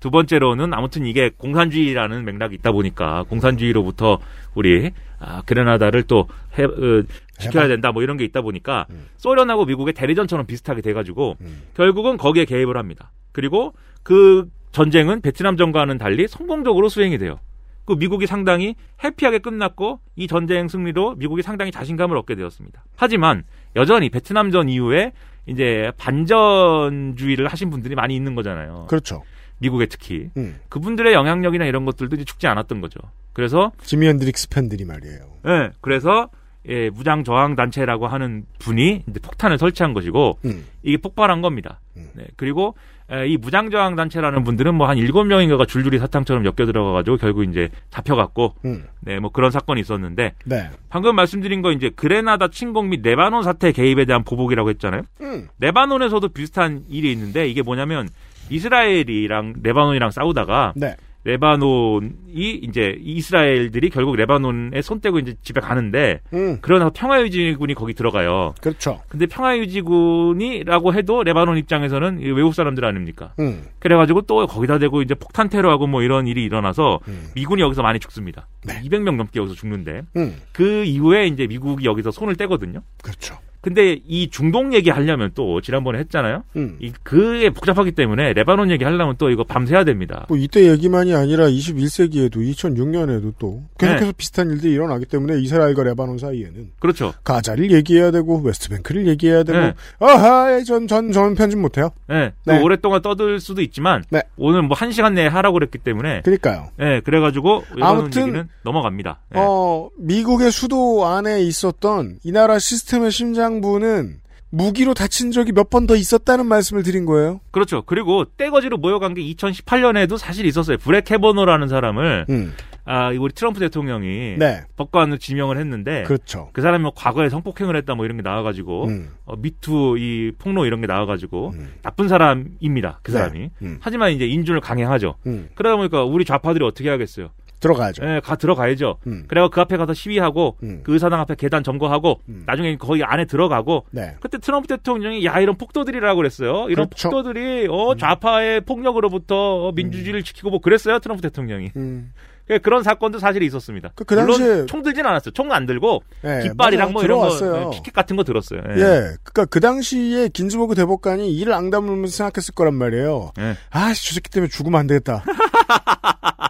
두 0.00 0.10
번째로는 0.10 0.74
아무튼 0.74 1.06
이게 1.06 1.30
공산주의라는 1.36 2.24
맥락이 2.24 2.54
있다 2.56 2.72
보니까 2.72 3.24
공산주의로부터 3.28 4.18
우리 4.54 4.90
아, 5.18 5.42
그레나다를 5.42 6.04
또 6.04 6.26
해, 6.58 6.64
어, 6.64 7.02
지켜야 7.38 7.68
된다 7.68 7.92
뭐 7.92 8.02
이런 8.02 8.16
게 8.16 8.24
있다 8.24 8.40
보니까 8.40 8.86
소련하고 9.18 9.66
미국의 9.66 9.94
대리전처럼 9.94 10.46
비슷하게 10.46 10.82
돼가지고 10.82 11.36
결국은 11.74 12.16
거기에 12.16 12.44
개입을 12.44 12.76
합니다. 12.76 13.12
그리고 13.32 13.74
그 14.02 14.48
전쟁은 14.72 15.20
베트남 15.20 15.56
전과는 15.56 15.98
달리 15.98 16.26
성공적으로 16.28 16.88
수행이 16.88 17.18
돼요. 17.18 17.38
그 17.84 17.94
미국이 17.94 18.26
상당히 18.26 18.76
해피하게 19.02 19.38
끝났고 19.40 20.00
이 20.16 20.26
전쟁 20.26 20.68
승리로 20.68 21.16
미국이 21.16 21.42
상당히 21.42 21.72
자신감을 21.72 22.16
얻게 22.16 22.34
되었습니다. 22.34 22.84
하지만 22.96 23.42
여전히 23.74 24.10
베트남전 24.10 24.68
이후에 24.68 25.12
이제 25.46 25.90
반전주의를 25.98 27.48
하신 27.48 27.70
분들이 27.70 27.94
많이 27.94 28.14
있는 28.14 28.34
거잖아요. 28.34 28.86
그렇죠. 28.88 29.22
미국에 29.60 29.86
특히 29.86 30.30
음. 30.36 30.56
그분들의 30.68 31.12
영향력이나 31.12 31.64
이런 31.64 31.84
것들도 31.84 32.16
이제 32.16 32.24
죽지 32.24 32.46
않았던 32.46 32.80
거죠. 32.80 32.98
그래서 33.32 33.72
지미 33.82 34.08
헨드릭스 34.08 34.48
팬들이 34.48 34.84
말이에요. 34.84 35.18
예, 35.46 35.70
그래서 35.80 36.28
예, 36.68 36.90
무장 36.90 37.24
저항 37.24 37.56
단체라고 37.56 38.06
하는 38.06 38.44
분이 38.58 39.04
이제 39.08 39.20
폭탄을 39.20 39.56
설치한 39.58 39.94
것이고 39.94 40.38
음. 40.44 40.66
이게 40.82 40.96
폭발한 40.98 41.40
겁니다. 41.40 41.80
네, 41.94 42.26
그리고 42.36 42.74
에, 43.10 43.26
이 43.28 43.36
무장 43.38 43.70
저항 43.70 43.96
단체라는 43.96 44.44
분들은 44.44 44.74
뭐 44.74 44.86
한 44.86 44.98
일곱 44.98 45.24
명인가가 45.24 45.64
줄줄이 45.64 45.98
사탕처럼 45.98 46.44
엮여 46.44 46.66
들어가 46.66 46.92
가지고 46.92 47.16
결국 47.16 47.44
이제 47.44 47.70
잡혀갔고 47.90 48.54
음. 48.66 48.84
네, 49.00 49.18
뭐 49.18 49.30
그런 49.30 49.50
사건이 49.50 49.80
있었는데 49.80 50.34
네. 50.44 50.70
방금 50.90 51.16
말씀드린 51.16 51.62
거 51.62 51.72
이제 51.72 51.90
그레나다 51.90 52.48
침공 52.48 52.90
및 52.90 53.00
레바논 53.02 53.42
사태 53.42 53.72
개입에 53.72 54.04
대한 54.04 54.22
보복이라고 54.22 54.68
했잖아요. 54.70 55.02
음. 55.22 55.48
레바논에서도 55.60 56.28
비슷한 56.28 56.84
일이 56.88 57.10
있는데 57.12 57.48
이게 57.48 57.62
뭐냐면 57.62 58.08
이스라엘이랑 58.50 59.54
레바논이랑 59.62 60.10
싸우다가 60.10 60.74
네. 60.76 60.96
레바논이 61.24 62.60
이제 62.62 62.96
이스라엘들이 62.98 63.90
결국 63.90 64.16
레바논에 64.16 64.80
손 64.82 65.00
떼고 65.00 65.18
이제 65.18 65.34
집에 65.42 65.60
가는데 65.60 66.20
음. 66.32 66.58
그러나 66.62 66.88
평화유지군이 66.90 67.74
거기 67.74 67.92
들어가요. 67.92 68.54
그렇죠. 68.60 69.00
근데 69.08 69.26
평화유지군이라고 69.26 70.94
해도 70.94 71.22
레바논 71.22 71.58
입장에서는 71.58 72.20
이 72.20 72.30
외국 72.30 72.54
사람들 72.54 72.84
아닙니까? 72.84 73.34
음. 73.38 73.64
그래가지고 73.80 74.22
또 74.22 74.46
거기다 74.46 74.78
대고 74.78 75.02
이제 75.02 75.14
폭탄 75.14 75.48
테러하고 75.48 75.86
뭐 75.86 76.02
이런 76.02 76.26
일이 76.26 76.42
일어나서 76.44 77.00
음. 77.08 77.28
미군이 77.34 77.60
여기서 77.60 77.82
많이 77.82 77.98
죽습니다. 77.98 78.46
200명 78.66 79.16
넘게 79.16 79.40
여기서 79.40 79.54
죽는데 79.54 80.02
음. 80.16 80.36
그 80.52 80.84
이후에 80.84 81.26
이제 81.26 81.46
미국이 81.46 81.84
여기서 81.84 82.10
손을 82.10 82.36
떼거든요. 82.36 82.80
그렇죠. 83.02 83.36
근데 83.60 84.00
이 84.06 84.30
중동 84.30 84.72
얘기 84.72 84.88
하려면 84.90 85.32
또 85.34 85.60
지난번에 85.60 85.98
했잖아요. 86.00 86.44
음. 86.56 86.78
이 86.80 86.92
그게 87.02 87.50
복잡하기 87.50 87.92
때문에 87.92 88.32
레바논 88.32 88.70
얘기 88.70 88.84
하려면 88.84 89.16
또 89.18 89.28
이거 89.28 89.44
밤새야 89.44 89.84
됩니다. 89.84 90.24
뭐 90.28 90.38
이때 90.38 90.66
얘기만이 90.70 91.14
아니라 91.14 91.46
21세기에도 91.46 92.36
2006년에도 92.36 93.34
또 93.38 93.62
계속해서 93.78 94.06
네. 94.06 94.12
비슷한 94.16 94.50
일들이 94.50 94.72
일어나기 94.72 95.04
때문에 95.04 95.40
이스라엘과 95.40 95.82
레바논 95.84 96.18
사이에는 96.18 96.72
그렇죠. 96.78 97.12
가자를 97.22 97.70
얘기해야 97.70 98.10
되고 98.10 98.40
웨스트뱅크를 98.40 99.06
얘기해야 99.08 99.42
되고 99.42 99.58
네. 99.58 99.74
아하 99.98 100.62
전전 100.64 101.12
전 101.12 101.34
편집 101.34 101.58
못 101.58 101.76
해요. 101.76 101.90
네. 102.08 102.32
또 102.46 102.52
네. 102.52 102.62
오랫동안 102.62 103.02
떠들 103.02 103.40
수도 103.40 103.60
있지만 103.60 104.04
오늘 104.36 104.62
뭐 104.62 104.79
한 104.79 104.92
시간 104.92 105.14
내에 105.14 105.26
하라고 105.26 105.54
그랬기 105.54 105.78
때문에 105.78 106.22
그러니까요. 106.22 106.68
네, 106.78 107.00
그래 107.00 107.20
가지고 107.20 107.64
레바논 107.74 107.98
아무튼 108.00 108.48
넘어갑니다. 108.64 109.20
네. 109.30 109.40
어 109.42 109.90
미국의 109.98 110.50
수도 110.50 111.06
안에 111.06 111.42
있었던 111.42 112.20
이 112.24 112.32
나라 112.32 112.58
시스템의 112.58 113.10
심장부는 113.10 114.20
무기로 114.52 114.94
다친 114.94 115.30
적이 115.30 115.52
몇 115.52 115.70
번 115.70 115.86
더 115.86 115.94
있었다는 115.96 116.46
말씀을 116.46 116.82
드린 116.82 117.04
거예요. 117.06 117.40
그렇죠. 117.52 117.82
그리고 117.82 118.24
떼거지로 118.36 118.78
모여간 118.78 119.14
게 119.14 119.22
2018년에도 119.22 120.18
사실 120.18 120.44
있었어요. 120.46 120.76
브렉 120.78 121.10
해버너라는 121.10 121.68
사람을 121.68 122.26
음. 122.30 122.52
아, 122.84 123.10
우리 123.10 123.32
트럼프 123.32 123.60
대통령이 123.60 124.36
네. 124.38 124.62
법관으로 124.76 125.18
지명을 125.18 125.58
했는데 125.58 126.02
그렇죠. 126.02 126.48
그 126.52 126.62
사람이 126.62 126.82
뭐 126.82 126.92
과거에 126.96 127.28
성폭행을 127.28 127.76
했다 127.76 127.94
뭐 127.94 128.04
이런 128.04 128.16
게 128.16 128.22
나와 128.24 128.42
가지고 128.42 128.86
음. 128.86 129.10
어, 129.26 129.36
미투 129.36 129.96
이 129.98 130.32
폭로 130.38 130.64
이런 130.66 130.80
게 130.80 130.88
나와 130.88 131.06
가지고 131.06 131.52
나쁜 131.82 132.08
사람입니다. 132.08 132.98
그 133.04 133.12
네. 133.12 133.18
사람이. 133.18 133.50
음. 133.62 133.78
하지만 133.80 134.10
이제 134.10 134.26
인준을 134.26 134.60
강행하죠. 134.60 135.14
음. 135.26 135.48
그러다 135.54 135.76
보니까 135.76 136.02
우리 136.04 136.24
좌파들이 136.24 136.64
어떻게 136.64 136.88
하겠어요? 136.90 137.28
들어가야죠. 137.60 138.02
예, 138.04 138.20
가 138.24 138.36
들어가야죠. 138.36 138.98
음. 139.06 139.24
그래고 139.28 139.48
그 139.50 139.60
앞에 139.60 139.76
가서 139.76 139.94
시위하고 139.94 140.56
음. 140.62 140.80
그 140.82 140.94
의사당 140.94 141.20
앞에 141.20 141.34
계단 141.36 141.62
점거하고 141.62 142.20
나중에 142.46 142.76
거기 142.76 143.04
안에 143.04 143.26
들어가고 143.26 143.84
네. 143.90 144.16
그때 144.20 144.38
트럼프 144.38 144.66
대통령이 144.68 145.24
야 145.26 145.38
이런 145.40 145.56
폭도들이라고 145.56 146.16
그랬어요. 146.16 146.66
이런 146.70 146.88
그렇죠. 146.88 147.08
음. 147.08 147.10
폭도들이 147.10 147.68
어 147.70 147.94
좌파의 147.96 148.62
폭력으로부터 148.62 149.68
어, 149.68 149.72
민주주의를 149.72 150.22
지키고 150.22 150.50
뭐 150.50 150.60
그랬어요. 150.60 150.98
트럼프 150.98 151.22
대통령이. 151.22 151.72
음. 151.76 152.12
그- 152.48 152.58
그런 152.58 152.82
사건도 152.82 153.20
사실 153.20 153.42
있었습니다. 153.44 153.90
그 153.94 154.04
당시에- 154.04 154.26
물론 154.40 154.66
총 154.66 154.82
들진 154.82 155.06
않았어요. 155.06 155.30
총 155.32 155.52
안 155.52 155.66
들고 155.66 156.02
예, 156.24 156.40
깃발이랑 156.48 156.86
맞아요. 156.88 156.92
뭐 156.92 157.02
이런 157.04 157.18
들어왔어요. 157.20 157.52
거 157.52 157.70
예, 157.72 157.76
키켓 157.76 157.94
같은 157.94 158.16
거 158.16 158.24
들었어요. 158.24 158.60
예. 158.70 158.80
예. 158.80 159.00
그니까 159.22 159.44
그 159.44 159.60
당시에 159.60 160.28
긴즈버그 160.28 160.74
대법관이 160.74 161.32
이를 161.32 161.52
앙다물면서 161.52 162.12
생각했을 162.16 162.54
거란 162.54 162.74
말이에요. 162.74 163.30
예. 163.38 163.54
아, 163.70 163.88
저 163.94 164.14
새끼 164.14 164.30
때문에 164.30 164.48
죽으면 164.48 164.80
안 164.80 164.86
되겠다. 164.88 165.22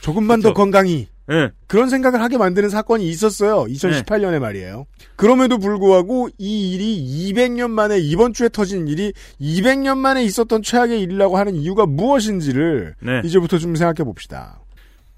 조금만 0.00 0.40
더 0.40 0.52
건강히. 0.52 1.08
예. 1.30 1.50
그런 1.68 1.88
생각을 1.88 2.20
하게 2.20 2.38
만드는 2.38 2.68
사건이 2.68 3.08
있었어요. 3.08 3.64
2018년에 3.66 4.40
말이에요. 4.40 4.86
그럼에도 5.14 5.58
불구하고 5.58 6.28
이 6.38 6.72
일이 6.74 7.32
200년 7.32 7.70
만에 7.70 7.98
이번 7.98 8.32
주에 8.32 8.48
터진 8.48 8.88
일이 8.88 9.12
200년 9.40 9.96
만에 9.98 10.24
있었던 10.24 10.62
최악의 10.62 11.00
일이라고 11.02 11.38
하는 11.38 11.54
이유가 11.54 11.86
무엇인지를 11.86 12.96
네. 13.00 13.22
이제부터 13.24 13.58
좀 13.58 13.76
생각해 13.76 14.04
봅시다. 14.04 14.58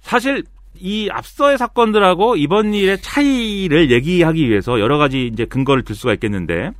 사실 0.00 0.44
이 0.78 1.08
앞서의 1.10 1.56
사건들하고 1.56 2.36
이번 2.36 2.74
일의 2.74 3.00
차이를 3.00 3.90
얘기하기 3.90 4.48
위해서 4.48 4.80
여러 4.80 4.98
가지 4.98 5.30
이제 5.32 5.44
근거를 5.44 5.84
들 5.84 5.94
수가 5.94 6.12
있겠는데 6.14 6.72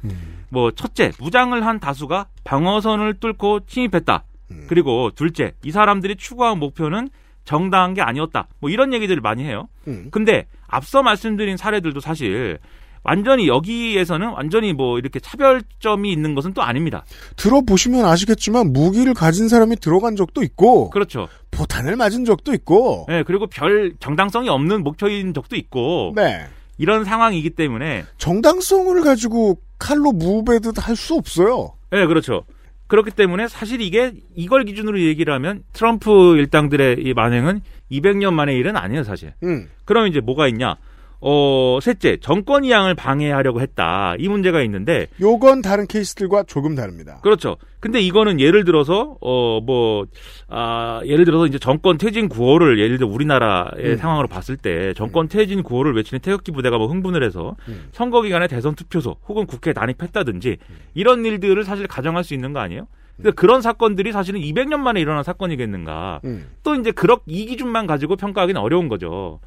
뭐 0.49 0.73
첫째 0.73 1.13
무장을 1.21 1.65
한 1.65 1.79
다수가 1.79 2.27
방어선을 2.45 3.15
뚫고 3.21 3.61
침입했다. 3.67 4.25
그리고 4.67 5.11
둘째 5.15 5.53
이 5.65 5.71
사람들이 5.71 6.17
추구한 6.17 6.59
목표는 6.59 7.09
정당한 7.45 7.95
게 7.95 8.03
아니었다. 8.03 8.49
뭐 8.61 8.71
이런 8.71 8.93
얘기들을 8.93 9.21
많이 9.21 9.45
해요. 9.45 9.69
음. 9.89 10.09
근데 10.11 10.47
앞서 10.69 11.03
말씀드린 11.03 11.57
사례들도 11.57 12.01
사실 12.01 12.59
완전히 13.05 13.49
여기에서는 13.49 14.29
완전히 14.29 14.73
뭐 14.73 14.99
이렇게 14.99 15.19
차별점이 15.19 16.13
있는 16.13 16.35
것은 16.37 16.53
또 16.55 16.63
아닙니다. 16.63 17.05
들어보시면 17.37 18.05
아시겠지만 18.05 18.73
무기를 18.73 19.13
가진 19.13 19.49
사람이 19.49 19.77
들어간 19.77 20.15
적도 20.15 20.43
있고 20.45 20.91
그렇죠. 20.91 21.27
포탄을 21.51 21.97
맞은 21.97 22.25
적도 22.25 22.55
있고 22.55 23.07
네, 23.09 23.25
그리고 23.25 23.49
별 23.49 23.93
정당성이 23.99 24.49
없는 24.49 24.85
목표인 24.85 25.35
적도 25.35 25.57
있고 25.57 26.13
네. 26.15 26.47
이런 26.79 27.05
상황이기 27.05 27.51
때문에 27.51 28.05
정당성을 28.19 29.03
가지고 29.03 29.59
칼로 29.79 30.13
무배듯 30.13 30.87
할 30.87 30.95
수 30.97 31.15
없어요. 31.17 31.73
네, 31.91 32.07
그렇죠. 32.07 32.45
그렇기 32.93 33.11
때문에 33.13 33.49
사실 33.49 33.81
이게 33.81 34.13
이걸 34.35 34.65
기준으로 34.65 35.01
얘기를 35.01 35.33
하면 35.33 35.63
트럼프 35.73 36.37
일당들의 36.37 36.97
이 36.99 37.15
만행은 37.15 37.63
200년 37.91 38.35
만의 38.35 38.59
일은 38.59 38.77
아니에요, 38.77 39.03
사실. 39.03 39.33
음. 39.45 39.71
그럼 39.87 40.09
이제 40.09 40.21
뭐가 40.21 40.47
있냐? 40.49 40.77
어, 41.25 41.79
셋째, 41.81 42.17
정권 42.21 42.65
이양을 42.65 42.95
방해하려고 42.95 43.61
했다. 43.61 44.15
이 44.19 44.29
문제가 44.29 44.61
있는데 44.63 45.07
요건 45.21 45.63
다른 45.63 45.87
케이스들과 45.87 46.43
조금 46.43 46.75
다릅니다. 46.75 47.21
그렇죠. 47.23 47.57
근데 47.81 48.01
이거는 48.01 48.41
예를 48.41 48.65
들어서 48.65 49.17
어 49.21 49.61
뭐 49.61 50.07
아 50.49 51.01
예를 51.07 51.25
들어서 51.25 51.47
이제 51.47 51.59
정권 51.59 51.97
퇴진 51.97 52.29
구호를 52.29 52.79
예를 52.79 52.99
들어 52.99 53.09
우리나라의 53.09 53.93
음. 53.93 53.97
상황으로 53.97 54.29
봤을 54.29 54.57
때 54.57 54.93
정권 54.95 55.29
퇴진 55.29 55.63
구호를 55.63 55.95
외치는 55.95 56.21
태극기 56.21 56.53
부대가 56.53 56.77
뭐 56.77 56.89
흥분을 56.89 57.23
해서 57.25 57.57
음. 57.69 57.89
선거 57.93 58.21
기간에 58.23 58.49
대선 58.49 58.75
투표소 58.75 59.17
혹은 59.29 59.47
국회에 59.47 59.73
난입했다든지 59.75 60.59
이런 60.95 61.25
일들을 61.25 61.65
사실 61.65 61.87
가정할 61.87 62.25
수 62.25 62.35
있는 62.35 62.53
거 62.53 62.59
아니에요? 62.61 62.87
근데 63.17 63.31
그런 63.31 63.63
사건들이 63.63 64.11
사실은 64.13 64.41
200년 64.41 64.79
만에 64.81 65.01
일어난 65.01 65.23
사건이겠는가? 65.23 66.21
음. 66.25 66.49
또 66.63 66.75
이제 66.75 66.91
그렇 66.91 67.21
이 67.27 67.47
기준만 67.47 67.87
가지고 67.87 68.17
평가하기는 68.17 68.61
어려운 68.61 68.89
거죠. 68.89 69.41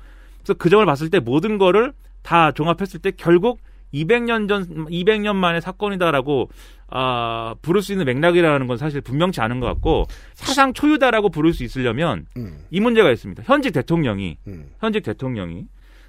그래서 0.46 0.58
그 0.58 0.70
점을 0.70 0.86
봤을 0.86 1.10
때 1.10 1.20
모든 1.20 1.58
거를 1.58 1.94
다 2.22 2.52
종합했을 2.52 3.00
때 3.02 3.12
결국 3.12 3.60
200년 3.94 4.48
전 4.48 4.66
200년 4.88 5.36
만의 5.36 5.62
사건이다라고 5.62 6.50
아 6.88 7.56
부를 7.62 7.82
수 7.82 7.92
있는 7.94 8.06
맥락이라는 8.06 8.68
건 8.68 8.78
사실 8.78 9.02
분명치 9.02 9.42
않은 9.42 9.60
것 9.60 9.66
같고 9.68 10.06
사상 10.34 10.74
초유다라고 10.74 11.30
부를 11.30 11.54
수 11.54 11.64
있으려면 11.64 12.28
음. 12.38 12.60
이 12.72 12.80
문제가 12.80 13.12
있습니다. 13.12 13.44
현직 13.46 13.72
대통령이 13.72 14.38
음. 14.48 14.70
현직 14.80 15.04
대통령이 15.04 15.66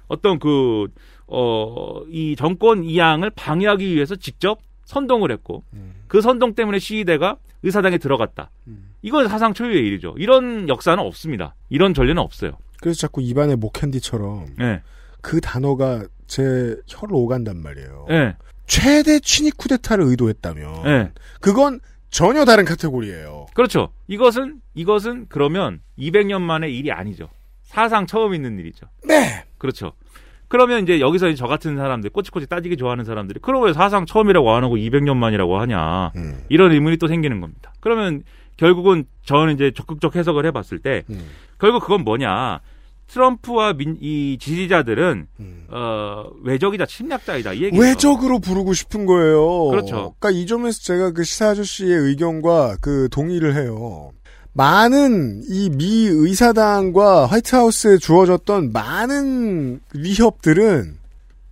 어떤 0.07 0.39
그 0.39 0.87
어 1.29 2.03
이 2.09 2.35
정권 2.37 2.83
이양을 2.85 3.31
방해하기 3.31 3.93
위해서 3.93 4.15
직접 4.15 4.59
선동을 4.85 5.29
했고 5.31 5.63
음. 5.73 5.93
그 6.07 6.21
선동 6.21 6.53
때문에 6.55 6.79
시위대가 6.79 7.35
의사당에 7.63 7.97
들어갔다. 7.97 8.49
음. 8.67 8.91
이건 9.01 9.27
사상 9.27 9.53
초유의 9.53 9.85
일이죠. 9.85 10.15
이런 10.17 10.69
역사는 10.69 11.03
없습니다. 11.03 11.53
이런 11.69 11.93
전례는 11.93 12.21
없어요. 12.21 12.53
그래서 12.81 12.99
자꾸 12.99 13.21
입안에 13.21 13.55
목캔디처럼 13.55 14.55
네. 14.57 14.81
그 15.21 15.41
단어가 15.41 16.03
제 16.27 16.75
혀를 16.87 17.15
오간단 17.15 17.61
말이에요. 17.61 18.05
네. 18.09 18.35
최대 18.65 19.19
친익 19.19 19.57
쿠데타를 19.57 20.03
의도했다면 20.05 20.83
네. 20.83 21.11
그건 21.39 21.79
전혀 22.09 22.45
다른 22.45 22.65
카테고리예요. 22.65 23.47
그렇죠. 23.53 23.89
이것은 24.07 24.61
이것은 24.75 25.27
그러면 25.29 25.81
200년 25.97 26.41
만의 26.41 26.75
일이 26.77 26.91
아니죠. 26.91 27.29
사상 27.63 28.07
처음 28.07 28.33
있는 28.33 28.59
일이죠. 28.59 28.87
네. 29.05 29.45
그렇죠. 29.57 29.93
그러면 30.47 30.83
이제 30.83 30.99
여기서 31.01 31.33
저 31.33 31.45
같은 31.45 31.75
사람들 31.75 32.09
꼬치꼬치 32.11 32.47
따지기 32.47 32.77
좋아하는 32.77 33.03
사람들이 33.03 33.39
그럼 33.41 33.63
왜 33.63 33.73
사상 33.73 34.05
처음이라고 34.05 34.49
안 34.53 34.63
하고 34.63 34.77
200년 34.77 35.17
만이라고 35.17 35.59
하냐 35.59 36.11
음. 36.15 36.43
이런 36.47 36.71
의문이 36.71 36.97
또 36.97 37.07
생기는 37.07 37.41
겁니다. 37.41 37.73
그러면 37.81 38.23
결국은 38.57 39.05
저는 39.25 39.55
이제 39.55 39.71
적극적 39.75 40.15
해석을 40.15 40.45
해봤을 40.47 40.79
때 40.83 41.03
음. 41.09 41.25
결국 41.59 41.81
그건 41.81 42.03
뭐냐 42.03 42.59
트럼프와 43.07 43.73
민, 43.73 43.97
이 44.01 44.37
지지자들은 44.39 45.27
음. 45.39 45.65
어, 45.69 46.25
외적이다 46.43 46.85
침략자이다 46.85 47.53
이 47.53 47.63
얘기죠. 47.63 47.81
외적으로 47.81 48.39
부르고 48.39 48.73
싶은 48.73 49.05
거예요. 49.05 49.69
그렇죠. 49.69 50.13
그러니까 50.19 50.31
이 50.31 50.45
점에서 50.45 50.79
제가 50.81 51.11
그 51.11 51.23
시사 51.23 51.49
아저씨의 51.51 51.91
의견과 51.97 52.77
그 52.81 53.07
동의를 53.11 53.55
해요. 53.55 54.11
많은 54.53 55.43
이 55.47 55.69
미 55.69 56.07
의사당과 56.07 57.27
화이트하우스에 57.27 57.97
주어졌던 57.99 58.71
많은 58.73 59.79
위협들은 59.93 60.97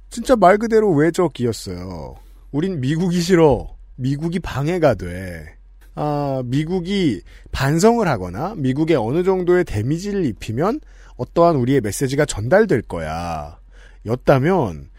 진짜 0.09 0.35
말 0.35 0.57
그대로 0.57 0.91
외적이었어요. 0.91 2.15
우린 2.51 2.81
미국이 2.81 3.21
싫어. 3.21 3.67
미국이 3.95 4.39
방해가 4.39 4.95
돼. 4.95 5.54
아, 5.95 6.43
미국이 6.45 7.21
반성을 7.51 8.05
하거나 8.07 8.53
미국에 8.55 8.95
어느 8.95 9.23
정도의 9.23 9.63
데미지를 9.63 10.25
입히면 10.25 10.81
어떠한 11.15 11.55
우리의 11.55 11.81
메시지가 11.81 12.25
전달될 12.25 12.83
거야. 12.83 13.57
였다면 14.05 14.89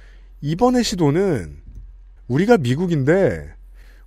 이번의 0.40 0.82
시도는 0.82 1.59
우리가 2.28 2.57
미국인데 2.57 3.55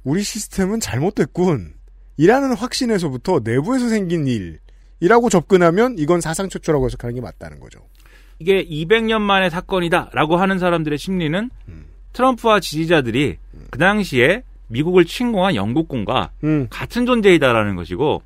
우리 0.03 0.23
시스템은 0.23 0.79
잘못됐군. 0.79 1.73
이라는 2.17 2.53
확신에서부터 2.53 3.41
내부에서 3.43 3.87
생긴 3.87 4.27
일이라고 4.27 5.29
접근하면 5.29 5.95
이건 5.97 6.19
사상 6.19 6.49
최초라고 6.49 6.85
해석하는 6.85 7.15
게 7.15 7.21
맞다는 7.21 7.59
거죠. 7.59 7.79
이게 8.39 8.65
200년 8.65 9.19
만의 9.21 9.49
사건이다라고 9.49 10.37
하는 10.37 10.59
사람들의 10.59 10.97
심리는 10.97 11.49
트럼프와 12.13 12.59
지지자들이 12.59 13.37
그 13.69 13.79
당시에 13.79 14.43
미국을 14.69 15.05
침공한 15.05 15.55
영국군과 15.55 16.31
음. 16.43 16.67
같은 16.69 17.05
존재이다라는 17.05 17.75
것이고 17.75 18.21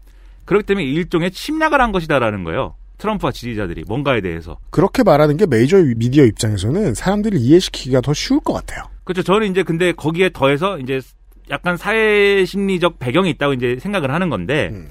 그렇기 0.46 0.66
때문에 0.66 0.86
일종의 0.86 1.32
침략을 1.32 1.82
한 1.82 1.92
것이다라는 1.92 2.44
거예요. 2.44 2.76
트럼프와 2.98 3.32
지지자들이 3.32 3.84
뭔가에 3.88 4.22
대해서. 4.22 4.60
그렇게 4.70 5.04
말하는 5.04 5.36
게 5.38 5.46
메이저 5.46 5.78
미디어 5.98 6.26
입장에서는 6.26 6.94
사람들을 6.94 7.38
이해시키기가 7.38 8.02
더 8.02 8.14
쉬울 8.14 8.40
것 8.40 8.54
같아요. 8.54 8.86
그렇죠. 9.04 9.24
저는 9.24 9.52
이제 9.52 9.64
근데 9.64 9.92
거기에 9.92 10.30
더해서 10.32 10.80
이제 10.80 11.02
약간 11.50 11.76
사회 11.76 12.46
심리적 12.46 13.00
배경이 13.00 13.30
있다고 13.32 13.54
이제 13.54 13.78
생각을 13.80 14.12
하는 14.12 14.30
건데 14.30 14.70
음. 14.72 14.88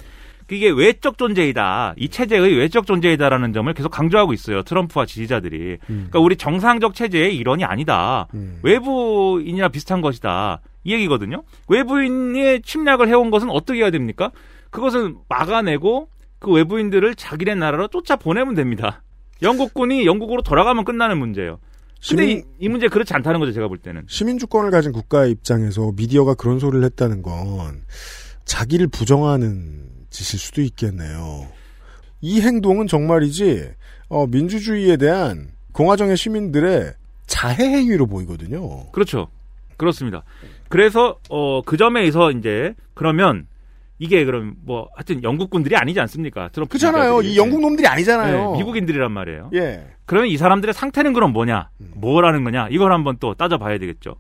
그게 0.47 0.69
외적 0.69 1.17
존재이다. 1.17 1.95
이 1.97 2.09
체제의 2.09 2.59
외적 2.59 2.87
존재이다라는 2.87 3.55
점을 3.55 3.73
계속 3.73 3.89
강조하고 3.89 4.35
있어요. 4.35 4.63
트럼프와 4.63 5.07
지지자들이. 5.07 5.79
그러니까 5.87 6.19
우리 6.19 6.37
정상적 6.37 6.95
체제의 6.95 7.35
일원이 7.37 7.65
아니다. 7.65 8.27
외부인이나 8.63 9.69
비슷한 9.69 10.03
것이다. 10.03 10.61
이 10.85 10.93
얘기거든요. 10.95 11.43
외부인의 11.69 12.63
침략을 12.63 13.09
해온 13.09 13.31
것은 13.31 13.51
어떻게 13.51 13.81
해야 13.81 13.91
됩니까? 13.91 14.31
그것은 14.71 15.17
막아내고 15.29 16.09
그 16.39 16.51
외부인들을 16.51 17.15
자기네 17.15 17.55
나라로 17.55 17.89
쫓아 17.89 18.17
보내면 18.17 18.55
됩니다. 18.55 19.03
영국군이 19.43 20.07
영국으로 20.07 20.43
돌아가면 20.43 20.85
끝나는 20.85 21.19
문제예요. 21.19 21.59
근데 22.09 22.25
시민- 22.27 22.39
이, 22.39 22.43
이 22.61 22.69
문제 22.69 22.89
그렇지 22.89 23.15
않다는 23.15 23.39
거죠, 23.39 23.53
제가 23.53 23.69
볼 23.69 23.79
때는. 23.79 24.05
시민 24.09 24.39
주권을 24.39 24.71
가진 24.71 24.91
국가의 24.93 25.31
입장에서 25.31 25.93
미디어가 25.95 26.35
그런 26.35 26.59
소리를 26.59 26.85
했다는 26.85 27.23
건 27.23 27.85
자기를 28.45 28.89
부정하는 28.89 29.87
짓일 30.11 30.41
수도 30.41 30.63
있겠네요. 30.63 31.47
이 32.21 32.41
행동은 32.41 32.87
정말이지 32.89 33.71
어, 34.09 34.27
민주주의에 34.27 34.97
대한 34.97 35.49
공화정의 35.73 36.17
시민들의 36.17 36.93
자해 37.27 37.65
행위로 37.65 38.07
보이거든요. 38.07 38.91
그렇죠. 38.91 39.29
그렇습니다. 39.77 40.23
그래서 40.73 41.19
어, 41.29 41.61
그 41.61 41.77
점에서 41.77 42.31
이제 42.31 42.75
그러면 42.95 43.47
이게 43.99 44.25
그럼 44.25 44.55
뭐 44.65 44.89
하여튼 44.97 45.23
영국군들이 45.23 45.77
아니지 45.77 46.01
않습니까? 46.01 46.49
트럼프 46.49 46.79
그렇잖아요. 46.79 47.21
이 47.21 47.37
영국 47.37 47.61
놈들이 47.61 47.87
아니잖아요. 47.87 48.53
네, 48.53 48.59
미국인들이란 48.59 49.13
말이에요. 49.13 49.51
예. 49.53 49.87
그러면 50.07 50.31
이 50.31 50.37
사람들의 50.39 50.73
상태는 50.73 51.13
그럼 51.13 51.33
뭐냐? 51.35 51.69
뭐라는 51.77 52.43
거냐? 52.43 52.69
이걸 52.71 52.91
한번 52.93 53.19
또 53.21 53.35
따져봐야 53.35 53.77
되겠죠. 53.79 54.17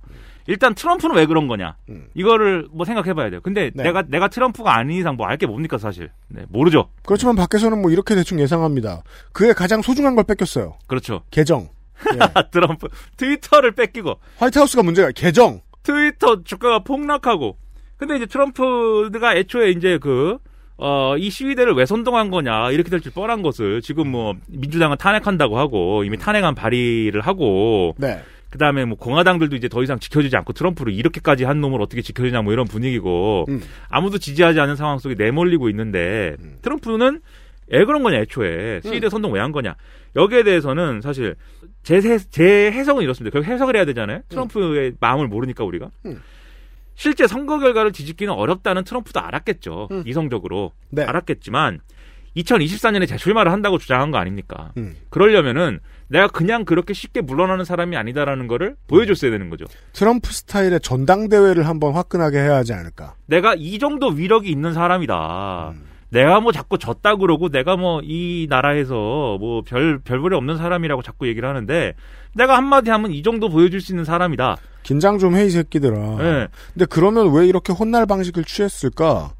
일단 0.46 0.74
트럼프는 0.74 1.16
왜 1.16 1.24
그런 1.24 1.48
거냐? 1.48 1.76
이거를 2.14 2.68
뭐 2.70 2.84
생각해봐야 2.84 3.30
돼요. 3.30 3.40
근데 3.42 3.70
네. 3.74 3.84
내가 3.84 4.02
내가 4.02 4.28
트럼프가 4.28 4.76
아닌 4.76 4.98
이상 4.98 5.16
뭐 5.16 5.26
알 5.26 5.38
게 5.38 5.46
뭡니까 5.46 5.78
사실? 5.78 6.10
네, 6.28 6.42
모르죠. 6.50 6.90
그렇지만 7.06 7.34
밖에서는 7.34 7.80
뭐 7.80 7.90
이렇게 7.90 8.14
대충 8.14 8.38
예상합니다. 8.40 9.02
그의 9.32 9.54
가장 9.54 9.80
소중한 9.80 10.14
걸 10.16 10.24
뺏겼어요. 10.24 10.74
그렇죠. 10.86 11.22
계정. 11.30 11.70
트럼프 12.52 12.88
트위터를 13.16 13.72
뺏기고 13.72 14.18
화이트하우스가 14.36 14.82
문제가 14.82 15.10
계정. 15.12 15.60
트위터 15.82 16.42
주가가 16.44 16.80
폭락하고 16.80 17.56
근데 17.96 18.16
이제 18.16 18.26
트럼프가 18.26 19.36
애초에 19.36 19.70
이제 19.70 19.98
그 19.98 20.38
어, 20.78 21.16
이 21.16 21.30
시위대를 21.30 21.74
왜 21.74 21.86
선동한 21.86 22.30
거냐, 22.30 22.72
이렇게 22.72 22.90
될 22.90 23.00
줄 23.00 23.12
뻔한 23.12 23.42
것을 23.42 23.82
지금 23.82 24.08
뭐, 24.10 24.34
민주당은 24.48 24.96
탄핵한다고 24.96 25.56
하고, 25.56 26.02
이미 26.02 26.16
탄핵안 26.18 26.56
발의를 26.56 27.20
하고, 27.20 27.94
네. 27.98 28.20
그 28.50 28.58
다음에 28.58 28.84
뭐, 28.84 28.96
공화당들도 28.98 29.54
이제 29.54 29.68
더 29.68 29.80
이상 29.84 30.00
지켜주지 30.00 30.36
않고 30.38 30.54
트럼프를 30.54 30.92
이렇게까지 30.92 31.44
한 31.44 31.60
놈을 31.60 31.80
어떻게 31.80 32.02
지켜주냐, 32.02 32.42
뭐 32.42 32.52
이런 32.52 32.66
분위기고, 32.66 33.44
음. 33.48 33.60
아무도 33.90 34.18
지지하지 34.18 34.58
않는 34.58 34.74
상황 34.74 34.98
속에 34.98 35.14
내몰리고 35.16 35.68
있는데, 35.68 36.34
트럼프는 36.62 37.20
왜 37.68 37.84
그런 37.84 38.02
거냐, 38.02 38.18
애초에. 38.18 38.80
시위대 38.82 39.08
선동 39.08 39.32
왜 39.34 39.40
한 39.40 39.52
거냐. 39.52 39.76
여기에 40.16 40.42
대해서는 40.42 41.00
사실, 41.00 41.36
제, 41.82 42.00
세- 42.00 42.18
제 42.18 42.70
해석은 42.72 43.02
이렇습니다. 43.02 43.32
결국 43.32 43.50
해석을 43.50 43.76
해야 43.76 43.84
되잖아요. 43.84 44.20
트럼프의 44.28 44.94
마음을 45.00 45.26
모르니까 45.28 45.64
우리가. 45.64 45.90
음. 46.06 46.20
실제 46.94 47.26
선거 47.26 47.58
결과를 47.58 47.90
뒤집기는 47.92 48.32
어렵다는 48.32 48.84
트럼프도 48.84 49.18
알았겠죠. 49.20 49.88
음. 49.90 50.02
이성적으로. 50.06 50.72
네. 50.90 51.02
알았겠지만 51.02 51.80
2024년에 52.36 53.06
재출마를 53.08 53.52
한다고 53.52 53.78
주장한 53.78 54.10
거 54.10 54.18
아닙니까? 54.18 54.72
음. 54.76 54.94
그러려면은 55.10 55.80
내가 56.08 56.28
그냥 56.28 56.64
그렇게 56.64 56.92
쉽게 56.94 57.20
물러나는 57.22 57.64
사람이 57.64 57.96
아니다라는 57.96 58.46
거를 58.46 58.76
보여줬어야 58.86 59.30
되는 59.30 59.50
거죠. 59.50 59.64
트럼프 59.92 60.32
스타일의 60.32 60.80
전당대회를 60.80 61.66
한번 61.66 61.94
화끈하게 61.94 62.38
해야 62.38 62.56
하지 62.56 62.72
않을까. 62.74 63.14
내가 63.26 63.54
이 63.56 63.78
정도 63.78 64.08
위력이 64.08 64.50
있는 64.50 64.72
사람이다. 64.72 65.72
음. 66.12 66.14
내가 66.14 66.40
뭐 66.40 66.52
자꾸 66.52 66.78
졌다 66.78 67.16
그러고 67.16 67.48
내가 67.48 67.76
뭐 67.76 68.00
이 68.04 68.46
나라에서 68.50 69.36
뭐 69.40 69.62
별 69.62 69.98
별볼이 70.00 70.34
없는 70.36 70.56
사람이라고 70.58 71.02
자꾸 71.02 71.26
얘기를 71.28 71.48
하는데 71.48 71.94
내가 72.34 72.56
한마디 72.56 72.90
하면 72.90 73.12
이 73.12 73.22
정도 73.22 73.48
보여줄 73.48 73.80
수 73.80 73.92
있는 73.92 74.04
사람이다. 74.04 74.56
긴장 74.82 75.18
좀 75.18 75.34
해 75.34 75.46
이 75.46 75.50
새끼들아. 75.50 75.96
네. 76.18 76.48
근데 76.74 76.86
그러면 76.88 77.32
왜 77.34 77.46
이렇게 77.46 77.72
혼날 77.72 78.04
방식을 78.06 78.44
취했을까? 78.44 79.32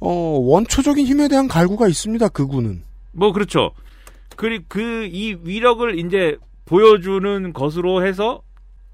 어, 0.00 0.08
원초적인 0.10 1.06
힘에 1.06 1.28
대한 1.28 1.46
갈구가 1.48 1.86
있습니다. 1.88 2.28
그 2.30 2.46
군은. 2.46 2.82
뭐 3.12 3.32
그렇죠. 3.32 3.70
그리 4.36 4.60
그이 4.66 5.36
위력을 5.44 5.98
이제 5.98 6.36
보여주는 6.64 7.52
것으로 7.52 8.04
해서 8.04 8.42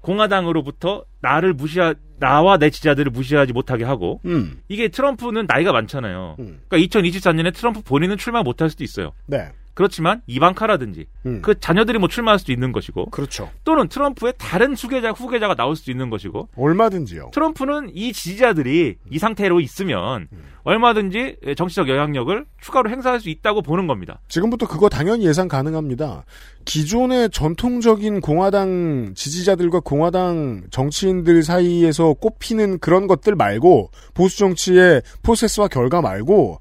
공화당으로부터 0.01 1.05
나를 1.21 1.53
무시하 1.53 1.93
나와 2.19 2.57
내 2.57 2.69
지지자들을 2.69 3.11
무시하지 3.11 3.53
못하게 3.53 3.83
하고 3.83 4.21
음. 4.25 4.61
이게 4.67 4.87
트럼프는 4.89 5.45
나이가 5.47 5.71
많잖아요. 5.71 6.35
그러니까 6.37 6.77
2024년에 6.77 7.53
트럼프 7.53 7.81
본인은 7.81 8.17
출마 8.17 8.43
못할 8.43 8.69
수도 8.69 8.83
있어요. 8.83 9.13
네. 9.25 9.51
그렇지만 9.73 10.21
이방카라든지 10.27 11.05
음. 11.25 11.41
그 11.41 11.59
자녀들이 11.59 11.99
뭐 11.99 12.09
출마할 12.09 12.39
수도 12.39 12.51
있는 12.51 12.71
것이고 12.71 13.07
그렇죠. 13.11 13.49
또는 13.63 13.87
트럼프의 13.87 14.33
다른 14.37 14.75
후계자 14.75 15.11
후계자가 15.11 15.55
나올 15.55 15.75
수도 15.75 15.91
있는 15.91 16.09
것이고 16.09 16.49
얼마든지요. 16.55 17.31
트럼프는 17.33 17.91
이 17.93 18.11
지지자들이 18.13 18.95
이 19.09 19.19
상태로 19.19 19.59
있으면 19.61 20.27
얼마든지 20.63 21.37
정치적 21.55 21.89
영향력을 21.89 22.45
추가로 22.61 22.89
행사할 22.89 23.19
수 23.19 23.29
있다고 23.29 23.61
보는 23.61 23.87
겁니다. 23.87 24.19
지금부터 24.27 24.67
그거 24.67 24.89
당연히 24.89 25.25
예상 25.25 25.47
가능합니다. 25.47 26.25
기존의 26.65 27.29
전통적인 27.31 28.21
공화당 28.21 29.13
지지자들과 29.15 29.79
공화당 29.79 30.63
정치인들 30.69 31.43
사이에서 31.43 32.13
꼽히는 32.13 32.79
그런 32.79 33.07
것들 33.07 33.35
말고 33.35 33.91
보수 34.13 34.37
정치의 34.37 35.01
프로세스와 35.23 35.69
결과 35.69 36.01
말고 36.01 36.59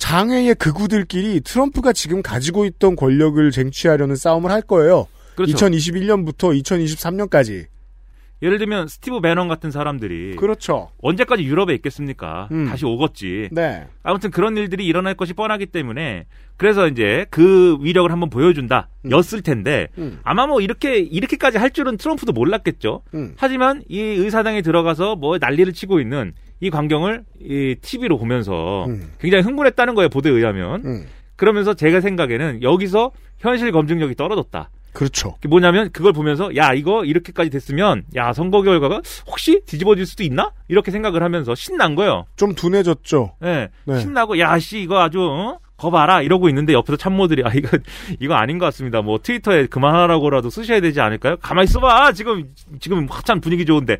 장외의 0.00 0.54
극우들끼리 0.56 1.42
트럼프가 1.42 1.92
지금 1.92 2.22
가지고 2.22 2.64
있던 2.64 2.96
권력을 2.96 3.50
쟁취하려는 3.50 4.16
싸움을 4.16 4.50
할 4.50 4.62
거예요. 4.62 5.06
그렇죠. 5.36 5.54
2021년부터 5.54 6.58
2023년까지. 6.62 7.66
예를 8.42 8.56
들면 8.56 8.88
스티브 8.88 9.20
배넌 9.20 9.48
같은 9.48 9.70
사람들이 9.70 10.36
그렇죠. 10.36 10.90
언제까지 11.02 11.44
유럽에 11.44 11.74
있겠습니까? 11.74 12.48
음. 12.50 12.66
다시 12.66 12.86
오겠지. 12.86 13.50
네. 13.52 13.86
아무튼 14.02 14.30
그런 14.30 14.56
일들이 14.56 14.86
일어날 14.86 15.14
것이 15.14 15.34
뻔하기 15.34 15.66
때문에 15.66 16.24
그래서 16.56 16.88
이제 16.88 17.26
그 17.28 17.76
위력을 17.82 18.10
한번 18.10 18.30
보여준다 18.30 18.88
였을 19.10 19.42
텐데 19.42 19.88
음. 19.98 20.18
아마 20.22 20.46
뭐 20.46 20.62
이렇게 20.62 20.98
이렇게까지 20.98 21.58
할 21.58 21.70
줄은 21.70 21.98
트럼프도 21.98 22.32
몰랐겠죠. 22.32 23.02
음. 23.12 23.34
하지만 23.36 23.82
이 23.88 24.00
의사당에 24.00 24.62
들어가서 24.62 25.16
뭐 25.16 25.36
난리를 25.38 25.70
치고 25.74 26.00
있는 26.00 26.32
이 26.60 26.70
광경을 26.70 27.24
이 27.40 27.76
TV로 27.80 28.18
보면서 28.18 28.84
음. 28.86 29.10
굉장히 29.20 29.42
흥분했다는 29.44 29.94
거예요 29.94 30.08
보도에 30.08 30.32
의하면. 30.32 30.82
음. 30.84 31.06
그러면서 31.36 31.72
제가 31.74 32.00
생각에는 32.02 32.62
여기서 32.62 33.12
현실 33.38 33.72
검증력이 33.72 34.14
떨어졌다. 34.14 34.68
그렇죠. 34.92 35.36
뭐냐면 35.48 35.90
그걸 35.92 36.12
보면서 36.12 36.54
야 36.56 36.72
이거 36.74 37.04
이렇게까지 37.04 37.48
됐으면 37.48 38.02
야 38.16 38.32
선거 38.32 38.60
결과가 38.60 39.00
혹시 39.26 39.62
뒤집어질 39.64 40.04
수도 40.04 40.22
있나 40.24 40.50
이렇게 40.68 40.90
생각을 40.90 41.22
하면서 41.22 41.54
신난 41.54 41.94
거예요. 41.94 42.26
좀 42.36 42.54
둔해졌죠. 42.54 43.36
네, 43.40 43.68
네. 43.84 44.00
신나고 44.00 44.38
야 44.38 44.58
씨 44.58 44.82
이거 44.82 45.00
아주 45.00 45.22
어? 45.22 45.58
거 45.76 45.90
봐라 45.90 46.20
이러고 46.20 46.48
있는데 46.50 46.74
옆에서 46.74 46.96
참모들이 46.96 47.42
아 47.46 47.52
이거 47.54 47.78
이거 48.18 48.34
아닌 48.34 48.58
것 48.58 48.66
같습니다. 48.66 49.00
뭐 49.00 49.18
트위터에 49.22 49.66
그만하라고라도 49.66 50.50
쓰셔야 50.50 50.80
되지 50.80 51.00
않을까요? 51.00 51.36
가만히 51.40 51.64
있어봐 51.64 52.12
지금 52.12 52.52
지금 52.80 53.06
한참 53.08 53.40
분위기 53.40 53.64
좋은데 53.64 53.96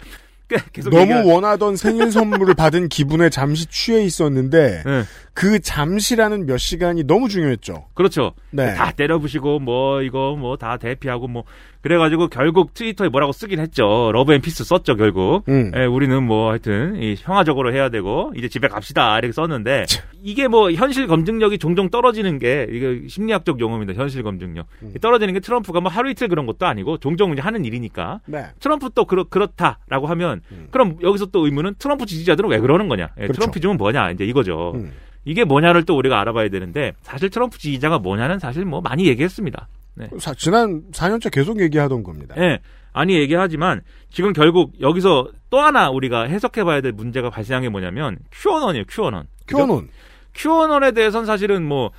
너무 0.91 1.01
얘기하- 1.03 1.25
원하던 1.25 1.77
생일 1.77 2.11
선물을 2.13 2.55
받은 2.55 2.89
기분에 2.89 3.31
잠시 3.31 3.67
취해 3.67 4.03
있었는데 4.03 4.83
네. 4.87 5.03
그 5.33 5.61
잠시라는 5.61 6.47
몇 6.47 6.59
시간이 6.59 7.05
너무 7.05 7.29
중요했죠. 7.29 7.87
그렇죠. 7.95 8.33
네. 8.51 8.75
다 8.75 8.91
때려부시고 8.93 9.61
뭐 9.61 10.03
이거 10.03 10.37
뭐 10.39 10.57
다 10.57 10.77
대피하고 10.77 11.29
뭐 11.29 11.45
그래가지고 11.83 12.29
결국 12.29 12.75
트위터에 12.75 13.09
뭐라고 13.09 13.33
쓰긴 13.33 13.59
했죠. 13.61 14.11
love 14.13 14.35
and 14.35 14.43
peace 14.43 14.65
썼죠 14.65 14.97
결국. 14.97 15.45
음. 15.49 15.73
예, 15.75 15.87
우리는 15.87 16.23
뭐 16.23 16.51
하여튼 16.51 16.97
이 17.01 17.15
평화적으로 17.19 17.73
해야 17.73 17.89
되고 17.89 18.33
이제 18.37 18.49
집에 18.49 18.69
갑시다 18.69 19.17
이렇게 19.19 19.33
썼는데 19.33 19.87
이게 20.23 20.47
뭐 20.49 20.71
현실 20.73 21.07
검증력이 21.07 21.57
종종 21.59 21.89
떨어지는 21.89 22.39
게 22.39 22.67
이게 22.71 23.05
심리학적 23.09 23.61
용어입니다. 23.61 23.95
현실 23.95 24.23
검증력 24.23 24.67
음. 24.83 24.93
떨어지는 25.01 25.33
게 25.33 25.41
트럼프가 25.41 25.81
뭐 25.81 25.91
하루 25.91 26.11
이틀 26.11 26.29
그런 26.29 26.45
것도 26.45 26.67
아니고 26.67 26.99
종종 26.99 27.33
이제 27.33 27.41
하는 27.41 27.65
일이니까 27.65 28.21
네. 28.27 28.45
트럼프 28.61 28.91
또 28.95 29.07
그렇, 29.07 29.25
그렇다라고 29.25 30.07
하면 30.09 30.40
그러면 30.71 30.97
그럼 30.97 30.99
여기서 31.03 31.27
또 31.27 31.45
의문은 31.45 31.75
트럼프 31.79 32.07
지지자들은 32.07 32.49
왜 32.51 32.59
그러는 32.59 32.89
거냐? 32.89 33.09
예, 33.19 33.23
그렇죠. 33.23 33.33
트럼피즘은 33.41 33.77
뭐냐? 33.77 34.11
이제 34.13 34.25
이거죠. 34.25 34.73
음. 34.75 34.93
이게 35.25 35.45
뭐냐를 35.45 35.85
또 35.85 35.97
우리가 35.97 36.21
알아봐야 36.21 36.49
되는데 36.49 36.93
사실 37.03 37.29
트럼프 37.31 37.59
지지자가 37.59 37.99
뭐냐는 37.99 38.39
사실 38.39 38.65
뭐 38.65 38.81
많이 38.81 39.07
얘기했습니다. 39.07 39.69
네. 39.95 40.09
사- 40.19 40.35
지난 40.35 40.83
4년째 40.93 41.31
계속 41.33 41.61
얘기하던 41.61 42.03
겁니다. 42.03 42.35
예. 42.39 42.59
아니 42.93 43.15
얘기하지만 43.19 43.83
지금 44.11 44.33
결국 44.33 44.73
여기서 44.81 45.29
또 45.51 45.59
하나 45.61 45.91
우리가 45.91 46.23
해석해봐야 46.25 46.81
될 46.81 46.93
문제가 46.93 47.29
발생한 47.31 47.63
게 47.63 47.69
뭐냐면 47.69 48.17
큐어넌이에요. 48.33 48.85
큐어넌. 48.89 49.27
큐어논. 49.47 49.89
큐어넌에 50.35 50.93
대해서는 50.93 51.27
사실은 51.27 51.65
뭐 51.67 51.91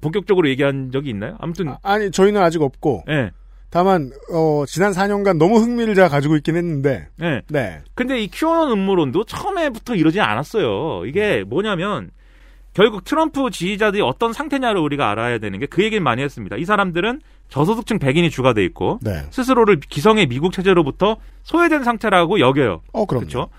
본격적으로 0.00 0.48
얘기한 0.48 0.90
적이 0.90 1.10
있나요? 1.10 1.36
아무튼 1.40 1.72
아 1.82 1.98
니 1.98 2.10
저희는 2.10 2.40
아직 2.42 2.60
없고 2.62 3.04
예. 3.08 3.30
다만 3.76 4.10
어, 4.32 4.64
지난 4.66 4.92
4년간 4.92 5.36
너무 5.36 5.58
흥미를 5.58 5.94
제가 5.94 6.08
가지고 6.08 6.34
있긴 6.36 6.56
했는데 6.56 7.08
예. 7.20 7.42
네. 7.48 7.82
근데 7.94 8.18
이 8.22 8.28
큐어넌 8.32 8.70
음모론도 8.72 9.24
처음에부터 9.24 9.96
이러진 9.96 10.22
않았어요. 10.22 11.04
이게 11.04 11.44
뭐냐면 11.46 12.08
결국 12.72 13.04
트럼프 13.04 13.50
지지자들이 13.50 14.00
어떤 14.02 14.32
상태냐를 14.32 14.80
우리가 14.80 15.10
알아야 15.10 15.36
되는 15.36 15.58
게 15.60 15.66
그 15.66 15.84
얘기를 15.84 16.02
많이 16.02 16.22
했습니다. 16.22 16.56
이 16.56 16.64
사람들은 16.64 17.20
저소득층 17.50 17.98
백인이 17.98 18.30
주가 18.30 18.54
돼 18.54 18.64
있고 18.64 18.98
네. 19.02 19.24
스스로를 19.28 19.78
기성의 19.80 20.26
미국 20.28 20.52
체제로부터 20.52 21.18
소외된 21.42 21.84
상태라고 21.84 22.40
여겨요. 22.40 22.80
어. 22.94 23.04
그렇죠? 23.04 23.50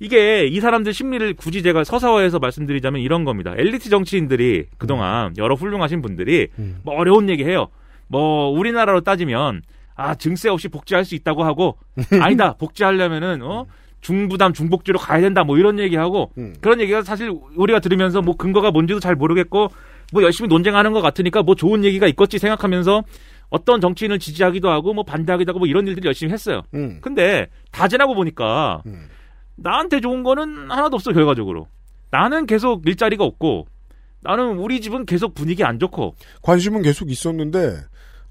이게 0.00 0.46
이 0.46 0.58
사람들 0.58 0.92
심리를 0.92 1.32
굳이 1.34 1.62
제가 1.62 1.84
서사화해서 1.84 2.40
말씀드리자면 2.40 3.00
이런 3.02 3.22
겁니다. 3.22 3.54
엘리트 3.56 3.88
정치인들이 3.88 4.66
그동안 4.78 5.28
음. 5.28 5.34
여러 5.38 5.54
훌륭하신 5.54 6.02
분들이 6.02 6.48
뭐 6.82 6.96
어려운 6.96 7.28
얘기 7.28 7.44
해요. 7.44 7.68
뭐 8.08 8.48
우리나라로 8.48 9.02
따지면 9.02 9.62
아 9.94 10.14
증세 10.14 10.48
없이 10.48 10.68
복지할 10.68 11.04
수 11.04 11.14
있다고 11.14 11.44
하고 11.44 11.78
아니다 12.20 12.54
복지하려면은 12.54 13.42
어 13.42 13.66
중부담 14.00 14.52
중복지로 14.52 14.98
가야 14.98 15.20
된다 15.20 15.44
뭐 15.44 15.56
이런 15.56 15.78
얘기하고 15.78 16.30
음. 16.36 16.54
그런 16.60 16.80
얘기가 16.80 17.02
사실 17.02 17.32
우리가 17.56 17.80
들으면서 17.80 18.20
뭐 18.20 18.36
근거가 18.36 18.70
뭔지도 18.70 19.00
잘 19.00 19.14
모르겠고 19.14 19.68
뭐 20.12 20.22
열심히 20.22 20.48
논쟁하는 20.48 20.92
것 20.92 21.00
같으니까 21.00 21.42
뭐 21.42 21.54
좋은 21.54 21.84
얘기가 21.84 22.06
있겠지 22.08 22.38
생각하면서 22.38 23.02
어떤 23.48 23.80
정치인을 23.80 24.18
지지하기도 24.18 24.68
하고 24.68 24.92
뭐 24.92 25.04
반대하기도 25.04 25.50
하고 25.50 25.60
뭐 25.60 25.68
이런 25.68 25.86
일들을 25.86 26.06
열심히 26.06 26.32
했어요. 26.32 26.62
음. 26.74 26.98
근데 27.00 27.46
다 27.70 27.88
지나고 27.88 28.14
보니까 28.14 28.82
나한테 29.56 30.00
좋은 30.00 30.22
거는 30.22 30.70
하나도 30.70 30.96
없어 30.96 31.12
결과적으로. 31.12 31.68
나는 32.10 32.46
계속 32.46 32.86
일자리가 32.86 33.24
없고 33.24 33.66
나는 34.22 34.58
우리 34.58 34.80
집은 34.80 35.04
계속 35.04 35.34
분위기 35.34 35.64
안 35.64 35.78
좋고 35.78 36.14
관심은 36.42 36.82
계속 36.82 37.10
있었는데 37.10 37.76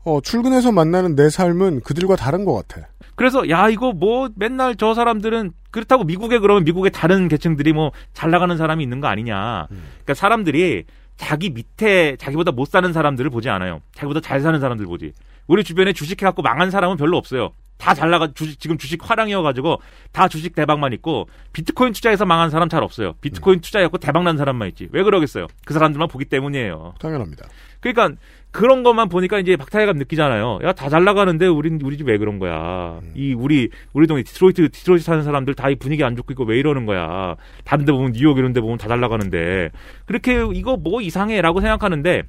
어, 0.06 0.20
출근해서 0.22 0.72
만나는 0.72 1.16
내 1.16 1.30
삶은 1.30 1.82
그들과 1.82 2.16
다른 2.16 2.46
것 2.46 2.54
같아. 2.54 2.88
그래서 3.16 3.48
야 3.50 3.70
이거 3.70 3.92
뭐 3.94 4.30
맨날 4.36 4.76
저 4.76 4.94
사람들은 4.94 5.52
그렇다고 5.72 6.04
미국에 6.04 6.40
그러면 6.40 6.64
미국의 6.64 6.92
다른 6.92 7.28
계층들이 7.28 7.72
뭐 7.74 7.92
잘 8.14 8.32
나가는 8.32 8.56
사람이 8.58 8.84
있는 8.84 9.02
거 9.02 9.08
아니냐. 9.08 9.68
그러니까 9.70 10.14
사람들이 10.16 10.86
자기 11.16 11.52
밑에 11.52 12.16
자기보다 12.18 12.52
못 12.52 12.68
사는 12.68 12.92
사람들을 12.92 13.30
보지 13.30 13.50
않아요. 13.50 13.82
자기보다 13.94 14.20
잘 14.20 14.42
사는 14.42 14.60
사람들 14.60 14.86
보지. 14.88 15.14
우리 15.48 15.64
주변에 15.64 15.94
주식해 15.94 16.26
갖고 16.26 16.42
망한 16.42 16.72
사람은 16.72 16.98
별로 16.98 17.18
없어요. 17.18 17.52
다 17.78 17.94
잘 17.94 18.10
나가 18.12 18.30
주식 18.34 18.60
지금 18.60 18.78
주식 18.78 19.00
활황이어가지고 19.08 19.80
다 20.14 20.28
주식 20.30 20.56
대박만 20.56 20.94
있고 20.94 21.28
비트코인 21.52 21.92
투자해서 21.94 22.26
망한 22.26 22.50
사람 22.50 22.70
잘 22.70 22.82
없어요. 22.82 23.14
비트코인 23.22 23.60
투자해갖고 23.60 23.98
대박 23.98 24.24
난 24.24 24.38
사람만 24.38 24.70
있지. 24.70 24.88
왜 24.92 25.04
그러겠어요? 25.04 25.48
그 25.66 25.74
사람들만 25.74 26.08
보기 26.08 26.26
때문이에요. 26.26 26.94
당연합니다. 27.00 27.46
그러니까 27.82 28.18
그런 28.54 28.84
것만 28.84 29.10
보니까 29.10 29.40
이제 29.40 29.58
박탈감 29.58 29.98
느끼잖아요. 29.98 30.60
야 30.64 30.74
다 30.74 30.88
잘 30.88 31.04
나가는데 31.04 31.48
우리 31.48 31.72
우리 31.84 31.98
집 31.98 32.08
왜 32.08 32.18
그런 32.18 32.38
거야? 32.40 33.00
이 33.16 33.34
우리 33.34 33.70
우리 33.94 34.06
동네 34.08 34.22
디트로이트 34.24 34.70
디트로이트 34.70 35.04
사는 35.04 35.24
사람들 35.24 35.56
다 35.56 35.70
이 35.70 35.76
분위기 35.76 36.04
안 36.04 36.16
좋고 36.16 36.34
있고 36.34 36.46
왜 36.46 36.60
이러는 36.60 36.86
거야? 36.86 37.36
다른 37.66 37.84
데 37.86 37.92
보면 37.92 38.14
뉴욕 38.14 38.38
이런 38.38 38.54
데 38.54 38.62
보면 38.62 38.78
다 38.78 38.88
잘 38.88 39.00
나가는데 39.00 39.72
그렇게 40.06 40.46
이거 40.54 40.78
뭐 40.78 41.02
이상해라고 41.02 41.62
생각하는데 41.62 42.24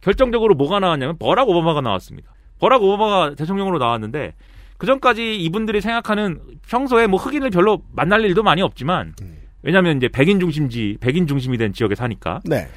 결정적으로 0.00 0.54
뭐가 0.54 0.78
나왔냐면 0.80 1.18
버락 1.18 1.48
오바마가 1.48 1.80
나왔습니다. 1.80 2.32
버락 2.60 2.82
오바마가 2.82 3.34
대통령으로 3.34 3.78
나왔는데 3.78 4.34
그 4.78 4.86
전까지 4.86 5.36
이분들이 5.42 5.80
생각하는 5.80 6.40
평소에 6.68 7.06
뭐 7.08 7.18
흑인을 7.18 7.50
별로 7.50 7.82
만날 7.92 8.24
일도 8.24 8.42
많이 8.42 8.62
없지만 8.62 9.14
왜냐하면 9.62 9.96
이제 9.96 10.08
백인 10.08 10.38
중심지 10.40 10.98
백인 11.00 11.26
중심이 11.26 11.56
된 11.58 11.72
지역에 11.72 11.94
사니까 11.94 12.40
네. 12.44 12.68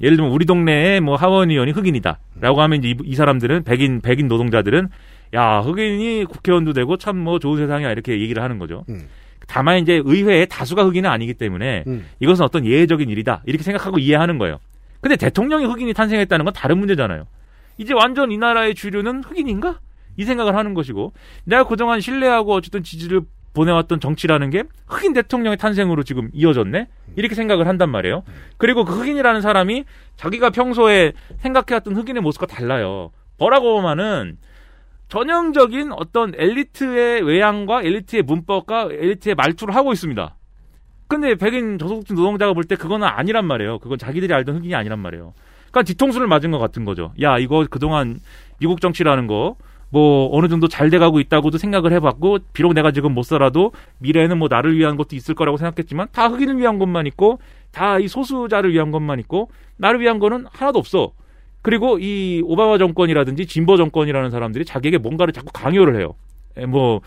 예를 0.00 0.16
들면 0.16 0.32
우리 0.32 0.46
동네에 0.46 1.00
뭐 1.00 1.16
하원 1.16 1.50
의원이 1.50 1.72
흑인이다라고 1.72 2.60
하면 2.62 2.78
이제 2.78 2.90
이, 2.90 2.96
이 3.04 3.14
사람들은 3.14 3.64
백인 3.64 4.00
백인 4.00 4.28
노동자들은 4.28 4.88
야 5.34 5.58
흑인이 5.60 6.24
국회의원도 6.26 6.72
되고 6.72 6.96
참 6.96 7.16
뭐 7.18 7.38
좋은 7.38 7.58
세상이야 7.58 7.90
이렇게 7.92 8.12
얘기를 8.20 8.42
하는 8.42 8.58
거죠. 8.58 8.84
다만 9.46 9.78
이제 9.78 10.00
의회에 10.04 10.44
다수가 10.46 10.84
흑인은 10.84 11.08
아니기 11.10 11.34
때문에 11.34 11.84
이것은 12.20 12.44
어떤 12.44 12.64
예외적인 12.66 13.08
일이다 13.08 13.42
이렇게 13.46 13.62
생각하고 13.64 13.98
이해하는 13.98 14.38
거예요. 14.38 14.58
근데 15.00 15.16
대통령이 15.16 15.64
흑인이 15.64 15.92
탄생했다는 15.94 16.44
건 16.44 16.52
다른 16.54 16.78
문제잖아요. 16.78 17.26
이제 17.78 17.94
완전 17.94 18.30
이 18.32 18.38
나라의 18.38 18.74
주류는 18.74 19.22
흑인인가? 19.24 19.78
이 20.16 20.24
생각을 20.24 20.54
하는 20.56 20.74
것이고 20.74 21.12
내가 21.44 21.64
그동안 21.64 22.00
신뢰하고 22.00 22.52
어쨌든 22.54 22.82
지지를 22.82 23.22
보내왔던 23.58 23.98
정치라는 23.98 24.50
게 24.50 24.62
흑인 24.86 25.12
대통령의 25.12 25.56
탄생으로 25.58 26.04
지금 26.04 26.30
이어졌네? 26.32 26.86
이렇게 27.16 27.34
생각을 27.34 27.66
한단 27.66 27.90
말이에요. 27.90 28.22
그리고 28.56 28.84
그 28.84 28.94
흑인이라는 28.94 29.40
사람이 29.40 29.84
자기가 30.16 30.50
평소에 30.50 31.12
생각해왔던 31.38 31.96
흑인의 31.96 32.22
모습과 32.22 32.46
달라요. 32.46 33.10
버락 33.36 33.64
오바마는 33.64 34.38
전형적인 35.08 35.92
어떤 35.92 36.32
엘리트의 36.36 37.22
외양과 37.22 37.82
엘리트의 37.82 38.22
문법과 38.22 38.88
엘리트의 38.90 39.34
말투를 39.34 39.74
하고 39.74 39.92
있습니다. 39.92 40.36
근데 41.08 41.34
백인 41.34 41.78
저소득층 41.78 42.16
노동자가 42.16 42.52
볼 42.52 42.64
때 42.64 42.76
그거는 42.76 43.06
아니란 43.08 43.46
말이에요. 43.46 43.78
그건 43.80 43.98
자기들이 43.98 44.32
알던 44.34 44.56
흑인이 44.56 44.74
아니란 44.74 44.98
말이에요. 44.98 45.32
그러니까 45.70 45.82
뒤통수를 45.82 46.26
맞은 46.26 46.50
것 46.50 46.58
같은 46.58 46.84
거죠. 46.84 47.12
야, 47.22 47.38
이거 47.38 47.66
그동안 47.68 48.20
미국 48.60 48.80
정치라는 48.80 49.26
거, 49.26 49.56
뭐, 49.90 50.28
어느 50.36 50.48
정도 50.48 50.68
잘 50.68 50.90
돼가고 50.90 51.20
있다고도 51.20 51.58
생각을 51.58 51.92
해봤고, 51.92 52.38
비록 52.52 52.74
내가 52.74 52.92
지금 52.92 53.14
못 53.14 53.22
살아도 53.22 53.72
미래에는 53.98 54.38
뭐 54.38 54.48
나를 54.50 54.76
위한 54.76 54.96
것도 54.96 55.16
있을 55.16 55.34
거라고 55.34 55.56
생각했지만, 55.56 56.08
다 56.12 56.28
흑인을 56.28 56.58
위한 56.58 56.78
것만 56.78 57.06
있고, 57.06 57.38
다 57.70 57.98
이 57.98 58.08
소수자를 58.08 58.72
위한 58.72 58.90
것만 58.90 59.18
있고, 59.20 59.50
나를 59.76 60.00
위한 60.00 60.18
거는 60.18 60.46
하나도 60.50 60.78
없어. 60.78 61.12
그리고 61.62 61.98
이 61.98 62.42
오바마 62.44 62.78
정권이라든지 62.78 63.46
진보 63.46 63.76
정권이라는 63.76 64.30
사람들이 64.30 64.64
자기에게 64.64 64.98
뭔가를 64.98 65.32
자꾸 65.32 65.50
강요를 65.52 65.96
해요. 65.98 66.14
에, 66.56 66.66
뭐, 66.66 67.00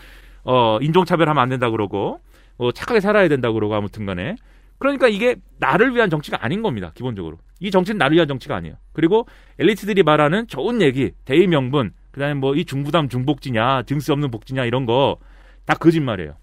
어, 0.44 0.78
인종차별하면 0.80 1.42
안 1.42 1.48
된다 1.48 1.70
그러고, 1.70 2.20
뭐 2.56 2.72
착하게 2.72 3.00
살아야 3.00 3.28
된다 3.28 3.50
그러고 3.52 3.74
아무튼 3.74 4.06
간에. 4.06 4.36
그러니까 4.78 5.06
이게 5.08 5.36
나를 5.58 5.94
위한 5.94 6.10
정치가 6.10 6.44
아닌 6.44 6.62
겁니다. 6.62 6.90
기본적으로. 6.94 7.38
이 7.60 7.70
정치는 7.70 7.98
나를 7.98 8.16
위한 8.16 8.26
정치가 8.26 8.56
아니에요. 8.56 8.74
그리고 8.92 9.26
엘리트들이 9.58 10.02
말하는 10.02 10.48
좋은 10.48 10.82
얘기, 10.82 11.12
대의 11.24 11.46
명분, 11.46 11.92
그다음에 12.12 12.34
뭐 12.34 12.54
이 12.54 12.64
중부담 12.64 13.08
중복지냐, 13.08 13.82
증세 13.84 14.12
없는 14.12 14.30
복지냐 14.30 14.64
이런 14.64 14.86
거 14.86 15.16
다 15.64 15.74
거짓말이에요. 15.74 16.34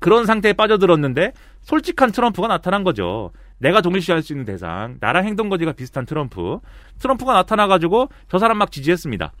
그런 0.00 0.24
상태에 0.26 0.52
빠져들었는데 0.54 1.32
솔직한 1.60 2.10
트럼프가 2.10 2.48
나타난 2.48 2.84
거죠. 2.84 3.32
내가 3.58 3.80
동일시할 3.82 4.22
수 4.22 4.32
있는 4.32 4.44
대상, 4.46 4.96
나랑 4.98 5.24
행동거지가 5.26 5.72
비슷한 5.72 6.06
트럼프. 6.06 6.58
트럼프가 6.98 7.34
나타나가지고 7.34 8.08
저 8.28 8.38
사람 8.38 8.58
막 8.58 8.72
지지했습니다. 8.72 9.32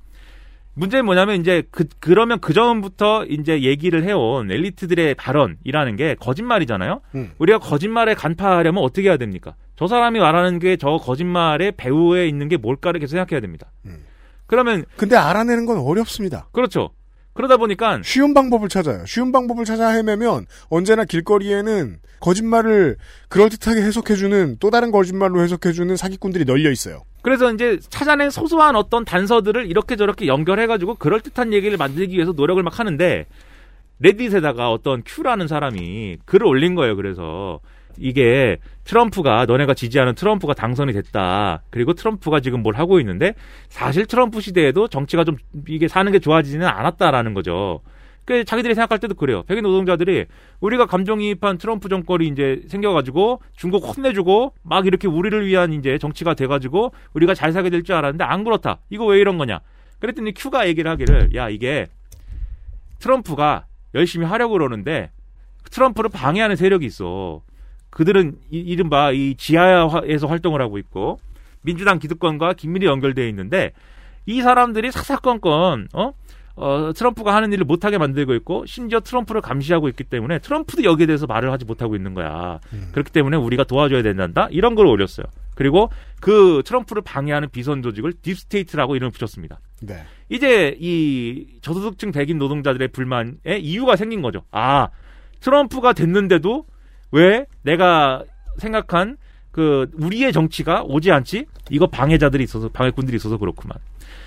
문제는 0.74 1.04
뭐냐면 1.04 1.40
이제 1.40 1.62
그 1.70 1.84
그러면 1.98 2.38
그 2.40 2.52
전부터 2.52 3.24
이제 3.26 3.62
얘기를 3.62 4.04
해온 4.04 4.50
엘리트들의 4.50 5.14
발언이라는 5.16 5.96
게 5.96 6.14
거짓말이잖아요. 6.14 7.00
우리가 7.38 7.58
거짓말에 7.58 8.14
간파하려면 8.14 8.82
어떻게 8.84 9.08
해야 9.08 9.16
됩니까? 9.16 9.54
저 9.76 9.86
사람이 9.86 10.18
말하는 10.20 10.58
게 10.60 10.76
저 10.76 10.98
거짓말의 10.98 11.72
배후에 11.76 12.28
있는 12.28 12.48
게 12.48 12.56
뭘까를 12.56 13.00
계속 13.00 13.12
생각해야 13.16 13.40
됩니다. 13.40 13.70
그러면 14.52 14.84
근데 14.98 15.16
알아내는 15.16 15.64
건 15.64 15.78
어렵습니다. 15.78 16.46
그렇죠. 16.52 16.90
그러다 17.32 17.56
보니까 17.56 18.02
쉬운 18.04 18.34
방법을 18.34 18.68
찾아요. 18.68 19.06
쉬운 19.06 19.32
방법을 19.32 19.64
찾아 19.64 19.88
헤매면 19.88 20.44
언제나 20.68 21.06
길거리에는 21.06 21.96
거짓말을 22.20 22.98
그럴듯하게 23.30 23.80
해석해주는 23.80 24.58
또 24.60 24.68
다른 24.68 24.90
거짓말로 24.90 25.40
해석해주는 25.40 25.96
사기꾼들이 25.96 26.44
널려 26.44 26.70
있어요. 26.70 27.00
그래서 27.22 27.50
이제 27.50 27.78
찾아낸 27.88 28.28
소소한 28.28 28.76
어떤 28.76 29.06
단서들을 29.06 29.70
이렇게 29.70 29.96
저렇게 29.96 30.26
연결해가지고 30.26 30.96
그럴듯한 30.96 31.54
얘기를 31.54 31.78
만들기 31.78 32.16
위해서 32.16 32.32
노력을 32.32 32.62
막 32.62 32.78
하는데 32.78 33.24
레딧에다가 34.00 34.70
어떤 34.70 35.02
큐라는 35.02 35.48
사람이 35.48 36.18
글을 36.26 36.46
올린 36.46 36.74
거예요. 36.74 36.94
그래서 36.96 37.60
이게 37.98 38.58
트럼프가 38.84 39.46
너네가 39.46 39.74
지지하는 39.74 40.14
트럼프가 40.14 40.54
당선이 40.54 40.92
됐다. 40.92 41.62
그리고 41.70 41.92
트럼프가 41.94 42.40
지금 42.40 42.62
뭘 42.62 42.76
하고 42.76 42.98
있는데 43.00 43.34
사실 43.68 44.06
트럼프 44.06 44.40
시대에도 44.40 44.88
정치가 44.88 45.24
좀 45.24 45.36
이게 45.68 45.88
사는 45.88 46.10
게 46.10 46.18
좋아지지는 46.18 46.66
않았다라는 46.66 47.34
거죠. 47.34 47.80
그 48.24 48.44
자기들이 48.44 48.74
생각할 48.74 48.98
때도 49.00 49.14
그래요. 49.14 49.42
백인 49.44 49.64
노동자들이 49.64 50.26
우리가 50.60 50.86
감정이입한 50.86 51.58
트럼프 51.58 51.88
정권이 51.88 52.28
이제 52.28 52.62
생겨가지고 52.68 53.42
중국 53.56 53.84
혼내주고 53.84 54.54
막 54.62 54.86
이렇게 54.86 55.08
우리를 55.08 55.44
위한 55.46 55.72
이제 55.72 55.98
정치가 55.98 56.34
돼가지고 56.34 56.92
우리가 57.14 57.34
잘 57.34 57.52
살게 57.52 57.70
될 57.70 57.82
줄 57.82 57.96
알았는데 57.96 58.22
안 58.22 58.44
그렇다. 58.44 58.78
이거 58.90 59.06
왜 59.06 59.18
이런 59.18 59.38
거냐? 59.38 59.60
그랬더니 59.98 60.34
큐가 60.34 60.68
얘기를 60.68 60.88
하기를 60.90 61.34
야 61.34 61.48
이게 61.48 61.88
트럼프가 63.00 63.66
열심히 63.94 64.24
하려고 64.26 64.52
그러는데 64.52 65.10
트럼프를 65.70 66.10
방해하는 66.10 66.54
세력이 66.54 66.86
있어. 66.86 67.42
그들은 67.92 68.36
이, 68.50 68.58
이른바 68.58 69.12
이 69.12 69.34
지하에서 69.36 70.26
활동을 70.26 70.60
하고 70.60 70.78
있고 70.78 71.18
민주당 71.62 71.98
기득권과 71.98 72.54
긴밀히 72.54 72.86
연결되어 72.86 73.26
있는데 73.28 73.72
이 74.26 74.40
사람들이 74.42 74.90
사사건건 74.90 75.88
어? 75.94 76.12
어, 76.54 76.92
트럼프가 76.94 77.34
하는 77.34 77.52
일을 77.52 77.64
못하게 77.64 77.98
만들고 77.98 78.34
있고 78.34 78.66
심지어 78.66 79.00
트럼프를 79.00 79.40
감시하고 79.40 79.88
있기 79.88 80.04
때문에 80.04 80.38
트럼프도 80.38 80.84
여기에 80.84 81.06
대해서 81.06 81.26
말을 81.26 81.50
하지 81.50 81.64
못하고 81.64 81.96
있는 81.96 82.14
거야. 82.14 82.60
그렇기 82.92 83.10
때문에 83.10 83.36
우리가 83.36 83.64
도와줘야 83.64 84.02
된단다. 84.02 84.48
이런 84.50 84.74
걸 84.74 84.86
올렸어요. 84.86 85.26
그리고 85.54 85.90
그 86.20 86.62
트럼프를 86.64 87.02
방해하는 87.02 87.48
비선 87.50 87.82
조직을 87.82 88.14
deep 88.22 88.45
state라고 88.45 88.96
이름을 88.96 89.12
붙였습니다. 89.12 89.60
네. 89.80 90.04
이제 90.28 90.76
이 90.78 91.46
저소득층 91.62 92.12
백인 92.12 92.38
노동자들의 92.38 92.88
불만에 92.88 93.58
이유가 93.58 93.96
생긴 93.96 94.22
거죠. 94.22 94.44
아, 94.50 94.88
트럼프가 95.40 95.92
됐는데도 95.92 96.66
왜 97.12 97.46
내가 97.62 98.24
생각한 98.58 99.16
그 99.50 99.90
우리의 99.94 100.32
정치가 100.32 100.82
오지 100.82 101.12
않지? 101.12 101.46
이거 101.70 101.86
방해자들이 101.86 102.42
있어서 102.44 102.68
방해꾼들이 102.68 103.16
있어서 103.16 103.36
그렇구만. 103.36 103.78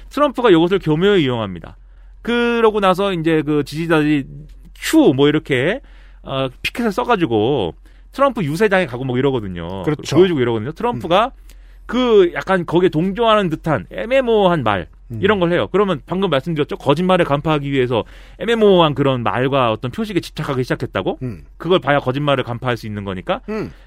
트럼프가 0.10 0.52
이것을 0.52 0.80
교묘히 0.80 1.24
이용합니다. 1.24 1.78
그러고 2.22 2.80
나서 2.80 3.12
이제 3.14 3.42
그 3.42 3.64
지지자들이 3.64 4.26
Q 4.76 4.86
뭐 4.86 5.28
이렇게 5.28 5.82
어 6.24 6.48
피켓을 6.62 6.92
써가지고 6.92 7.76
트럼프 8.12 8.44
유세장에 8.44 8.86
가고 8.86 9.04
뭐 9.04 9.18
이러거든요. 9.18 9.84
그렇죠. 9.84 10.16
보여주고 10.16 10.40
이러거든요. 10.40 10.72
트럼프가 10.72 11.32
그 11.86 12.32
약간 12.34 12.66
거기에 12.66 12.90
동조하는 12.90 13.50
듯한 13.50 13.86
애매모호한 13.92 14.64
말 14.64 14.88
이런 15.22 15.39
걸 15.39 15.51
해요. 15.51 15.68
그러면 15.72 16.01
방금 16.06 16.30
말씀드렸죠. 16.30 16.78
거짓말을 16.78 17.26
간파하기 17.26 17.72
위해서 17.72 18.03
애매모호한 18.39 18.95
그런 18.95 19.22
말과 19.24 19.72
어떤 19.72 19.91
표식에 19.91 20.20
집착하기 20.20 20.64
시작했다고? 20.64 21.20
그걸 21.58 21.80
봐야 21.80 21.99
거짓말을 21.99 22.43
간파할 22.43 22.78
수 22.78 22.88
있는 22.88 23.03
거니까. 23.03 23.41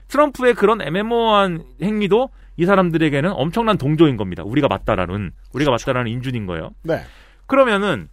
트럼프의 0.08 0.54
그런 0.54 0.80
애매모호한 0.80 1.64
행위도 1.82 2.30
이 2.56 2.64
사람들에게는 2.66 3.32
엄청난 3.32 3.78
동조인 3.78 4.16
겁니다. 4.16 4.42
우리가 4.44 4.68
맞다라는 4.68 5.32
우리가 5.52 5.70
맞다라는 5.70 6.10
인준인 6.10 6.46
거예요. 6.46 6.70
네. 6.82 7.02
그러면은 7.46 8.08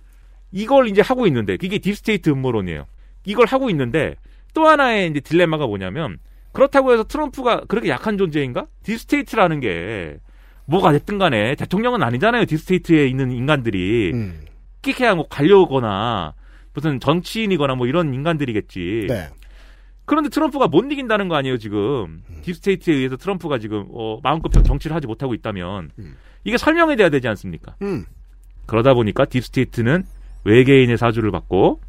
이걸 0.51 0.87
이제 0.87 1.01
하고 1.01 1.27
있는데 1.27 1.57
이게 1.61 1.79
deep 1.79 2.02
state 2.02 2.29
음모론이에요. 2.29 2.85
이걸 3.25 3.47
하고 3.47 3.69
있는데 3.71 4.15
또 4.53 4.67
하나의 4.67 5.09
이제 5.09 5.19
딜레마가 5.19 5.67
뭐냐면 5.67 6.17
그렇다고 6.53 6.93
해서 6.93 7.03
트럼프가 7.03 7.61
그렇게 7.67 7.89
약한 7.89 8.17
존재인가? 8.17 8.67
deep 8.83 9.04
state라는 9.04 9.59
게 9.59 10.17
뭐가 10.65 10.91
됐든 10.91 11.17
간에 11.17 11.55
대통령은 11.55 12.03
아니잖아요. 12.03 12.45
deep 12.45 12.70
state에 12.70 13.07
있는 13.07 13.31
인간들이 13.31 14.11
음. 14.13 14.45
끽해야 14.81 15.15
뭐 15.15 15.27
관료거나 15.29 16.33
무슨 16.73 16.99
정치인이거나 16.99 17.75
뭐 17.75 17.87
이런 17.87 18.13
인간들이겠지. 18.13 19.07
네. 19.09 19.29
그런데 20.05 20.29
트럼프가 20.29 20.67
못 20.67 20.91
이긴다는 20.91 21.29
거 21.29 21.35
아니에요 21.35 21.57
지금 21.57 22.21
deep 22.43 22.63
state에 22.63 22.93
의해서 22.93 23.17
트럼프가 23.17 23.57
지금 23.57 23.85
어, 23.91 24.19
마음껏 24.21 24.49
정치를 24.49 24.95
하지 24.95 25.07
못하고 25.07 25.33
있다면 25.33 25.89
이게 26.43 26.57
설명이 26.57 26.95
돼야 26.95 27.09
되지 27.09 27.27
않습니까? 27.27 27.75
음. 27.81 28.05
그러다 28.67 28.93
보니까 28.93 29.25
deep 29.25 29.49
state는 29.49 30.03
외계인의 30.43 30.97
사주를 30.97 31.31
받고 31.31 31.81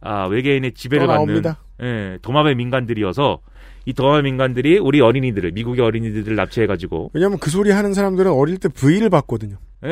아 0.00 0.26
외계인의 0.26 0.72
지배를 0.74 1.06
또 1.06 1.12
받는. 1.12 1.42
예, 1.82 2.18
도마뱀 2.22 2.56
인간들이어서 2.56 3.38
이 3.84 3.92
도마뱀 3.92 4.24
인간들이 4.24 4.78
우리 4.78 5.00
어린이들을 5.00 5.52
미국의 5.52 5.84
어린이들을 5.84 6.36
납치해가지고 6.36 7.10
왜냐면 7.14 7.38
그 7.38 7.50
소리 7.50 7.70
하는 7.70 7.94
사람들은 7.94 8.30
어릴 8.30 8.58
때 8.58 8.68
V를 8.68 9.10
봤거든요. 9.10 9.56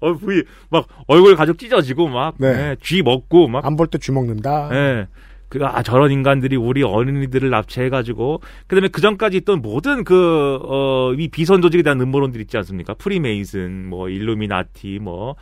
어, 0.00 0.12
V, 0.14 0.44
막, 0.70 0.86
얼굴 1.08 1.34
가죽 1.34 1.58
찢어지고, 1.58 2.08
막, 2.08 2.34
네. 2.38 2.46
예, 2.48 2.76
쥐 2.80 3.02
먹고, 3.02 3.48
막. 3.48 3.64
안 3.66 3.74
볼 3.74 3.88
때 3.88 3.98
쥐 3.98 4.12
먹는다. 4.12 4.68
예. 4.72 5.08
그, 5.48 5.58
아, 5.64 5.82
저런 5.82 6.12
인간들이 6.12 6.54
우리 6.54 6.84
어린이들을 6.84 7.50
납치해가지고, 7.50 8.40
그 8.68 8.76
다음에 8.76 8.88
그 8.88 9.00
전까지 9.00 9.38
있던 9.38 9.60
모든 9.60 10.04
그, 10.04 10.58
어, 10.62 11.14
이 11.14 11.26
비선 11.28 11.62
조직에 11.62 11.82
대한 11.82 12.00
음모론들 12.00 12.40
있지 12.42 12.56
않습니까? 12.58 12.94
프리메이슨, 12.94 13.86
뭐, 13.88 14.08
일루미나티, 14.08 15.00
뭐, 15.00 15.34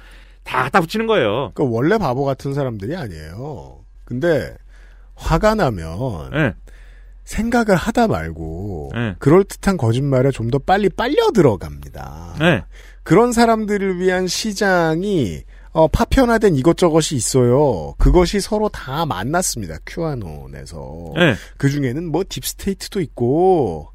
다 0.43 0.63
갖다 0.63 0.81
붙이는 0.81 1.07
거예요. 1.07 1.51
그러니까 1.55 1.65
원래 1.65 1.99
바보 1.99 2.25
같은 2.25 2.55
사람들이 2.55 2.97
아니에요. 2.97 3.81
근데 4.05 4.55
화가 5.17 5.55
나면 5.57 6.31
예. 6.35 6.55
생각을 7.25 7.75
하다 7.75 8.07
말고 8.07 8.93
예. 8.95 9.17
그럴 9.19 9.43
듯한 9.45 9.77
거짓말에 9.77 10.31
좀 10.31 10.51
더 10.51 10.59
빨리 10.59 10.89
빨려 10.89 11.31
들어갑니다. 11.33 12.37
예. 12.43 12.65
그런 13.03 13.33
사람들을 13.33 13.99
위한 13.99 14.27
시장이 14.29 15.43
어, 15.73 15.89
파편화된 15.89 16.55
이것저것이 16.57 17.17
있어요. 17.17 17.95
그것이 17.99 18.41
서로 18.41 18.69
다 18.69 19.05
만났습니다. 19.05 19.77
큐아논에서. 19.85 21.13
예. 21.19 21.35
그 21.59 21.69
중에는 21.69 22.11
뭐 22.11 22.25
딥스테이트도 22.29 23.01
있고 23.01 23.91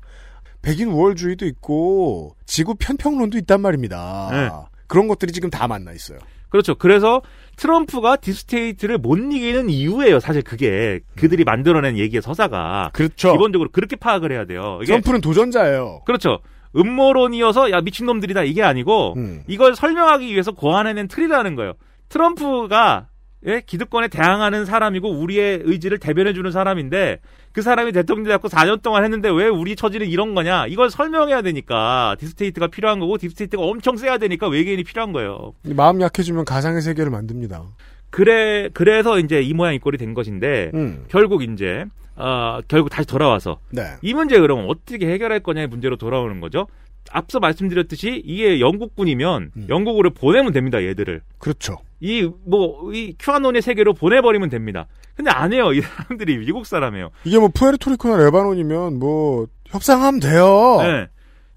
백인 0.62 0.90
우월주의도 0.90 1.46
있고 1.48 2.36
지구 2.46 2.76
편평론도 2.76 3.38
있단 3.40 3.62
말입니다. 3.62 4.30
예. 4.34 4.52
그런 4.88 5.08
것들이 5.08 5.32
지금 5.32 5.50
다 5.50 5.68
만나 5.68 5.92
있어요. 5.92 6.20
그렇죠. 6.50 6.76
그래서 6.76 7.22
트럼프가 7.62 8.16
deep 8.16 8.41
state를 8.41 8.98
못 8.98 9.18
이기는 9.18 9.70
이유예요. 9.70 10.20
사실 10.20 10.42
그게 10.42 11.00
그들이 11.16 11.44
만들어낸 11.44 11.96
얘기의 11.96 12.24
서사가. 12.24 12.90
그렇죠. 12.92 13.34
기본적으로 13.34 13.70
그렇게 13.72 13.96
파악을 13.96 14.32
해야 14.32 14.46
돼요. 14.46 14.80
이게 14.82 14.88
트럼프는 14.88 15.22
도전자예요. 15.22 16.02
그렇죠. 16.06 16.40
음모론이어서 16.76 17.70
야 17.70 17.82
미친놈들이다 17.82 18.44
이게 18.44 18.64
아니고 18.64 19.14
음. 19.18 19.44
이걸 19.48 19.76
설명하기 19.76 20.26
위해서 20.26 20.52
고안해낸 20.54 21.08
틀이라는 21.08 21.56
거예요. 21.56 21.74
트럼프가 22.10 23.10
예? 23.48 23.62
기득권에 23.66 24.08
대항하는 24.08 24.66
사람이고 24.66 25.10
우리의 25.10 25.62
의지를 25.64 25.98
대변해 25.98 26.34
주는 26.34 26.52
사람인데 26.52 27.20
그 27.52 27.62
사람이 27.62 27.92
대통령 27.92 28.26
잡고 28.26 28.50
4년 28.50 28.82
동안 28.82 29.04
했는데 29.04 29.30
왜 29.30 29.48
우리 29.48 29.76
처지는 29.76 30.08
이런 30.08 30.36
거냐 30.36 30.68
이걸 30.68 30.90
설명해야 30.90 31.42
되니까 31.42 32.16
deep 32.20 32.37
state가 32.37 32.68
필요한 32.68 33.00
거고 33.00 33.18
deep 33.18 33.34
state가 33.34 33.64
엄청 33.64 33.98
세야 33.98 34.18
되니까 34.18 34.48
외계인이 34.48 34.84
필요한 34.84 35.12
거예요. 35.12 35.54
마음 35.64 36.02
약해지면 36.02 36.46
가상의 36.46 36.82
세계를 36.82 37.12
만듭니다. 37.12 37.64
그래 38.10 38.70
그래서 38.74 39.20
이제 39.20 39.42
이 39.42 39.54
모양 39.54 39.74
이 39.74 39.80
꼴이 39.80 39.98
된 39.98 40.14
것인데 40.14 40.72
음. 40.74 41.06
결국 41.08 41.44
이제 41.44 41.86
어, 42.16 42.60
결국 42.68 42.90
다시 42.90 43.08
돌아와서 43.08 43.60
네. 43.72 43.84
이 44.02 44.14
문제 44.14 44.40
그러면 44.40 44.66
어떻게 44.70 45.12
해결할 45.12 45.40
거냐의 45.40 45.68
문제로 45.68 45.96
돌아오는 45.96 46.40
거죠. 46.40 46.68
앞서 47.10 47.40
말씀드렸듯이 47.40 48.22
이게 48.24 48.60
영국군이면 48.60 49.52
영국으로 49.70 50.12
보내면 50.12 50.54
됩니다. 50.54 50.84
얘들을. 50.84 51.22
그렇죠. 51.40 51.80
이 52.02 52.24
뭐 52.46 52.92
이 52.94 53.16
큐아논의 53.20 53.62
세계로 53.62 53.94
보내버리면 53.94 54.50
됩니다. 54.50 54.88
근데 55.16 55.30
안 55.32 55.54
해요. 55.54 55.72
이 55.74 55.82
사람들이 55.82 56.38
미국 56.40 56.66
사람이에요. 56.66 57.12
이게 57.26 57.38
뭐 57.40 57.50
푸에르토리코나 57.54 58.18
레바논이면 58.18 58.98
뭐 59.00 59.48
협상하면 59.68 60.20
돼요. 60.20 60.78
네. 60.82 61.08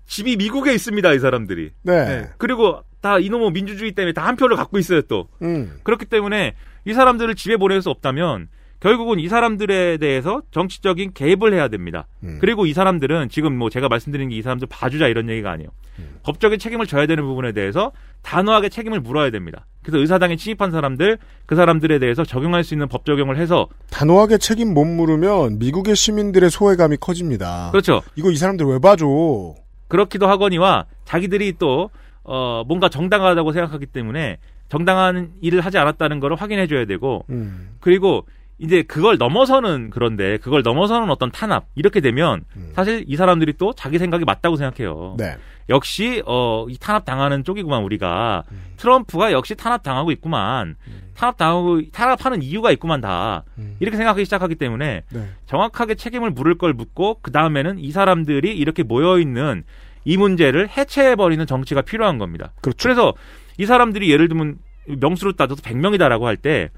집이 0.06 0.36
미국에 0.36 0.74
있습니다. 0.74 1.12
이 1.14 1.18
사람들이. 1.18 1.70
네. 1.82 2.28
그리고 2.38 2.80
다 3.00 3.18
이놈의 3.18 3.52
민주주의 3.52 3.92
때문에 3.92 4.12
다 4.12 4.26
한 4.26 4.36
표를 4.36 4.56
갖고 4.56 4.78
있어요. 4.78 5.02
또. 5.02 5.28
음. 5.42 5.78
그렇기 5.82 6.06
때문에 6.06 6.54
이 6.84 6.92
사람들을 6.92 7.34
집에 7.36 7.56
보낼 7.56 7.80
수 7.80 7.88
없다면 7.90 8.48
결국은 8.80 9.18
이 9.18 9.28
사람들에 9.28 9.96
대해서 9.96 10.42
정치적인 10.50 11.12
개입을 11.14 11.54
해야 11.54 11.68
됩니다. 11.68 12.06
음. 12.22 12.38
그리고 12.40 12.66
이 12.66 12.72
사람들은 12.74 13.28
지금 13.30 13.56
뭐 13.56 13.70
제가 13.70 13.88
말씀드린 13.88 14.28
게 14.28 14.36
이 14.36 14.42
사람들 14.42 14.68
봐주자 14.68 15.08
이런 15.08 15.28
얘기가 15.30 15.50
아니에요. 15.52 15.70
음. 16.00 16.18
법적인 16.24 16.58
책임을 16.58 16.86
져야 16.86 17.06
되는 17.06 17.24
부분에 17.24 17.52
대해서 17.52 17.92
단호하게 18.22 18.68
책임을 18.68 19.00
물어야 19.00 19.30
됩니다. 19.30 19.64
그래서 19.82 19.98
의사당에 19.98 20.36
침입한 20.36 20.70
사람들 20.70 21.18
그 21.46 21.54
사람들에 21.56 21.98
대해서 21.98 22.24
적용할 22.24 22.64
수 22.64 22.74
있는 22.74 22.88
법 22.88 23.04
적용을 23.04 23.36
해서 23.36 23.68
단호하게 23.90 24.38
책임 24.38 24.74
못 24.74 24.84
물으면 24.84 25.58
미국의 25.58 25.94
시민들의 25.94 26.50
소외감이 26.50 26.96
커집니다. 27.00 27.68
그렇죠. 27.70 28.02
이거 28.16 28.30
이 28.30 28.36
사람들 28.36 28.66
왜 28.66 28.78
봐줘? 28.78 29.54
그렇기도 29.88 30.26
하거니와 30.26 30.86
자기들이 31.04 31.54
또 31.58 31.90
어, 32.24 32.64
뭔가 32.66 32.88
정당하다고 32.88 33.52
생각하기 33.52 33.86
때문에 33.86 34.38
정당한 34.68 35.32
일을 35.42 35.60
하지 35.60 35.78
않았다는 35.78 36.20
걸 36.20 36.34
확인해 36.34 36.66
줘야 36.66 36.86
되고 36.86 37.24
음. 37.30 37.76
그리고 37.80 38.26
이제 38.58 38.82
그걸 38.82 39.18
넘어서는 39.18 39.90
그런데 39.90 40.38
그걸 40.38 40.62
넘어서는 40.62 41.10
어떤 41.10 41.30
탄압 41.30 41.66
이렇게 41.74 42.00
되면 42.00 42.44
사실 42.74 43.04
이 43.06 43.16
사람들이 43.16 43.54
또 43.58 43.72
자기 43.72 43.98
생각이 43.98 44.24
맞다고 44.24 44.56
생각해요. 44.56 45.16
네. 45.18 45.36
역시 45.68 46.22
어, 46.26 46.66
이 46.68 46.76
탄압 46.78 47.04
당하는 47.04 47.42
쪽이구만 47.42 47.82
우리가 47.82 48.44
트럼프가 48.76 49.32
역시 49.32 49.54
탄압 49.54 49.82
당하고 49.82 50.12
있구만 50.12 50.76
탄압 51.16 51.36
당하고 51.36 51.80
탄압하는 51.90 52.42
이유가 52.42 52.70
있구만 52.70 53.00
다 53.00 53.44
이렇게 53.80 53.96
생각하기 53.96 54.24
시작하기 54.24 54.54
때문에 54.56 55.02
네. 55.10 55.28
정확하게 55.46 55.96
책임을 55.96 56.30
물을 56.30 56.56
걸 56.56 56.74
묻고 56.74 57.18
그 57.22 57.32
다음에는 57.32 57.78
이 57.78 57.90
사람들이 57.90 58.56
이렇게 58.56 58.82
모여 58.82 59.18
있는 59.18 59.64
이 60.04 60.16
문제를 60.16 60.68
해체해 60.68 61.16
버리는 61.16 61.44
정치가 61.46 61.82
필요한 61.82 62.18
겁니다. 62.18 62.52
그렇죠. 62.60 62.88
래서 62.88 63.14
이 63.58 63.66
사람들이 63.66 64.10
예를 64.10 64.28
들면 64.28 64.58
명수로 64.86 65.32
따져서 65.32 65.62
100명이다라고 65.62 66.22
할때 66.22 66.70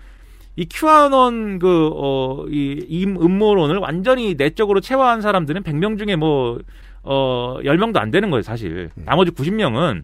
이 0.56 0.66
큐아논 0.70 1.58
그, 1.58 1.90
어, 1.94 2.46
이, 2.48 2.84
이 2.88 3.04
음모론을 3.04 3.76
완전히 3.76 4.34
내적으로 4.34 4.80
체화한 4.80 5.20
사람들은 5.20 5.62
100명 5.62 5.98
중에 5.98 6.16
뭐, 6.16 6.58
어, 7.02 7.58
10명도 7.62 7.98
안 7.98 8.10
되는 8.10 8.30
거예요, 8.30 8.42
사실. 8.42 8.90
나머지 9.04 9.30
90명은 9.30 10.02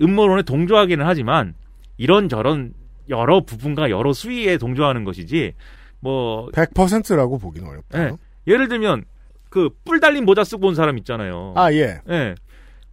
음모론에 0.00 0.42
동조하기는 0.42 1.04
하지만 1.04 1.54
이런저런 1.96 2.74
여러 3.08 3.40
부분과 3.40 3.90
여러 3.90 4.12
수위에 4.12 4.58
동조하는 4.58 5.04
것이지 5.04 5.54
뭐 6.00 6.48
100%라고 6.52 7.38
보기는 7.38 7.66
어렵다. 7.68 8.04
예. 8.04 8.12
예를 8.46 8.68
들면 8.68 9.04
그 9.48 9.70
뿔 9.84 10.00
달린 10.00 10.24
모자 10.26 10.44
쓰고 10.44 10.66
온 10.68 10.74
사람 10.74 10.98
있잖아요. 10.98 11.54
아, 11.56 11.72
예. 11.72 12.00
예. 12.10 12.34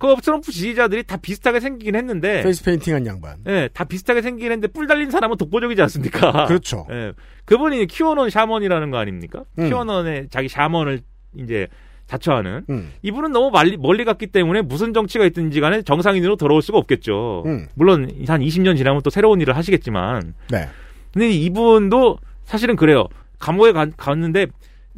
그 0.04 0.22
트럼프 0.22 0.52
지지자들이 0.52 1.04
다 1.04 1.16
비슷하게 1.16 1.62
생기긴 1.62 1.96
했는데 1.96 2.44
페이스 2.44 2.62
페인팅한 2.64 3.06
양반. 3.06 3.38
예, 3.48 3.70
다 3.74 3.86
비슷하게 3.86 4.22
생기긴 4.22 4.52
했는데 4.52 4.68
뿔 4.68 4.86
달린 4.86 5.10
사람은 5.10 5.38
독보적이지 5.38 5.82
않습니까? 5.84 6.46
그렇죠. 6.48 6.86
예. 6.92 7.14
그분이 7.46 7.88
큐어넌 7.88 8.30
샤먼이라는 8.30 8.92
거 8.92 8.98
아닙니까? 8.98 9.44
음. 9.60 9.68
큐어넌 9.70 10.28
자기 10.30 10.50
샤먼을 10.50 11.00
이제 11.38 11.68
자처하는 12.08 12.66
음. 12.70 12.92
이분은 13.02 13.32
너무 13.32 13.50
멀리, 13.50 13.78
멀리 13.78 14.04
갔기 14.04 14.28
때문에 14.28 14.62
무슨 14.62 14.94
정치가 14.94 15.26
있든지 15.26 15.62
간에 15.62 15.82
정상인으로 15.84 16.36
돌아올 16.36 16.62
수가 16.62 16.78
없겠죠. 16.80 17.44
음. 17.46 17.68
물론 17.76 18.12
한 18.28 18.42
20년 18.42 18.76
지나면 18.76 19.02
또 19.04 19.10
새로운 19.10 19.40
일을 19.40 19.56
하시겠지만 19.56 20.34
네. 20.52 20.68
근데 21.14 21.30
이분도 21.32 22.18
사실은 22.44 22.76
그래요. 22.76 23.08
감옥에 23.40 23.72
가- 23.72 23.88
갔는데 23.96 24.48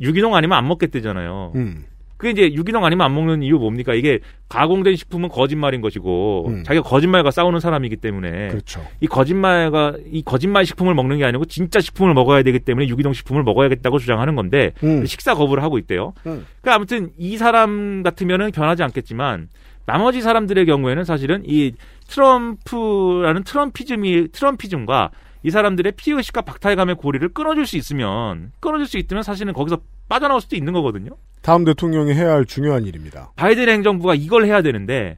유기농 0.02 0.34
아니면 0.36 0.58
안 0.58 0.68
먹겠대잖아요. 0.68 1.52
음. 1.56 1.86
그게 2.18 2.32
이제 2.32 2.54
유기농 2.54 2.86
아니면 2.86 3.06
안 3.06 3.14
먹는 3.14 3.44
이유 3.44 3.58
뭡니까? 3.58 3.94
이게 3.94 4.20
가공된 4.48 4.96
식품은 4.96 5.30
거짓말인 5.30 5.82
것이고 5.82 6.46
음. 6.48 6.64
자기가 6.64 6.88
거짓말과 6.88 7.32
싸우는 7.32 7.60
사람이기 7.60 7.98
때문에 7.98 8.50
그렇죠. 8.50 8.82
이 9.02 9.08
거짓말과 9.08 9.96
이 10.12 10.24
거짓말 10.24 10.66
식품을 10.66 10.94
먹는 10.94 11.18
게 11.18 11.26
아니고 11.26 11.46
진짜 11.46 11.80
식품을 11.80 12.14
먹어야 12.14 12.44
되기 12.44 12.60
때문에 12.60 12.88
유기농 12.88 13.14
식품을 13.14 13.44
먹어야겠다고 13.44 14.00
주장하는 14.00 14.36
건데 14.36 14.72
음. 14.84 15.06
식사 15.06 15.34
거부를 15.34 15.64
하고 15.64 15.78
있대요. 15.78 16.14
음. 16.26 16.46
그러니까 16.62 16.76
아무튼 16.76 17.10
이 17.18 17.38
사람 17.38 18.04
같으면은 18.04 18.52
변하지 18.52 18.84
않겠지만 18.84 19.50
나머지 19.86 20.22
사람들의 20.22 20.66
경우에는 20.66 21.04
사실은 21.04 21.44
이 21.46 21.74
트럼프라는 22.08 23.44
트럼피즘이 23.44 24.30
트럼피즘과 24.32 25.12
이 25.44 25.52
사람들의 25.52 25.92
피의식과 25.92 26.42
박탈감의 26.42 26.96
고리를 26.96 27.30
끊어줄 27.30 27.68
수 27.68 27.78
있으면 27.78 28.52
끊어줄 28.60 28.88
수 28.88 28.98
있으면 28.98 29.22
사실은 29.22 29.54
거기서 29.54 29.78
빠져나올 30.08 30.42
수도 30.42 30.56
있는 30.56 30.74
거거든요. 30.74 31.12
다음 31.42 31.64
대통령이 31.64 32.14
해야 32.14 32.32
할 32.34 32.46
중요한 32.46 32.86
일입니다. 32.86 33.32
바이든 33.36 33.70
행정부가 33.70 34.16
이걸 34.16 34.46
해야 34.46 34.62
되는데 34.62 35.18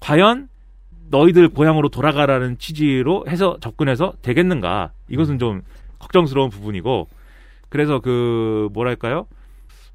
과연 0.00 0.48
너희들 1.10 1.48
고향으로 1.50 1.88
돌아가라는 1.88 2.58
취지로 2.58 3.24
해서 3.28 3.56
접근해서 3.60 4.12
되겠는가? 4.22 4.92
이것은 5.08 5.38
좀 5.38 5.62
걱정스러운 5.98 6.50
부분이고 6.50 7.08
그래서 7.68 8.00
그 8.00 8.68
뭐랄까요? 8.72 9.26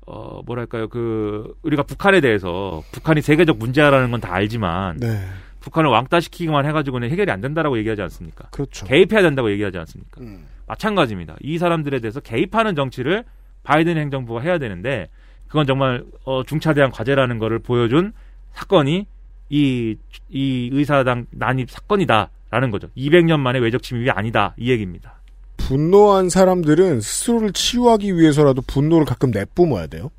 어 0.06 0.42
뭐랄까요? 0.46 0.90
그 0.90 1.56
우리가 1.64 1.84
북한에 1.84 2.20
대해서 2.22 2.84
북한이 2.92 3.22
세계적 3.22 3.58
문제라는 3.58 4.12
건 4.12 4.20
다 4.20 4.34
알지만 4.34 4.98
네. 4.98 5.20
북한을 5.62 5.90
왕따시키기만 5.92 6.66
해가지고는 6.66 7.10
해결이 7.10 7.32
안 7.32 7.40
된다라고 7.40 7.78
얘기하지 7.78 8.02
않습니까? 8.02 8.50
그렇죠. 8.52 8.86
개입해야 8.86 9.22
된다고 9.22 9.50
얘기하지 9.52 9.78
않습니까? 9.78 10.20
음. 10.22 10.46
마찬가지입니다. 10.68 11.36
이 11.42 11.58
사람들에 11.58 12.00
대해서 12.00 12.20
개입하는 12.20 12.76
정치를 12.76 13.24
바이든 13.64 13.98
행정부가 13.98 14.42
해야 14.42 14.58
되는데 14.58 15.10
그건 15.48 15.68
정말 15.68 16.04
어, 16.26 16.44
중차대한 16.44 16.92
과제라는 16.92 17.40
거를 17.40 17.60
보여준 17.60 18.14
사건이 18.54 19.06
이, 19.50 19.98
이 20.30 20.70
의사당 20.72 21.28
난입 21.32 21.70
사건이다라는 21.70 22.72
거죠. 22.72 22.88
200년 22.98 23.40
만에 23.40 23.60
외적 23.60 23.84
침입이 23.84 24.10
아니다 24.10 24.56
이 24.58 24.70
얘기입니다. 24.72 25.20
분노한 25.58 26.30
사람들은 26.30 27.02
스스로를 27.02 27.54
치유하기 27.54 28.18
위해서라도 28.18 28.62
분노를 28.64 29.06
가끔 29.06 29.32
내뿜어야 29.32 29.88
돼요. 29.88 30.12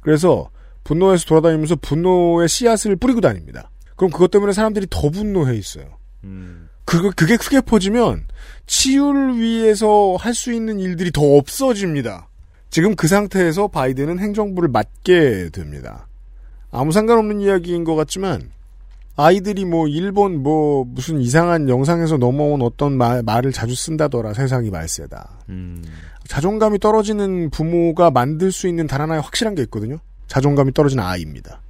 그래서 0.00 0.50
분노에서 0.84 1.26
돌아다니면서 1.26 1.76
분노의 1.76 2.48
씨앗을 2.48 2.96
뿌리고 2.96 3.20
다닙니다. 3.20 3.70
그럼 3.94 4.10
그것 4.10 4.30
때문에 4.30 4.52
사람들이 4.52 4.86
더 4.88 5.10
분노해 5.10 5.54
있어요. 5.56 5.98
음. 6.24 6.68
그거 6.84 7.10
그게 7.14 7.36
크게 7.36 7.60
퍼지면 7.60 8.24
치유를 8.66 9.38
위해서 9.38 10.16
할 10.18 10.32
수 10.34 10.52
있는 10.52 10.80
일들이 10.80 11.10
더 11.12 11.20
없어집니다. 11.36 12.27
지금 12.78 12.94
그 12.94 13.08
상태에서 13.08 13.66
바이든은 13.66 14.20
행정부를 14.20 14.68
맡게 14.68 15.48
됩니다. 15.50 16.06
아무 16.70 16.92
상관없는 16.92 17.40
이야기인 17.40 17.82
것 17.82 17.96
같지만 17.96 18.52
아이들이 19.16 19.64
뭐 19.64 19.88
일본 19.88 20.44
뭐 20.44 20.84
무슨 20.84 21.20
이상한 21.20 21.68
영상에서 21.68 22.18
넘어온 22.18 22.62
어떤 22.62 22.96
말, 22.96 23.24
말을 23.24 23.50
자주 23.50 23.74
쓴다더라 23.74 24.32
세상이 24.32 24.70
말세다. 24.70 25.28
음. 25.48 25.82
자존감이 26.28 26.78
떨어지는 26.78 27.50
부모가 27.50 28.12
만들 28.12 28.52
수 28.52 28.68
있는 28.68 28.86
단 28.86 29.00
하나의 29.00 29.22
확실한 29.22 29.56
게 29.56 29.62
있거든요. 29.62 29.98
자존감이 30.28 30.72
떨어지는 30.72 31.02
아이입니다. 31.02 31.60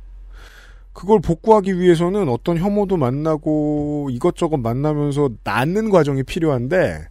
그걸 0.93 1.21
복구하기 1.21 1.81
위해서는 1.81 2.29
어떤 2.29 2.59
혐오도 2.59 2.99
만나고 2.99 4.11
이것저것 4.13 4.59
만나면서 4.59 5.31
낳는 5.43 5.89
과정이 5.89 6.23
필요한데 6.23 7.09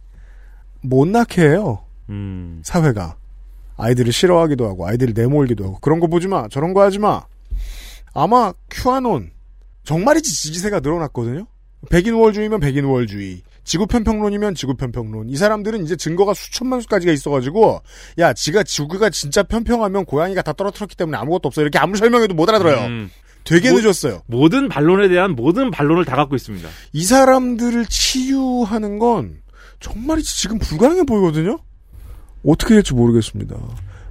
못 0.82 1.08
낳게 1.08 1.42
해요. 1.42 1.80
음. 2.10 2.62
사회가 2.62 3.16
아이들을 3.78 4.12
싫어하기도 4.12 4.66
하고 4.68 4.86
아이들을 4.86 5.14
내몰기도 5.16 5.64
하고 5.64 5.78
그런 5.80 5.98
거 6.00 6.06
보지 6.06 6.28
마 6.28 6.48
저런 6.48 6.74
거 6.74 6.82
하지 6.82 6.98
마 6.98 7.22
아마 8.12 8.52
큐아논 8.70 9.30
정말이지 9.84 10.34
지지세가 10.34 10.80
늘어났거든요 10.80 11.46
백인우월주의면 11.90 12.60
백인우월주의 12.60 13.42
지구편평론이면 13.64 14.54
지구편평론 14.54 15.28
이 15.28 15.36
사람들은 15.36 15.84
이제 15.84 15.94
증거가 15.96 16.34
수천만 16.34 16.80
수까지가 16.80 17.12
있어가지고 17.12 17.80
야 18.18 18.32
지가 18.32 18.62
지구가 18.64 19.10
진짜 19.10 19.42
편평하면 19.42 20.04
고양이가 20.06 20.42
다 20.42 20.52
떨어뜨렸기 20.52 20.96
때문에 20.96 21.16
아무것도 21.18 21.48
없어 21.48 21.60
이렇게 21.62 21.78
아무 21.78 21.96
설명해도 21.96 22.34
못 22.34 22.48
알아들어요 22.48 22.86
음. 22.86 23.10
되게 23.44 23.70
모- 23.70 23.78
늦었어요 23.78 24.22
모든 24.26 24.68
반론에 24.68 25.08
대한 25.08 25.32
모든 25.36 25.70
반론을 25.70 26.04
다 26.04 26.16
갖고 26.16 26.34
있습니다. 26.34 26.68
이 26.92 27.04
사람들을 27.04 27.86
치유하는 27.86 28.98
건 28.98 29.40
정말이지 29.80 30.36
지금 30.38 30.58
불가능해 30.58 31.04
보이거든요. 31.04 31.58
어떻게 32.48 32.74
될지 32.74 32.94
모르겠습니다. 32.94 33.56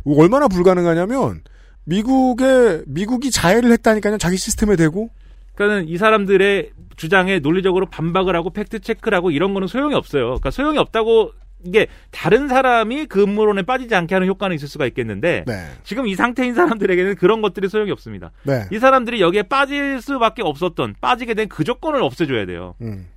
얼마나 0.06 0.48
불가능하냐면 0.48 1.42
미국에 1.86 2.84
미국이 2.86 3.32
자해를 3.32 3.72
했다니까요. 3.72 4.18
자기 4.18 4.38
시스템에 4.38 4.76
대고 4.76 5.10
그러니까는 5.56 5.88
이 5.90 5.98
사람들의 5.98 6.72
주장에 6.98 7.40
논리적으로 7.40 7.88
반박을 7.88 8.36
하고 8.36 8.52
팩트 8.52 8.80
체크를 8.80 9.16
하고 9.18 9.32
이런 9.32 9.54
거는 9.54 9.68
소용이 9.68 9.96
없어요. 9.96 10.26
그러니까 10.26 10.52
소용이 10.52 10.78
없다고 10.78 11.32
이게 11.66 11.88
다른 12.12 12.48
사람이 12.48 13.08
그 13.08 13.24
음모론에 13.24 13.64
빠지지 13.64 13.96
않게 13.96 14.14
하는 14.14 14.28
효과는 14.28 14.56
있을 14.56 14.68
수가 14.68 14.86
있겠는데 14.88 15.44
네. 15.48 15.54
지금 15.84 16.08
이 16.08 16.14
상태인 16.14 16.54
사람들에게는 16.54 17.16
그런 17.16 17.42
것들이 17.42 17.68
소용이 17.68 17.90
없습니다. 17.92 18.32
네. 18.44 18.66
이 18.72 18.78
사람들이 18.78 19.22
여기에 19.22 19.44
빠질 19.44 20.00
수밖에 20.02 20.44
없었던 20.44 20.96
빠지게 21.02 21.34
된 21.34 21.48
그 21.50 21.64
조건을 21.64 22.04
없애줘야 22.04 22.46
돼요. 22.46 22.76
음. 22.82 23.08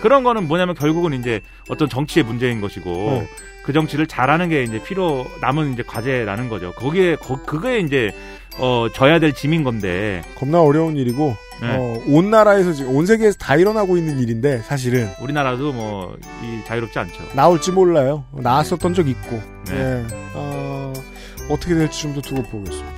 그런 0.00 0.22
거는 0.24 0.48
뭐냐면 0.48 0.74
결국은 0.74 1.12
이제 1.14 1.40
어떤 1.68 1.88
정치의 1.88 2.24
문제인 2.24 2.60
것이고 2.60 2.90
네. 3.20 3.28
그 3.64 3.72
정치를 3.72 4.06
잘하는 4.06 4.48
게 4.48 4.62
이제 4.62 4.82
필요 4.82 5.26
남은 5.40 5.74
이제 5.74 5.82
과제라는 5.82 6.48
거죠. 6.48 6.72
거기에 6.72 7.16
거, 7.16 7.42
그게 7.44 7.80
이제 7.80 8.10
어 8.58 8.88
져야 8.92 9.18
될 9.20 9.32
짐인 9.32 9.62
건데 9.62 10.22
겁나 10.36 10.60
어려운 10.62 10.96
일이고 10.96 11.36
네. 11.60 11.76
어, 11.76 12.02
온 12.06 12.30
나라에서 12.30 12.72
지금 12.72 12.94
온 12.96 13.04
세계에서 13.06 13.36
다 13.38 13.56
일어나고 13.56 13.96
있는 13.96 14.18
일인데 14.20 14.58
사실은 14.62 15.08
우리나라도 15.20 15.72
뭐 15.72 16.16
이 16.42 16.64
자유롭지 16.66 16.98
않죠. 16.98 17.14
나올지 17.34 17.72
몰라요. 17.72 18.24
나왔었던 18.32 18.94
적 18.94 19.08
있고 19.08 19.40
네. 19.68 19.74
예. 19.74 20.06
어, 20.34 20.92
어떻게 21.50 21.74
될지 21.74 22.02
좀 22.02 22.14
더 22.14 22.20
두고 22.20 22.42
보겠습니다. 22.44 22.88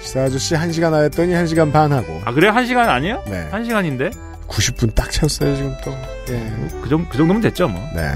시사 0.00 0.22
아저씨 0.22 0.54
1 0.56 0.72
시간 0.72 0.94
하였더니 0.94 1.32
1 1.34 1.46
시간 1.46 1.70
반 1.72 1.92
하고 1.92 2.20
아 2.24 2.32
그래요? 2.32 2.52
한 2.52 2.64
시간 2.66 2.88
아니에요? 2.88 3.22
네. 3.26 3.48
한 3.50 3.64
시간인데 3.64 4.10
90분 4.50 4.94
딱 4.94 5.10
채웠어요 5.10 5.56
지금 5.56 5.74
또. 5.84 5.92
예. 6.32 6.80
그, 6.82 6.88
정, 6.88 7.08
그 7.08 7.16
정도면 7.16 7.40
됐죠 7.40 7.68
뭐. 7.68 7.80
네. 7.94 8.14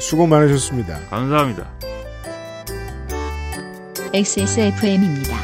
수고 0.00 0.26
많으셨습니다. 0.26 0.98
감사합니다. 1.08 1.70
XSFM입니다. 4.12 5.36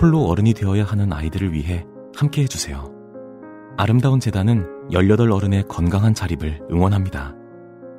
홀로 0.00 0.26
어른이 0.26 0.54
되어야 0.54 0.84
하는 0.84 1.12
아이들을 1.12 1.52
위해 1.52 1.84
함께 2.16 2.42
해주세요. 2.42 2.90
아름다운 3.76 4.18
재단은 4.18 4.66
18 4.92 5.30
어른의 5.30 5.64
건강한 5.68 6.12
자립을 6.12 6.60
응원합니다. 6.70 7.34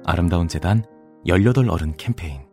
아름다운 0.05 0.49
재단 0.49 0.83
18 1.25 1.69
어른 1.69 1.95
캠페인. 1.95 2.52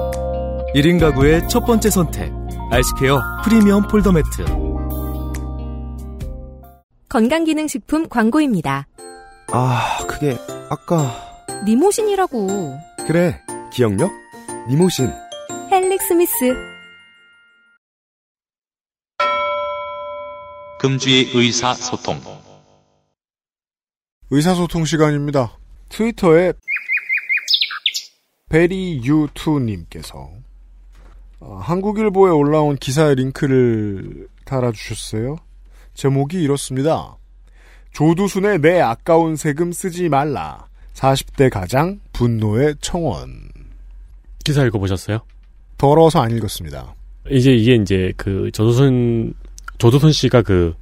1인 0.73 0.99
가구의 1.01 1.49
첫 1.49 1.65
번째 1.65 1.89
선택. 1.89 2.31
아이스케어 2.71 3.19
프리미엄 3.43 3.85
폴더 3.87 4.13
매트. 4.13 4.45
건강기능식품 7.09 8.07
광고입니다. 8.07 8.87
아, 9.51 9.97
그게 10.07 10.37
아까 10.69 11.11
니모신이라고. 11.65 12.47
그래. 13.05 13.41
기억력? 13.73 14.11
니모신. 14.69 15.11
헬릭 15.69 16.01
스미스. 16.01 16.53
금주의 20.79 21.29
의사소통. 21.33 22.21
의사소통 24.29 24.85
시간입니다. 24.85 25.57
트위터에 25.89 26.53
베리유2님께서 28.49 30.15
어, 30.15 30.50
한국일보에 31.41 32.31
올라온 32.31 32.75
기사의 32.75 33.15
링크를 33.15 34.27
달아주셨어요. 34.45 35.37
제목이 35.93 36.41
이렇습니다. 36.41 37.17
조두순의 37.93 38.59
내 38.59 38.79
아까운 38.79 39.35
세금 39.35 39.71
쓰지 39.71 40.07
말라. 40.07 40.67
40대 40.93 41.49
가장 41.49 41.99
분노의 42.13 42.75
청원. 42.79 43.49
기사 44.43 44.63
읽어보셨어요? 44.65 45.19
더러워서 45.77 46.21
안 46.21 46.31
읽었습니다. 46.37 46.95
이제 47.29 47.51
이게 47.51 47.75
이제 47.75 48.13
그 48.17 48.49
조두순 48.53 49.33
조두순 49.77 50.11
씨가 50.11 50.41
그 50.43 50.73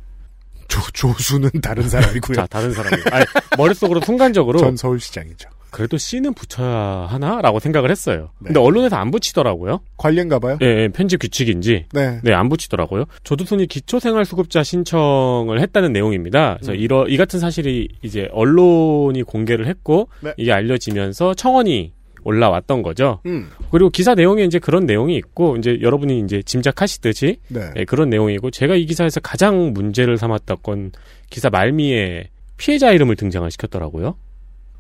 조, 0.68 0.80
조수는 0.94 1.50
다른 1.62 1.90
사람이고요. 1.90 2.36
자, 2.36 2.48
다른 2.48 2.72
사람이고. 2.72 3.10
아니, 3.12 3.26
머릿속으로 3.58 4.02
순간적으로 4.02 4.60
전 4.60 4.78
서울시장이죠. 4.78 5.50
그래도 5.72 5.98
C는 5.98 6.34
붙여야 6.34 7.08
하나라고 7.10 7.60
생각을 7.60 7.92
했어요. 7.92 8.30
네. 8.40 8.48
근데 8.48 8.60
언론에서 8.60 8.96
안 8.96 9.12
붙이더라고요. 9.12 9.82
관련가 9.98 10.40
봐요? 10.40 10.58
예, 10.62 10.66
예, 10.66 10.88
편집 10.90 11.22
규칙인지. 11.22 11.86
네. 11.94 12.20
네, 12.24 12.34
안 12.34 12.50
붙이더라고요. 12.50 13.06
조두순이 13.24 13.68
기초생활수급자 13.68 14.64
신청을 14.64 15.60
했다는 15.62 15.94
내용입니다. 15.94 16.56
그래서 16.56 16.72
음. 16.74 16.78
이러, 16.78 17.08
이 17.08 17.18
같은 17.18 17.40
사실이 17.40 17.90
이제 18.02 18.30
언론이 18.32 19.24
공개를 19.24 19.68
했고, 19.68 20.10
네. 20.22 20.34
이게 20.38 20.52
알려지면서 20.52 21.34
청원이 21.36 21.94
올라왔던 22.24 22.82
거죠. 22.82 23.22
음. 23.26 23.50
그리고 23.72 23.90
기사 23.90 24.14
내용에 24.14 24.44
이제 24.44 24.60
그런 24.60 24.86
내용이 24.86 25.16
있고, 25.16 25.56
이제 25.58 25.80
여러분이 25.82 26.20
이제 26.20 26.42
짐작하시듯이, 26.42 27.38
네. 27.48 27.72
예, 27.78 27.86
그런 27.86 28.10
내용이고, 28.10 28.52
제가 28.52 28.76
이 28.76 28.86
기사에서 28.86 29.20
가장 29.20 29.74
문제를 29.74 30.18
삼았던 30.18 30.58
건 30.62 30.92
기사 31.30 31.50
말미에 31.50 32.30
피해자 32.58 32.92
이름을 32.92 33.16
등장을 33.16 33.50
시켰더라고요. 33.52 34.16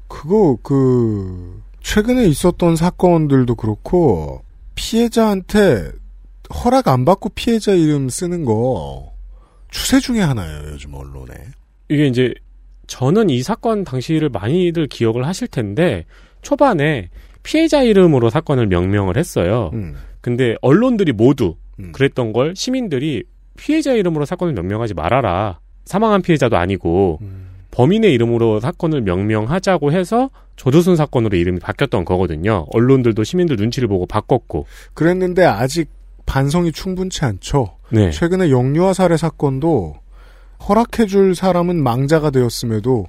그거 0.10 0.57
그 0.61 1.61
최근에 1.81 2.26
있었던 2.26 2.76
사건들도 2.76 3.56
그렇고 3.56 4.44
피해자한테 4.76 5.91
허락 6.65 6.90
안 6.90 7.06
받고 7.06 7.30
피해자 7.30 7.72
이름 7.72 8.10
쓰는 8.10 8.44
거 8.44 9.14
추세 9.69 9.99
중에 9.99 10.19
하나예요 10.19 10.72
요즘 10.72 10.94
언론에. 10.94 11.34
이게 11.88 12.07
이제 12.07 12.34
저는 12.88 13.30
이 13.30 13.41
사건 13.44 13.84
당시를 13.84 14.30
많이들 14.30 14.88
기억을 14.88 15.26
하실 15.27 15.48
텐데 15.48 16.06
초반에 16.41 17.10
피해자 17.44 17.84
이름으로 17.84 18.30
사건을 18.30 18.68
명명을 18.68 19.15
했어요. 19.15 19.69
음. 19.73 19.95
근데 20.22 20.56
언론들이 20.61 21.14
모두 21.14 21.56
그랬던 21.94 22.34
걸 22.34 22.56
시민들이 22.56 23.23
피해자 23.56 23.94
이름으로 23.94 24.26
사건을 24.26 24.53
명명하지 24.53 24.95
말아라. 24.95 25.60
사망한 25.86 26.22
피해자도 26.22 26.57
아니고 26.57 27.19
범인의 27.80 28.12
이름으로 28.12 28.60
사건을 28.60 29.04
명명하자고 29.04 29.94
해서 29.94 30.30
조두순 30.58 30.98
사건으로 30.98 31.38
이름이 31.38 31.62
바뀌었던 31.62 32.04
거거든요. 32.04 32.66
언론들도 32.74 33.24
시민들 33.24 33.56
눈치를 33.56 33.88
보고 33.88 34.06
바꿨고. 34.06 34.66
그랬는데 34.94 35.46
아직 35.46 35.90
반성이 36.26 36.74
충분치 36.74 37.24
않죠. 37.24 37.78
네. 37.90 38.12
최근에 38.12 38.52
영유아 38.52 38.92
살해 38.92 39.16
사건도 39.16 39.96
허락해줄 40.68 41.36
사람은 41.36 41.82
망자가 41.82 42.32
되었음에도 42.32 43.06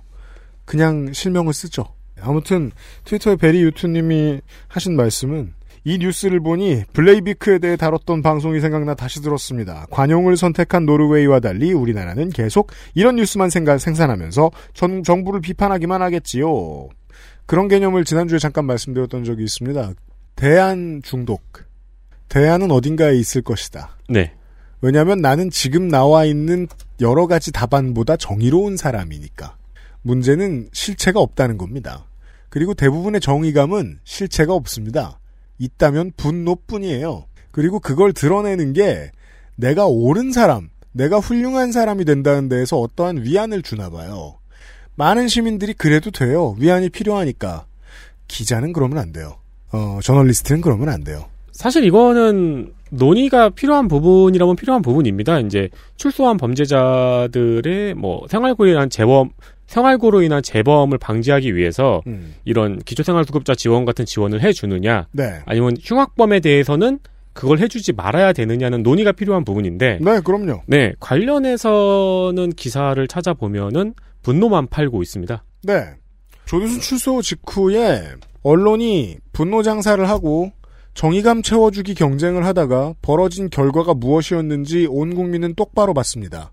그냥 0.65 1.13
실명을 1.13 1.53
쓰죠. 1.53 1.87
아무튼 2.21 2.71
트위터의 3.07 3.39
베리 3.39 3.63
유투님이 3.63 4.41
하신 4.69 4.95
말씀은 4.95 5.53
이 5.85 5.99
뉴스를 5.99 6.41
보니 6.41 6.85
블레이비크에 6.93 7.59
대해 7.59 7.77
다뤘던 7.77 8.23
방송이 8.23 8.61
생각나 8.61 8.95
다시 8.95 9.23
들었습니다. 9.23 9.87
관용을 9.91 10.37
선택한 10.37 10.85
노르웨이와 10.85 11.41
달리 11.41 11.73
우리나라는 11.73 12.31
계속 12.31 12.71
이런 12.95 13.17
뉴스만 13.17 13.51
생각, 13.51 13.79
생산하면서 13.79 14.51
전 14.75 15.03
정부를 15.03 15.41
비판하기만 15.41 16.03
하겠지요. 16.03 16.89
그런 17.47 17.69
개념을 17.69 18.05
지난주에 18.05 18.39
잠깐 18.39 18.67
말씀드렸던 18.67 19.25
적이 19.25 19.45
있습니다. 19.45 19.93
대안 20.37 21.01
중독. 21.03 21.43
대안은 22.29 22.71
어딘가에 22.71 23.17
있을 23.17 23.43
것이다. 23.43 23.97
네. 24.09 24.33
왜냐하면 24.83 25.21
나는 25.21 25.51
지금 25.51 25.89
나와 25.89 26.25
있는 26.25 26.69
여러 27.01 27.27
가지 27.27 27.53
답안보다 27.53 28.17
정의로운 28.17 28.77
사람이니까. 28.77 29.57
문제는 30.03 30.69
실체가 30.73 31.21
없다는 31.21 31.59
겁니다. 31.59 32.07
그리고 32.49 32.75
대부분의 32.75 33.21
정의감은 33.21 33.99
실체가 34.05 34.55
없습니다. 34.55 35.20
있다면 35.61 36.13
분노뿐이에요. 36.17 37.27
그리고 37.53 37.79
그걸 37.79 38.13
드러내는 38.13 38.73
게 38.73 39.13
내가 39.55 39.87
옳은 39.87 40.33
사람, 40.33 40.71
내가 40.93 41.19
훌륭한 41.19 41.71
사람이 41.71 42.05
된다는 42.05 42.49
데에서 42.49 42.79
어떠한 42.81 43.23
위안을 43.25 43.63
주나 43.63 43.91
봐요. 43.91 44.39
많은 44.97 45.29
시민들이 45.29 45.73
그래도 45.75 46.11
돼요. 46.11 46.57
위안이 46.59 46.89
필요하니까. 46.89 47.67
기자는 48.27 48.73
그러면 48.73 48.99
안 48.99 49.13
돼요. 49.13 49.37
어, 49.73 50.01
저널리스트는 50.03 50.61
그러면 50.61 50.89
안 50.89 51.05
돼요. 51.05 51.27
사실 51.53 51.85
이거는 51.85 52.73
논의가 52.91 53.51
필요한 53.51 53.89
부분이라면 53.89 54.57
필요한 54.57 54.83
부분입니다. 54.83 55.41
이제 55.41 55.69
출소한 55.97 56.37
범죄자들의 56.37 57.95
뭐 57.95 58.27
생활고로 58.29 58.71
인한 58.71 58.91
재범 58.91 59.31
생활고로 59.67 60.23
인한 60.23 60.43
재범을 60.43 60.99
방지하기 60.99 61.55
위해서 61.55 62.03
음. 62.09 62.35
이런 62.45 62.81
기초생활수급자 62.81 63.55
지원 63.55 63.85
같은 63.85 64.05
지원을 64.05 64.43
해주느냐, 64.43 65.07
네. 65.13 65.41
아니면 65.47 65.77
흉악범에 65.81 66.41
대해서는 66.41 66.99
그걸 67.33 67.61
해주지 67.61 67.93
말아야 67.93 68.33
되느냐는 68.33 68.83
논의가 68.83 69.13
필요한 69.13 69.45
부분인데, 69.45 70.01
네, 70.01 70.21
그럼요. 70.21 70.63
네 70.67 70.93
관련해서는 70.99 72.51
기사를 72.51 73.07
찾아보면은 73.07 73.95
분노만 74.23 74.67
팔고 74.67 75.03
있습니다. 75.03 75.45
네. 75.63 75.85
조두순 76.47 76.81
출소 76.81 77.23
직후에 77.23 78.03
언론이 78.43 79.19
분노 79.33 79.63
장사를 79.63 80.09
하고 80.09 80.51
정의감 80.95 81.43
채워주기 81.43 81.95
경쟁을 81.95 82.45
하다가 82.45 82.95
벌어진 83.01 83.49
결과가 83.49 83.95
무엇이었는지 83.95 84.87
온 84.91 85.15
국민은 85.15 85.55
똑바로 85.55 85.95
봤습니다. 85.95 86.53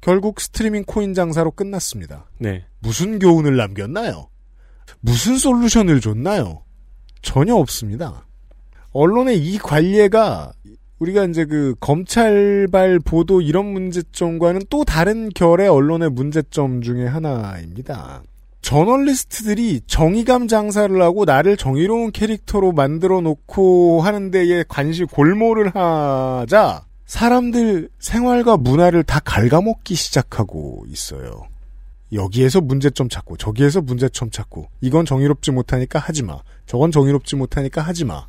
결국 0.00 0.40
스트리밍 0.40 0.84
코인 0.84 1.14
장사로 1.14 1.50
끝났습니다. 1.52 2.28
네. 2.38 2.64
무슨 2.80 3.18
교훈을 3.18 3.56
남겼나요? 3.56 4.28
무슨 5.00 5.38
솔루션을 5.38 6.00
줬나요? 6.00 6.62
전혀 7.22 7.54
없습니다. 7.54 8.26
언론의 8.92 9.38
이 9.38 9.58
관례가 9.58 10.52
우리가 10.98 11.24
이제 11.24 11.44
그 11.44 11.74
검찰발 11.80 13.00
보도 13.00 13.40
이런 13.40 13.66
문제점과는 13.66 14.62
또 14.70 14.84
다른 14.84 15.28
결의 15.34 15.68
언론의 15.68 16.10
문제점 16.10 16.80
중에 16.80 17.06
하나입니다. 17.06 18.22
저널리스트들이 18.66 19.82
정의감 19.86 20.48
장사를 20.48 21.00
하고 21.00 21.24
나를 21.24 21.56
정의로운 21.56 22.10
캐릭터로 22.10 22.72
만들어 22.72 23.20
놓고 23.20 24.00
하는 24.00 24.32
데에 24.32 24.64
관심 24.66 25.06
골몰을 25.06 25.72
하자 25.72 26.84
사람들 27.04 27.90
생활과 28.00 28.56
문화를 28.56 29.04
다 29.04 29.20
갉아먹기 29.20 29.94
시작하고 29.94 30.84
있어요. 30.88 31.46
여기에서 32.12 32.60
문제점 32.60 33.08
찾고 33.08 33.36
저기에서 33.36 33.82
문제점 33.82 34.30
찾고 34.30 34.66
이건 34.80 35.06
정의롭지 35.06 35.52
못하니까 35.52 36.00
하지 36.00 36.24
마. 36.24 36.40
저건 36.66 36.90
정의롭지 36.90 37.36
못하니까 37.36 37.82
하지 37.82 38.04
마. 38.04 38.26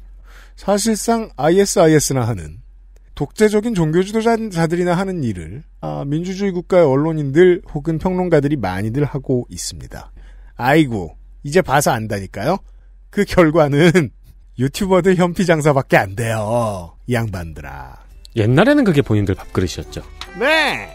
사실상 0.55 1.31
ISIS나 1.35 2.27
하는 2.27 2.59
독재적인 3.15 3.73
종교 3.73 4.03
지도자들이나 4.03 4.93
하는 4.93 5.23
일을 5.23 5.63
아, 5.81 6.03
민주주의 6.05 6.51
국가의 6.51 6.85
언론인들 6.85 7.63
혹은 7.73 7.97
평론가들이 7.97 8.57
많이들 8.57 9.03
하고 9.03 9.47
있습니다. 9.49 10.11
아이고 10.57 11.15
이제 11.43 11.61
봐서 11.61 11.91
안다니까요. 11.91 12.57
그 13.09 13.23
결과는 13.23 13.91
유튜버들 14.59 15.15
현피 15.15 15.45
장사밖에 15.45 15.97
안 15.97 16.15
돼요. 16.15 16.95
이 17.05 17.13
양반들아. 17.13 17.97
옛날에는 18.35 18.83
그게 18.83 19.01
본인들 19.01 19.35
밥그릇이었죠. 19.35 20.01
네. 20.39 20.89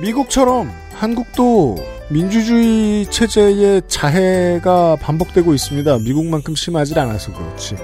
미국처럼 0.00 0.70
한국도 0.92 1.76
민주주의 2.10 3.06
체제의 3.10 3.82
자해가 3.88 4.96
반복되고 4.96 5.54
있습니다. 5.54 5.98
미국만큼 5.98 6.54
심하지 6.54 6.98
않아서 6.98 7.32
그렇지. 7.32 7.76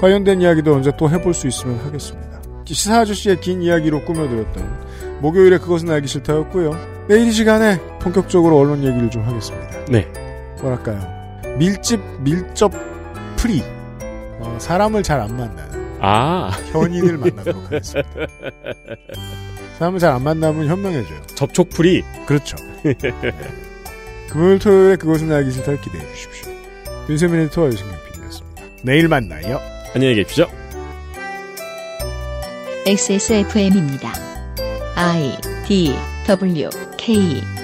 관련된 0.00 0.40
이야기도 0.42 0.74
언제 0.74 0.90
또 0.98 1.08
해볼 1.08 1.32
수 1.32 1.46
있으면 1.46 1.78
하겠습니다. 1.80 2.42
시사 2.66 3.00
아저씨의 3.00 3.40
긴 3.40 3.62
이야기로 3.62 4.04
꾸며드렸던 4.04 4.91
목요일에 5.22 5.58
그것은 5.58 5.88
알기 5.88 6.08
싫다였고요. 6.08 7.06
내일 7.08 7.28
이 7.28 7.32
시간에 7.32 7.78
본격적으로 8.00 8.58
언론 8.58 8.82
얘기를 8.84 9.08
좀 9.08 9.22
하겠습니다. 9.22 9.84
네. 9.86 10.06
뭐랄까요. 10.60 11.00
밀집, 11.58 12.00
밀접, 12.20 12.72
free. 13.36 13.62
어, 14.40 14.56
사람을 14.60 15.02
잘 15.04 15.20
안 15.20 15.36
만나는. 15.36 15.96
아. 16.00 16.50
현인을 16.72 17.18
만나도록 17.18 17.64
하겠습니다. 17.66 18.10
사람을 19.78 20.00
잘 20.00 20.12
안 20.12 20.22
만나면 20.24 20.66
현명해져요. 20.66 21.22
접촉 21.36 21.74
free. 21.74 22.02
그렇죠. 22.26 22.56
금요일 24.28 24.58
토요일에 24.58 24.96
그것은 24.96 25.30
알기 25.32 25.52
싫다를 25.52 25.80
기대해 25.80 26.04
주십시오. 26.14 26.50
윤세민 27.08 27.40
에디터와 27.42 27.68
유승균 27.68 27.94
PD였습니다. 28.12 28.62
내일 28.82 29.06
만나요. 29.08 29.60
안녕히 29.94 30.16
계십시오. 30.16 30.46
XSFM입니다. 32.86 34.31
I 34.96 35.38
D 35.66 35.96
W 36.26 36.70
K 36.98 37.61